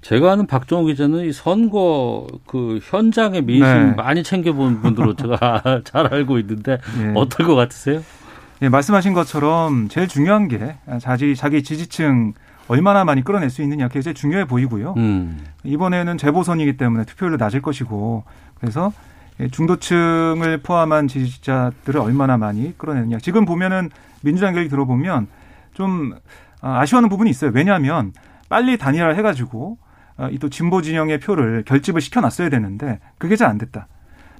제가 0.00 0.32
아는 0.32 0.46
박정호 0.46 0.86
기자는 0.86 1.26
이 1.26 1.32
선거 1.32 2.26
그 2.46 2.80
현장의 2.82 3.42
민심 3.42 3.66
네. 3.66 3.94
많이 3.94 4.22
챙겨본 4.22 4.80
분으로 4.80 5.14
제가 5.16 5.82
잘 5.84 6.12
알고 6.12 6.38
있는데 6.38 6.78
네. 6.98 7.12
어떨 7.14 7.46
것 7.46 7.54
같으세요? 7.54 8.02
네, 8.60 8.68
말씀하신 8.68 9.12
것처럼 9.12 9.88
제일 9.88 10.06
중요한 10.06 10.46
게 10.46 10.76
자기 11.00 11.34
자기 11.34 11.64
지지층 11.64 12.32
얼마나 12.68 13.04
많이 13.04 13.22
끌어낼 13.22 13.50
수 13.50 13.62
있느냐 13.62 13.88
그게 13.88 14.02
제일 14.02 14.14
중요해 14.14 14.46
보이고요. 14.46 14.94
음. 14.96 15.44
이번에는 15.64 16.16
재보선이기 16.18 16.76
때문에 16.76 17.04
투표율도 17.04 17.36
낮을 17.42 17.60
것이고 17.62 18.24
그래서 18.58 18.92
중도층을 19.50 20.58
포함한 20.62 21.08
지지자들을 21.08 22.00
얼마나 22.00 22.36
많이 22.36 22.76
끌어내느냐. 22.78 23.18
지금 23.18 23.44
보면은 23.44 23.90
민주당 24.22 24.56
얘기 24.56 24.68
들어보면 24.68 25.26
좀 25.74 26.14
아, 26.60 26.80
아쉬워하는 26.80 27.08
부분이 27.08 27.28
있어요. 27.30 27.50
왜냐하면 27.54 28.12
빨리 28.48 28.76
단일화를 28.78 29.16
해가지고 29.16 29.78
아, 30.16 30.30
또 30.40 30.48
진보 30.48 30.82
진영의 30.82 31.20
표를 31.20 31.64
결집을 31.66 32.00
시켜놨어야 32.00 32.50
되는데 32.50 33.00
그게 33.18 33.36
잘 33.36 33.48
안 33.48 33.58
됐다. 33.58 33.88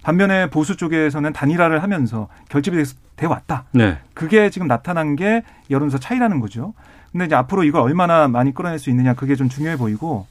반면에 0.03 0.51
보수 0.51 0.77
쪽에서는 0.77 1.33
단일화를 1.33 1.83
하면서 1.83 2.29
결집이 2.49 2.83
돼 3.17 3.27
왔다. 3.27 3.65
네. 3.73 3.99
그게 4.15 4.51
지금 4.51 4.67
나타난 4.67 5.15
게 5.17 5.43
여론조사 5.71 6.01
차이라는 6.01 6.41
거죠. 6.41 6.75
근데 7.13 7.27
이제 7.27 7.35
앞으로 7.35 7.65
이걸 7.65 7.83
얼마나 7.83 8.27
많이 8.27 8.53
끌어낼 8.55 8.79
수 8.79 8.91
있느냐 8.91 9.15
그게 9.15 9.37
좀 9.37 9.49
중요해 9.49 9.77
보이고 9.77 10.27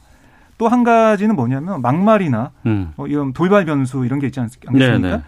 또 0.58 0.68
한 0.68 0.84
가지는 0.84 1.36
뭐냐면 1.36 1.82
막말이나 1.82 2.52
음. 2.68 2.94
뭐 2.96 3.08
이런 3.08 3.34
돌발 3.34 3.66
변수 3.66 4.06
이런 4.06 4.20
게 4.20 4.28
있지 4.28 4.40
않습니까? 4.40 4.72
네네. 4.72 5.18
네. 5.18 5.22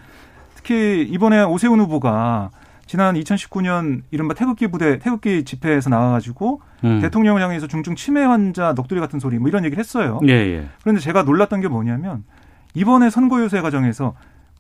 특히 0.56 1.02
이번에 1.10 1.42
오세훈 1.44 1.80
후보가 1.80 2.52
지난 2.86 3.16
2019년 3.16 4.04
이른바 4.12 4.36
태극기 4.36 4.68
부대 4.68 5.00
태극기 5.00 5.44
집회에서 5.44 5.90
나와가지고 5.90 6.62
음. 6.84 7.00
대통령을 7.02 7.42
향해서 7.42 7.66
중증 7.66 7.96
치매 7.96 8.22
환자 8.22 8.76
넋두리 8.76 9.00
같은 9.00 9.20
소리 9.20 9.40
뭐 9.40 9.48
이런 9.50 9.66
얘기를 9.66 9.80
했어요. 9.84 10.20
예, 10.28 10.34
예. 10.34 10.68
그런데 10.84 11.02
제가 11.02 11.24
놀랐던 11.24 11.62
게 11.62 11.68
뭐냐면 11.68 12.24
이번에 12.76 13.10
선거 13.10 13.42
유세 13.44 13.62
과정에서 13.62 14.14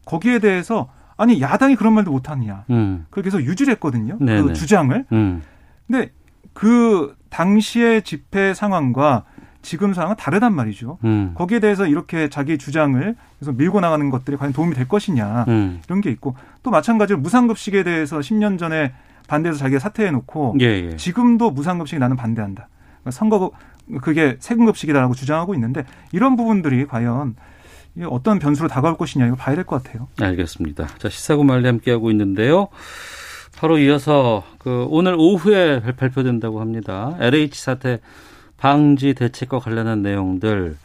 거기에 0.05 0.39
대해서 0.39 0.89
아니 1.17 1.39
야당이 1.39 1.75
그런 1.75 1.93
말도 1.93 2.09
못하느냐 2.09 2.63
음. 2.71 3.05
그렇게 3.11 3.27
해서 3.27 3.39
유지를 3.39 3.73
했거든요. 3.73 4.17
네네. 4.19 4.41
그 4.41 4.47
네. 4.47 4.53
주장을. 4.53 5.05
음. 5.11 5.43
근데 5.85 6.09
그 6.53 7.15
당시의 7.29 8.03
집회 8.03 8.53
상황과 8.53 9.23
지금 9.61 9.93
상황은 9.93 10.17
다르단 10.17 10.53
말이죠. 10.53 10.97
음. 11.05 11.31
거기에 11.35 11.59
대해서 11.59 11.87
이렇게 11.87 12.29
자기 12.29 12.57
주장을 12.57 13.15
그래서 13.39 13.51
밀고 13.53 13.79
나가는 13.79 14.09
것들이 14.09 14.35
과연 14.37 14.51
도움이 14.53 14.75
될 14.75 14.87
것이냐 14.87 15.45
음. 15.47 15.81
이런 15.87 16.01
게 16.01 16.11
있고 16.11 16.35
또 16.63 16.69
마찬가지로 16.71 17.19
무상급식에 17.19 17.83
대해서 17.83 18.19
10년 18.19 18.59
전에 18.59 18.93
반대해서 19.27 19.57
자기가 19.59 19.79
사퇴해 19.79 20.11
놓고 20.11 20.57
예, 20.59 20.65
예. 20.91 20.95
지금도 20.97 21.51
무상급식 21.51 21.97
나는 21.99 22.17
반대한다. 22.17 22.67
그러니까 23.01 23.11
선거 23.11 23.51
그게 24.01 24.35
세금급식이다라고 24.39 25.13
주장하고 25.13 25.53
있는데 25.55 25.85
이런 26.11 26.35
부분들이 26.35 26.85
과연 26.85 27.35
어떤 28.09 28.39
변수로 28.39 28.67
다가올 28.67 28.97
것이냐 28.97 29.27
이거 29.27 29.35
봐야 29.37 29.55
될 29.55 29.63
것 29.63 29.81
같아요. 29.81 30.07
알겠습니다. 30.21 30.87
자 30.97 31.09
시사고 31.09 31.43
말리 31.45 31.67
함께 31.67 31.91
하고 31.91 32.11
있는데요. 32.11 32.67
바로 33.57 33.77
이어서 33.77 34.43
그 34.57 34.85
오늘 34.89 35.15
오후에 35.17 35.81
발표된다고 35.95 36.59
합니다. 36.59 37.15
LH 37.19 37.61
사태 37.61 37.99
방지 38.57 39.13
대책과 39.13 39.59
관련한 39.59 40.01
내용들 40.01 40.77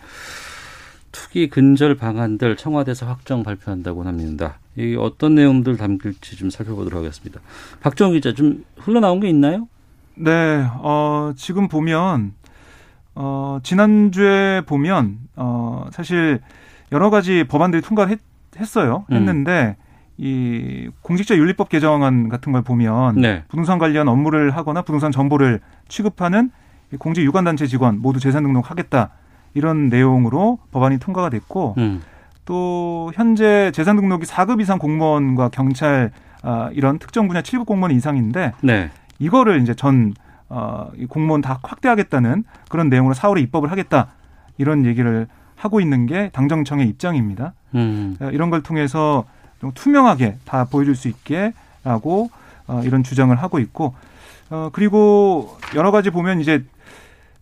투기 1.12 1.48
근절 1.48 1.96
방안들 1.96 2.56
청와대에서 2.56 3.06
확정 3.06 3.42
발표한다고 3.42 4.04
합니다. 4.04 4.58
이 4.76 4.96
어떤 4.98 5.34
내용들 5.34 5.76
담길지 5.76 6.36
좀 6.36 6.50
살펴보도록 6.50 6.98
하겠습니다. 6.98 7.40
박정우 7.80 8.12
기자 8.12 8.32
좀 8.32 8.64
흘러나온 8.76 9.20
게 9.20 9.28
있나요? 9.28 9.68
네, 10.14 10.64
어, 10.80 11.32
지금 11.36 11.68
보면 11.68 12.34
어, 13.14 13.58
지난주에 13.62 14.62
보면 14.62 15.18
어, 15.36 15.86
사실 15.92 16.40
여러 16.92 17.10
가지 17.10 17.44
법안들이 17.44 17.82
통과를 17.82 18.16
했, 18.58 18.76
어요 18.76 19.04
음. 19.10 19.16
했는데 19.16 19.76
이 20.18 20.90
공직자 21.00 21.36
윤리법 21.36 21.68
개정안 21.68 22.28
같은 22.28 22.52
걸 22.52 22.62
보면 22.62 23.20
네. 23.20 23.44
부동산 23.48 23.78
관련 23.78 24.08
업무를 24.08 24.50
하거나 24.50 24.82
부동산 24.82 25.12
정보를 25.12 25.60
취급하는 25.86 26.50
공직 26.98 27.22
유관 27.22 27.44
단체 27.44 27.68
직원 27.68 28.00
모두 28.00 28.18
재산 28.18 28.42
등록하겠다 28.42 29.10
이런 29.54 29.88
내용으로 29.88 30.58
법안이 30.72 30.98
통과가 30.98 31.30
됐고 31.30 31.76
음. 31.78 32.02
또 32.44 33.12
현재 33.14 33.70
재산 33.72 33.94
등록이 33.96 34.26
4급 34.26 34.60
이상 34.60 34.78
공무원과 34.78 35.50
경찰 35.50 36.10
아, 36.42 36.70
이런 36.72 36.98
특정 36.98 37.28
분야 37.28 37.40
7급 37.40 37.66
공무원 37.66 37.92
이상인데 37.92 38.52
네. 38.62 38.90
이거를 39.20 39.60
이제 39.62 39.74
전 39.74 40.14
어, 40.48 40.90
공무원 41.08 41.42
다 41.42 41.60
확대하겠다는 41.62 42.42
그런 42.68 42.88
내용으로 42.88 43.14
4월에 43.14 43.40
입법을 43.42 43.70
하겠다 43.70 44.08
이런 44.56 44.84
얘기를 44.84 45.28
하고 45.54 45.80
있는 45.80 46.06
게 46.06 46.30
당정청의 46.32 46.88
입장입니다. 46.88 47.52
음. 47.74 48.16
이런 48.32 48.48
걸 48.50 48.62
통해서 48.62 49.24
좀 49.61 49.72
투명하게 49.74 50.36
다 50.44 50.64
보여줄 50.64 50.94
수 50.94 51.09
있게라고 51.09 52.30
어, 52.66 52.82
이런 52.84 53.02
주장을 53.02 53.34
하고 53.34 53.59
있고 53.59 53.94
어, 54.50 54.70
그리고 54.72 55.56
여러 55.74 55.90
가지 55.90 56.11
보면 56.11 56.40
이제 56.40 56.64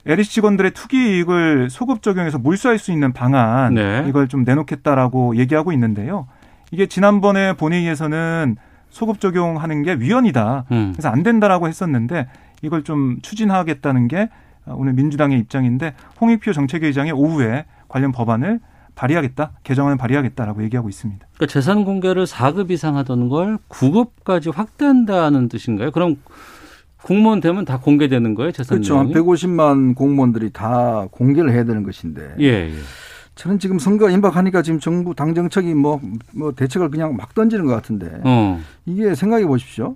LH 0.06 0.30
직원들의 0.30 0.70
투기 0.72 0.96
이익을 0.96 1.68
소급 1.68 2.02
적용해서 2.02 2.38
몰수할 2.38 2.78
수 2.78 2.92
있는 2.92 3.12
방안 3.12 3.74
네. 3.74 4.04
이걸 4.08 4.28
좀 4.28 4.44
내놓겠다라고 4.44 5.36
얘기하고 5.36 5.72
있는데요. 5.72 6.28
이게 6.70 6.86
지난번에 6.86 7.54
본회의에서는 7.54 8.56
소급 8.90 9.20
적용하는 9.20 9.82
게 9.82 9.94
위헌이다. 9.94 10.64
음. 10.70 10.92
그래서 10.92 11.08
안 11.08 11.22
된다라고 11.22 11.66
했었는데 11.68 12.28
이걸 12.62 12.84
좀 12.84 13.18
추진하겠다는 13.20 14.08
게 14.08 14.28
오늘 14.66 14.92
민주당의 14.94 15.38
입장인데 15.40 15.94
홍익표 16.20 16.52
정책위의장이 16.52 17.12
오후에 17.12 17.66
관련 17.88 18.12
법안을 18.12 18.60
발의하겠다, 18.96 19.52
개정안을 19.62 19.96
발의하겠다라고 19.96 20.64
얘기하고 20.64 20.88
있습니다. 20.88 21.24
그러니까 21.34 21.52
재산 21.52 21.84
공개를 21.84 22.24
4급 22.24 22.70
이상 22.72 22.96
하던 22.96 23.28
걸 23.28 23.58
9급까지 23.68 24.52
확대한다는 24.52 25.48
뜻인가요? 25.48 25.92
그럼 25.92 26.16
공무원 27.02 27.40
되면 27.40 27.64
다 27.64 27.78
공개되는 27.78 28.34
거예요, 28.34 28.50
재산 28.50 28.78
그렇죠. 28.78 28.98
한 28.98 29.10
150만 29.10 29.94
공무원들이 29.94 30.50
다 30.50 31.06
공개를 31.12 31.52
해야 31.52 31.64
되는 31.64 31.84
것인데. 31.84 32.34
예, 32.40 32.70
예. 32.70 32.72
저는 33.36 33.58
지금 33.58 33.78
선거 33.78 34.10
임박하니까 34.10 34.62
지금 34.62 34.80
정부 34.80 35.14
당 35.14 35.34
정책이 35.34 35.74
뭐, 35.74 36.00
뭐 36.34 36.52
대책을 36.52 36.90
그냥 36.90 37.16
막 37.16 37.34
던지는 37.34 37.66
것 37.66 37.74
같은데. 37.74 38.10
어. 38.24 38.58
이게 38.86 39.14
생각해 39.14 39.44
보십시오. 39.46 39.94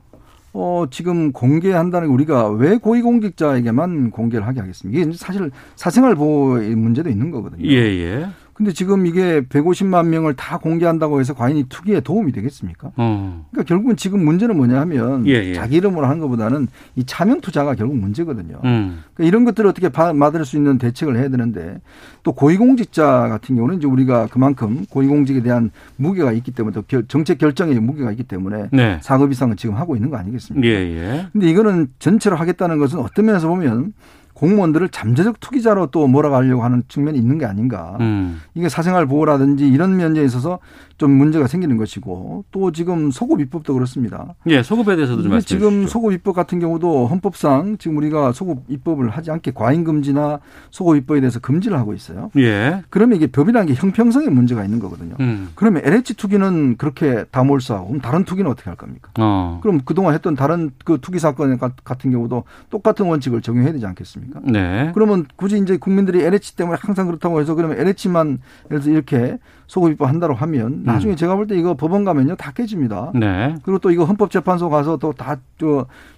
어, 0.52 0.84
지금 0.90 1.32
공개한다는 1.32 2.08
게 2.08 2.14
우리가 2.14 2.50
왜 2.50 2.76
고위공직자에게만 2.76 4.10
공개를 4.10 4.46
하게 4.46 4.60
하겠습니까? 4.60 5.00
이게 5.00 5.12
사실 5.16 5.50
사생활 5.76 6.14
보호의 6.16 6.74
문제도 6.74 7.08
있는 7.08 7.30
거거든요. 7.30 7.64
예, 7.66 7.76
예. 7.76 8.26
근데 8.60 8.74
지금 8.74 9.06
이게 9.06 9.40
150만 9.40 10.08
명을 10.08 10.34
다 10.34 10.58
공개한다고 10.58 11.18
해서 11.18 11.32
과연 11.32 11.56
이 11.56 11.64
투기에 11.70 12.00
도움이 12.00 12.30
되겠습니까? 12.32 12.92
어. 12.94 13.46
그러니까 13.50 13.66
결국은 13.66 13.96
지금 13.96 14.22
문제는 14.22 14.54
뭐냐 14.54 14.78
하면 14.80 15.26
예, 15.26 15.32
예. 15.32 15.54
자기 15.54 15.76
이름으로 15.76 16.04
하는 16.04 16.20
것보다는 16.20 16.68
이 16.94 17.04
차명 17.04 17.40
투자가 17.40 17.74
결국 17.74 17.96
문제거든요. 17.96 18.60
음. 18.62 19.02
그러니까 19.14 19.24
이런 19.24 19.46
것들을 19.46 19.66
어떻게 19.66 19.88
받을 19.88 20.44
수 20.44 20.58
있는 20.58 20.76
대책을 20.76 21.16
해야 21.16 21.30
되는데 21.30 21.80
또 22.22 22.32
고위공직자 22.32 23.28
같은 23.30 23.56
경우는 23.56 23.78
이제 23.78 23.86
우리가 23.86 24.26
그만큼 24.26 24.84
고위공직에 24.90 25.40
대한 25.40 25.70
무게가 25.96 26.30
있기 26.32 26.50
때문에 26.50 26.74
또 26.74 27.02
정책 27.08 27.38
결정에 27.38 27.72
무게가 27.80 28.10
있기 28.10 28.24
때문에 28.24 28.68
네. 28.72 28.98
사급 29.00 29.32
이상은 29.32 29.56
지금 29.56 29.76
하고 29.76 29.96
있는 29.96 30.10
거 30.10 30.18
아니겠습니까? 30.18 30.68
예, 30.68 30.72
예. 30.72 31.26
근데 31.32 31.48
이거는 31.48 31.88
전체로 31.98 32.36
하겠다는 32.36 32.76
것은 32.76 32.98
어떤 32.98 33.24
면에서 33.24 33.48
보면 33.48 33.94
공무원들을 34.40 34.88
잠재적 34.88 35.38
투기자로 35.38 35.88
또 35.88 36.06
몰아가려고 36.06 36.64
하는 36.64 36.82
측면이 36.88 37.18
있는 37.18 37.36
게 37.36 37.44
아닌가. 37.44 37.98
음. 38.00 38.40
이게 38.54 38.70
사생활 38.70 39.06
보호라든지 39.06 39.68
이런 39.68 39.98
면에 39.98 40.24
있어서 40.24 40.60
좀 40.96 41.10
문제가 41.10 41.46
생기는 41.46 41.76
것이고 41.76 42.44
또 42.50 42.72
지금 42.72 43.10
소급 43.10 43.40
입법도 43.40 43.74
그렇습니다. 43.74 44.34
예, 44.46 44.62
소급에 44.62 44.96
대해서도 44.96 45.22
좀 45.22 45.32
말씀해 45.32 45.58
지금 45.58 45.70
주시죠. 45.82 45.88
소급 45.90 46.12
입법 46.12 46.34
같은 46.34 46.58
경우도 46.58 47.06
헌법상 47.06 47.76
지금 47.78 47.98
우리가 47.98 48.32
소급 48.32 48.64
입법을 48.68 49.10
하지 49.10 49.30
않게 49.30 49.52
과잉 49.54 49.84
금지나 49.84 50.40
소급 50.70 50.96
입법에 50.96 51.20
대해서 51.20 51.38
금지를 51.40 51.78
하고 51.78 51.92
있어요. 51.92 52.30
예. 52.38 52.82
그러면 52.88 53.16
이게 53.16 53.26
법이라는 53.26 53.66
게 53.66 53.74
형평성에 53.74 54.28
문제가 54.28 54.64
있는 54.64 54.78
거거든요. 54.78 55.16
음. 55.20 55.50
그러면 55.54 55.82
LH 55.84 56.14
투기는 56.14 56.76
그렇게 56.76 57.24
다 57.30 57.44
몰수하고 57.44 57.88
그럼 57.88 58.00
다른 58.00 58.24
투기는 58.24 58.50
어떻게 58.50 58.70
할 58.70 58.76
겁니까? 58.76 59.10
어. 59.18 59.58
그럼 59.62 59.80
그동안 59.84 60.14
했던 60.14 60.34
다른 60.34 60.70
그 60.84 60.98
투기 61.00 61.18
사건 61.18 61.58
같은 61.58 62.10
경우도 62.10 62.44
똑같은 62.70 63.06
원칙을 63.06 63.42
적용해야 63.42 63.72
되지 63.72 63.84
않겠습니까? 63.86 64.29
네. 64.42 64.90
그러면 64.94 65.26
굳이 65.36 65.58
이제 65.58 65.76
국민들이 65.76 66.22
LH 66.22 66.56
때문에 66.56 66.78
항상 66.80 67.06
그렇다고 67.06 67.40
해서 67.40 67.54
그러면 67.54 67.78
LH만 67.78 68.38
예를 68.70 68.82
들어 68.82 68.92
이렇게 68.94 69.38
소급 69.66 69.92
입법 69.92 70.08
한다고 70.08 70.34
하면 70.34 70.82
나중에 70.84 71.14
음. 71.14 71.16
제가 71.16 71.36
볼 71.36 71.46
때 71.46 71.56
이거 71.56 71.74
법원 71.74 72.04
가면요 72.04 72.36
다 72.36 72.50
깨집니다. 72.52 73.12
네. 73.14 73.54
그리고 73.62 73.78
또 73.78 73.90
이거 73.90 74.04
헌법재판소 74.04 74.68
가서 74.68 74.96
또다이 74.96 75.36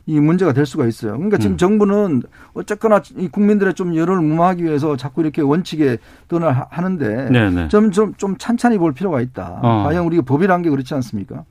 문제가 0.06 0.52
될 0.52 0.66
수가 0.66 0.86
있어요. 0.86 1.12
그러니까 1.12 1.38
지금 1.38 1.54
음. 1.54 1.58
정부는 1.58 2.22
어쨌거나 2.54 3.02
이 3.16 3.28
국민들의 3.28 3.74
좀 3.74 3.94
여론을 3.94 4.22
무마하기 4.22 4.64
위해서 4.64 4.96
자꾸 4.96 5.20
이렇게 5.22 5.42
원칙에 5.42 5.98
떠나 6.28 6.66
하는데 6.70 7.28
좀 7.68 7.90
좀좀 7.90 7.92
좀, 7.92 8.14
좀 8.16 8.36
찬찬히 8.38 8.78
볼 8.78 8.92
필요가 8.92 9.20
있다. 9.20 9.60
어. 9.62 9.84
과연 9.84 10.04
우리가 10.06 10.22
법이란 10.22 10.62
게 10.62 10.70
그렇지 10.70 10.94
않습니까? 10.94 11.44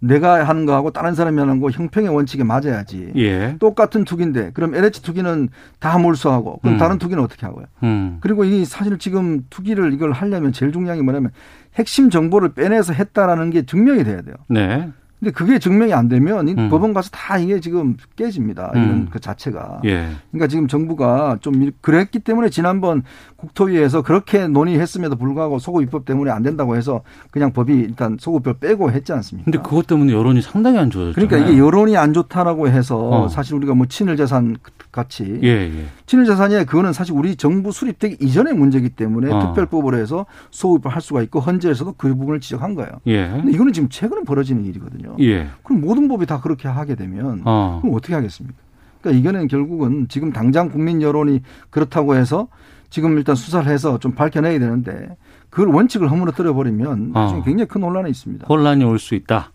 내가 0.00 0.44
하는 0.44 0.66
거하고 0.66 0.90
다른 0.90 1.14
사람이 1.14 1.38
하는 1.38 1.60
거 1.60 1.70
형평의 1.70 2.14
원칙에 2.14 2.44
맞아야지. 2.44 3.12
예. 3.16 3.56
똑같은 3.58 4.04
투기인데 4.04 4.50
그럼 4.52 4.74
LH 4.74 5.02
투기는 5.02 5.48
다 5.78 5.98
몰수하고 5.98 6.58
그럼 6.60 6.74
음. 6.74 6.78
다른 6.78 6.98
투기는 6.98 7.22
어떻게 7.22 7.46
하고요? 7.46 7.66
음. 7.82 8.18
그리고 8.20 8.44
이 8.44 8.64
사실 8.64 8.98
지금 8.98 9.44
투기를 9.50 9.92
이걸 9.92 10.12
하려면 10.12 10.52
제일 10.52 10.72
중요한 10.72 10.98
게 10.98 11.02
뭐냐면 11.02 11.30
핵심 11.74 12.10
정보를 12.10 12.54
빼내서 12.54 12.92
했다라는 12.92 13.50
게 13.50 13.66
증명이 13.66 14.04
돼야 14.04 14.22
돼요. 14.22 14.34
네. 14.48 14.90
근데 15.24 15.30
그게 15.30 15.58
증명이 15.58 15.94
안 15.94 16.08
되면 16.08 16.46
음. 16.48 16.68
법원 16.68 16.92
가서 16.92 17.08
다 17.08 17.38
이게 17.38 17.58
지금 17.58 17.96
깨집니다. 18.14 18.70
이런 18.74 18.90
음. 18.90 19.08
그 19.10 19.18
자체가. 19.18 19.80
예. 19.86 20.10
그러니까 20.30 20.48
지금 20.48 20.68
정부가 20.68 21.38
좀 21.40 21.70
그랬기 21.80 22.18
때문에 22.18 22.50
지난번 22.50 23.02
국토위에서 23.36 24.02
그렇게 24.02 24.46
논의했음에도 24.46 25.16
불구하고 25.16 25.58
소급 25.58 25.82
입법 25.82 26.04
때문에 26.04 26.30
안 26.30 26.42
된다고 26.42 26.76
해서 26.76 27.00
그냥 27.30 27.54
법이 27.54 27.72
일단 27.72 28.18
소급별 28.20 28.58
빼고 28.58 28.90
했지 28.92 29.14
않습니까? 29.14 29.50
근데 29.50 29.58
그것 29.66 29.86
때문에 29.86 30.12
여론이 30.12 30.42
상당히 30.42 30.78
안 30.78 30.90
좋아졌죠. 30.90 31.14
그러니까 31.14 31.38
이게 31.38 31.58
여론이 31.58 31.96
안 31.96 32.12
좋다라고 32.12 32.68
해서 32.68 32.98
어. 32.98 33.28
사실 33.28 33.54
우리가 33.54 33.74
뭐 33.74 33.86
친일 33.86 34.16
재산 34.16 34.56
같이 34.92 35.40
예, 35.42 35.48
예. 35.48 35.86
친일 36.06 36.26
재산이 36.26 36.66
그거는 36.66 36.92
사실 36.92 37.14
우리 37.14 37.34
정부 37.36 37.72
수립되기 37.72 38.18
이전의 38.20 38.52
문제이기 38.54 38.90
때문에 38.90 39.32
어. 39.32 39.40
특별법으로 39.40 39.96
해서 39.96 40.26
소급을 40.50 40.90
할 40.90 41.00
수가 41.00 41.22
있고 41.22 41.40
헌재에서도 41.40 41.94
그 41.96 42.14
부분을 42.14 42.40
지적한 42.40 42.74
거예요. 42.74 42.90
예. 43.06 43.28
근데 43.28 43.52
이거는 43.52 43.72
지금 43.72 43.88
최근에 43.88 44.22
벌어지는 44.24 44.64
일이거든요. 44.64 45.13
예. 45.20 45.48
그럼 45.62 45.80
모든 45.80 46.08
법이 46.08 46.26
다 46.26 46.40
그렇게 46.40 46.68
하게 46.68 46.94
되면 46.94 47.42
어. 47.44 47.78
그럼 47.82 47.94
어떻게 47.96 48.14
하겠습니까? 48.14 48.56
그러니까 49.00 49.20
이거는 49.20 49.48
결국은 49.48 50.06
지금 50.08 50.32
당장 50.32 50.70
국민 50.70 51.02
여론이 51.02 51.42
그렇다고 51.70 52.16
해서 52.16 52.48
지금 52.90 53.16
일단 53.18 53.34
수사를 53.34 53.70
해서 53.70 53.98
좀 53.98 54.12
밝혀내야 54.12 54.58
되는데 54.58 55.16
그 55.50 55.64
원칙을 55.70 56.10
허물어뜨려 56.10 56.54
버리면 56.54 57.12
어. 57.14 57.42
굉장히 57.44 57.66
큰 57.68 57.82
혼란이 57.82 58.10
있습니다. 58.10 58.46
혼란이 58.48 58.84
올 58.84 58.98
수 58.98 59.14
있다. 59.14 59.50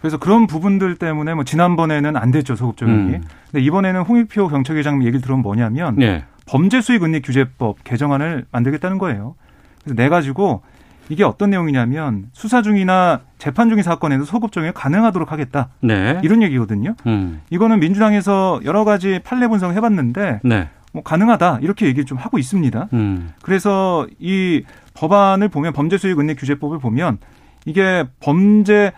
그래서 0.00 0.16
그런 0.16 0.46
부분들 0.46 0.94
때문에 0.96 1.34
뭐 1.34 1.42
지난번에는 1.44 2.16
안 2.16 2.30
됐죠 2.30 2.54
소급 2.54 2.76
적용이. 2.76 3.14
음. 3.14 3.22
근데 3.50 3.64
이번에는 3.64 4.02
홍익표 4.02 4.48
경찰계장 4.48 5.02
얘기를 5.02 5.20
들으면 5.20 5.42
뭐냐면 5.42 5.96
네. 5.96 6.24
범죄 6.46 6.80
수익 6.80 7.02
은닉 7.02 7.24
규제법 7.26 7.82
개정안을 7.84 8.46
만들겠다는 8.52 8.98
거예요. 8.98 9.34
그래서 9.82 9.96
내 9.96 10.08
가지고 10.08 10.62
이게 11.08 11.24
어떤 11.24 11.50
내용이냐면 11.50 12.26
수사 12.32 12.62
중이나 12.62 13.20
재판 13.38 13.68
중인 13.68 13.82
사건에도 13.82 14.24
소급 14.24 14.52
적용이 14.52 14.72
가능하도록 14.74 15.30
하겠다. 15.32 15.68
네. 15.80 16.20
이런 16.22 16.42
얘기거든요. 16.42 16.94
음. 17.06 17.40
이거는 17.50 17.80
민주당에서 17.80 18.60
여러 18.64 18.84
가지 18.84 19.20
판례 19.24 19.48
분석을 19.48 19.74
해봤는데 19.76 20.40
네. 20.44 20.68
뭐 20.92 21.02
가능하다 21.02 21.58
이렇게 21.62 21.86
얘기를 21.86 22.04
좀 22.04 22.18
하고 22.18 22.38
있습니다. 22.38 22.88
음. 22.92 23.30
그래서 23.42 24.06
이 24.18 24.62
법안을 24.94 25.48
보면 25.48 25.72
범죄 25.72 25.96
수익 25.98 26.18
은닉 26.18 26.38
규제법을 26.38 26.78
보면 26.78 27.18
이게 27.64 28.04
범죄 28.20 28.92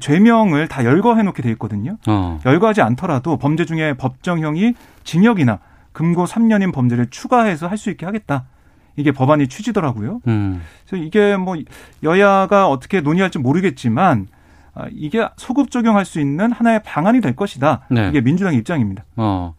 죄명을 0.00 0.68
다 0.68 0.84
열거해 0.84 1.22
놓게 1.24 1.42
돼 1.42 1.50
있거든요. 1.52 1.96
어. 2.06 2.38
열거하지 2.46 2.82
않더라도 2.82 3.36
범죄 3.36 3.64
중에 3.64 3.94
법정형이 3.94 4.74
징역이나 5.04 5.58
금고 5.92 6.24
3년인 6.24 6.72
범죄를 6.72 7.08
추가해서 7.10 7.66
할 7.66 7.76
수 7.76 7.90
있게 7.90 8.06
하겠다. 8.06 8.44
이게 8.96 9.12
법안이 9.12 9.48
취지더라고요. 9.48 10.20
음. 10.26 10.62
그래서 10.86 11.04
이게 11.04 11.36
뭐 11.36 11.56
여야가 12.02 12.68
어떻게 12.68 13.00
논의할지 13.00 13.38
모르겠지만 13.38 14.28
아, 14.74 14.86
이게 14.90 15.26
소급 15.36 15.70
적용할 15.70 16.04
수 16.04 16.20
있는 16.20 16.50
하나의 16.52 16.82
방안이 16.82 17.20
될 17.20 17.36
것이다. 17.36 17.86
네. 17.90 18.08
이게 18.08 18.20
민주당 18.20 18.54
입장입니다. 18.54 19.04
어. 19.16 19.54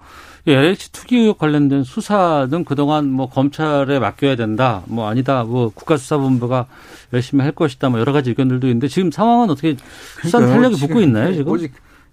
LH 0.46 0.92
투기 0.92 1.18
의혹 1.20 1.38
관련된 1.38 1.84
수사는 1.84 2.66
그동안 2.66 3.10
뭐 3.10 3.30
검찰에 3.30 3.98
맡겨야 4.00 4.36
된다. 4.36 4.82
뭐 4.88 5.08
아니다. 5.08 5.44
뭐 5.46 5.70
국가수사본부가 5.70 6.66
열심히 7.14 7.44
할 7.44 7.54
것이다. 7.54 7.90
뭐 7.90 8.00
여러 8.00 8.12
가지 8.12 8.32
의견들도 8.32 8.68
있는데 8.68 8.88
지금 8.90 9.10
상황은 9.10 9.50
어떻게 9.50 9.78
수사 10.22 10.40
탄력이 10.40 10.76
붙고 10.80 11.00
있나요, 11.02 11.34
지금? 11.34 11.46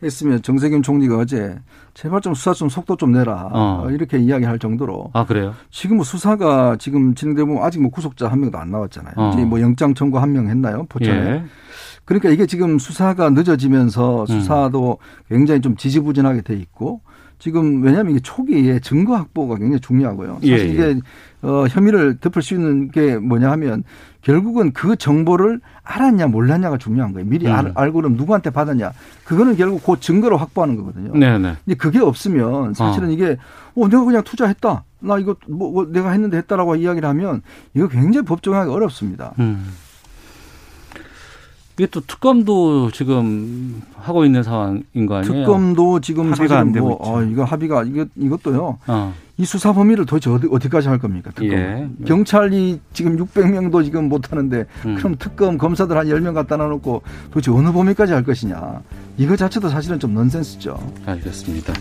했으면 0.03 0.42
정세균 0.42 0.82
총리가 0.82 1.18
어제 1.18 1.59
제발 1.94 2.20
좀 2.20 2.34
수사 2.34 2.53
좀 2.55 2.68
속도 2.68 2.96
좀 2.96 3.12
내라 3.12 3.51
어. 3.53 3.86
이렇게 3.90 4.18
이야기할 4.18 4.59
정도로 4.59 5.11
아 5.12 5.24
그래요? 5.26 5.55
지금 5.70 5.96
뭐 5.96 6.05
수사가 6.05 6.76
지금 6.78 7.14
진행되고 7.14 7.46
보면 7.48 7.62
아직 7.62 7.80
뭐 7.80 7.90
구속자 7.90 8.28
한 8.28 8.40
명도 8.40 8.59
안 8.59 8.70
나왔잖아요. 8.70 9.14
어. 9.16 9.30
이제 9.34 9.44
뭐 9.44 9.61
영장 9.61 9.94
청구 9.94 10.18
한 10.18 10.30
명 10.30 10.48
했나요 10.48 10.86
포천에? 10.88 11.30
예. 11.30 11.44
그러니까 12.05 12.28
이게 12.30 12.46
지금 12.46 12.78
수사가 12.78 13.30
늦어지면서 13.30 14.22
음. 14.22 14.26
수사도 14.26 14.98
음. 15.01 15.34
굉장히 15.36 15.61
좀 15.61 15.76
지지부진하게 15.76 16.42
돼 16.42 16.55
있고 16.55 17.03
지금 17.41 17.82
왜냐하면 17.82 18.12
이게 18.12 18.20
초기에 18.20 18.78
증거 18.80 19.16
확보가 19.16 19.57
굉장히 19.57 19.80
중요하고요. 19.80 20.34
사실 20.34 20.53
예, 20.53 20.59
예. 20.59 20.64
이게 20.66 21.01
어, 21.43 21.64
혐의를 21.68 22.18
덮을 22.18 22.43
수 22.43 22.55
있는 22.55 22.91
게 22.91 23.16
뭐냐 23.16 23.51
하면 23.53 23.82
결국은 24.20 24.72
그 24.72 24.95
정보를 24.95 25.61
알았냐 25.82 26.26
몰랐냐가 26.26 26.76
중요한 26.76 27.14
거예요. 27.14 27.26
미리 27.26 27.47
음. 27.47 27.53
알, 27.53 27.72
알고 27.74 28.03
는 28.03 28.12
누구한테 28.12 28.51
받았냐. 28.51 28.93
그거는 29.24 29.57
결국 29.57 29.82
그 29.82 29.99
증거로 29.99 30.36
확보하는 30.36 30.76
거거든요. 30.76 31.12
네네. 31.14 31.38
네. 31.38 31.57
근데 31.64 31.76
그게 31.76 31.99
없으면 31.99 32.74
사실은 32.74 33.09
어. 33.09 33.11
이게 33.11 33.38
어 33.74 33.88
내가 33.88 34.05
그냥 34.05 34.22
투자했다. 34.22 34.84
나 35.01 35.18
이거 35.18 35.34
뭐, 35.49 35.72
뭐 35.72 35.86
내가 35.86 36.11
했는데 36.11 36.36
했다라고 36.36 36.76
이야기를 36.76 37.09
하면 37.09 37.41
이거 37.72 37.88
굉장히 37.88 38.26
법정하기 38.26 38.70
어렵습니다. 38.70 39.32
음. 39.38 39.72
이게 41.81 41.87
또 41.91 42.03
특검도 42.03 42.91
지금 42.91 43.81
하고 43.97 44.26
있는 44.26 44.43
상황인 44.43 45.07
거 45.09 45.14
아니에요? 45.16 45.33
특검도 45.33 46.01
지금 46.01 46.31
합의가 46.31 46.59
안 46.59 46.72
되고 46.72 46.89
뭐, 46.89 46.99
있죠. 47.01 47.11
어, 47.11 47.22
이거 47.22 47.45
합의가 47.45 47.85
이거 47.85 48.05
이것도요. 48.16 48.78
어. 48.87 49.14
이 49.39 49.47
수사 49.47 49.72
범위를 49.72 50.05
도대체 50.05 50.28
어디 50.28 50.47
어디까지 50.51 50.89
할 50.89 50.99
겁니까? 50.99 51.31
특검. 51.35 51.59
예. 51.59 51.89
경찰이 52.07 52.81
지금 52.93 53.16
600명도 53.16 53.83
지금 53.83 54.11
못 54.11 54.31
하는데 54.31 54.66
음. 54.85 54.95
그럼 54.97 55.16
특검 55.18 55.57
검사들 55.57 55.97
한 55.97 56.07
10명 56.07 56.35
갖다 56.35 56.59
놔놓고 56.59 57.01
도대체 57.31 57.51
어느 57.51 57.72
범위까지 57.72 58.12
할 58.12 58.24
것이냐? 58.24 58.83
이거 59.16 59.35
자체도 59.35 59.70
사실은 59.70 59.99
좀 59.99 60.12
넌센스죠. 60.12 60.78
알겠습니다. 61.07 61.72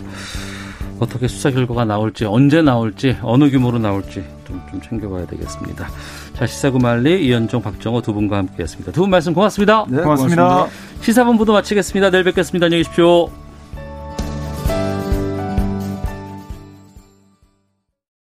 어떻게 0.98 1.28
수사 1.28 1.50
결과가 1.50 1.84
나올지 1.84 2.24
언제 2.24 2.62
나올지 2.62 3.18
어느 3.20 3.50
규모로 3.50 3.78
나올지 3.78 4.24
좀, 4.50 4.60
좀 4.70 4.80
챙겨봐야 4.82 5.26
되겠습니다. 5.26 5.88
자 6.34 6.46
시사구말리 6.46 7.24
이현종 7.26 7.62
박정호 7.62 8.02
두 8.02 8.12
분과 8.12 8.36
함께했습니다. 8.38 8.92
두 8.92 9.00
분 9.02 9.10
말씀 9.10 9.32
고맙습니다. 9.34 9.86
네, 9.88 10.02
고맙습니다. 10.02 10.48
고맙습니다. 10.48 11.02
시사본부도 11.02 11.52
마치겠습니다. 11.54 12.10
내일 12.10 12.24
뵙겠습니다. 12.24 12.66
안녕히 12.66 12.82
계십시오. 12.84 13.49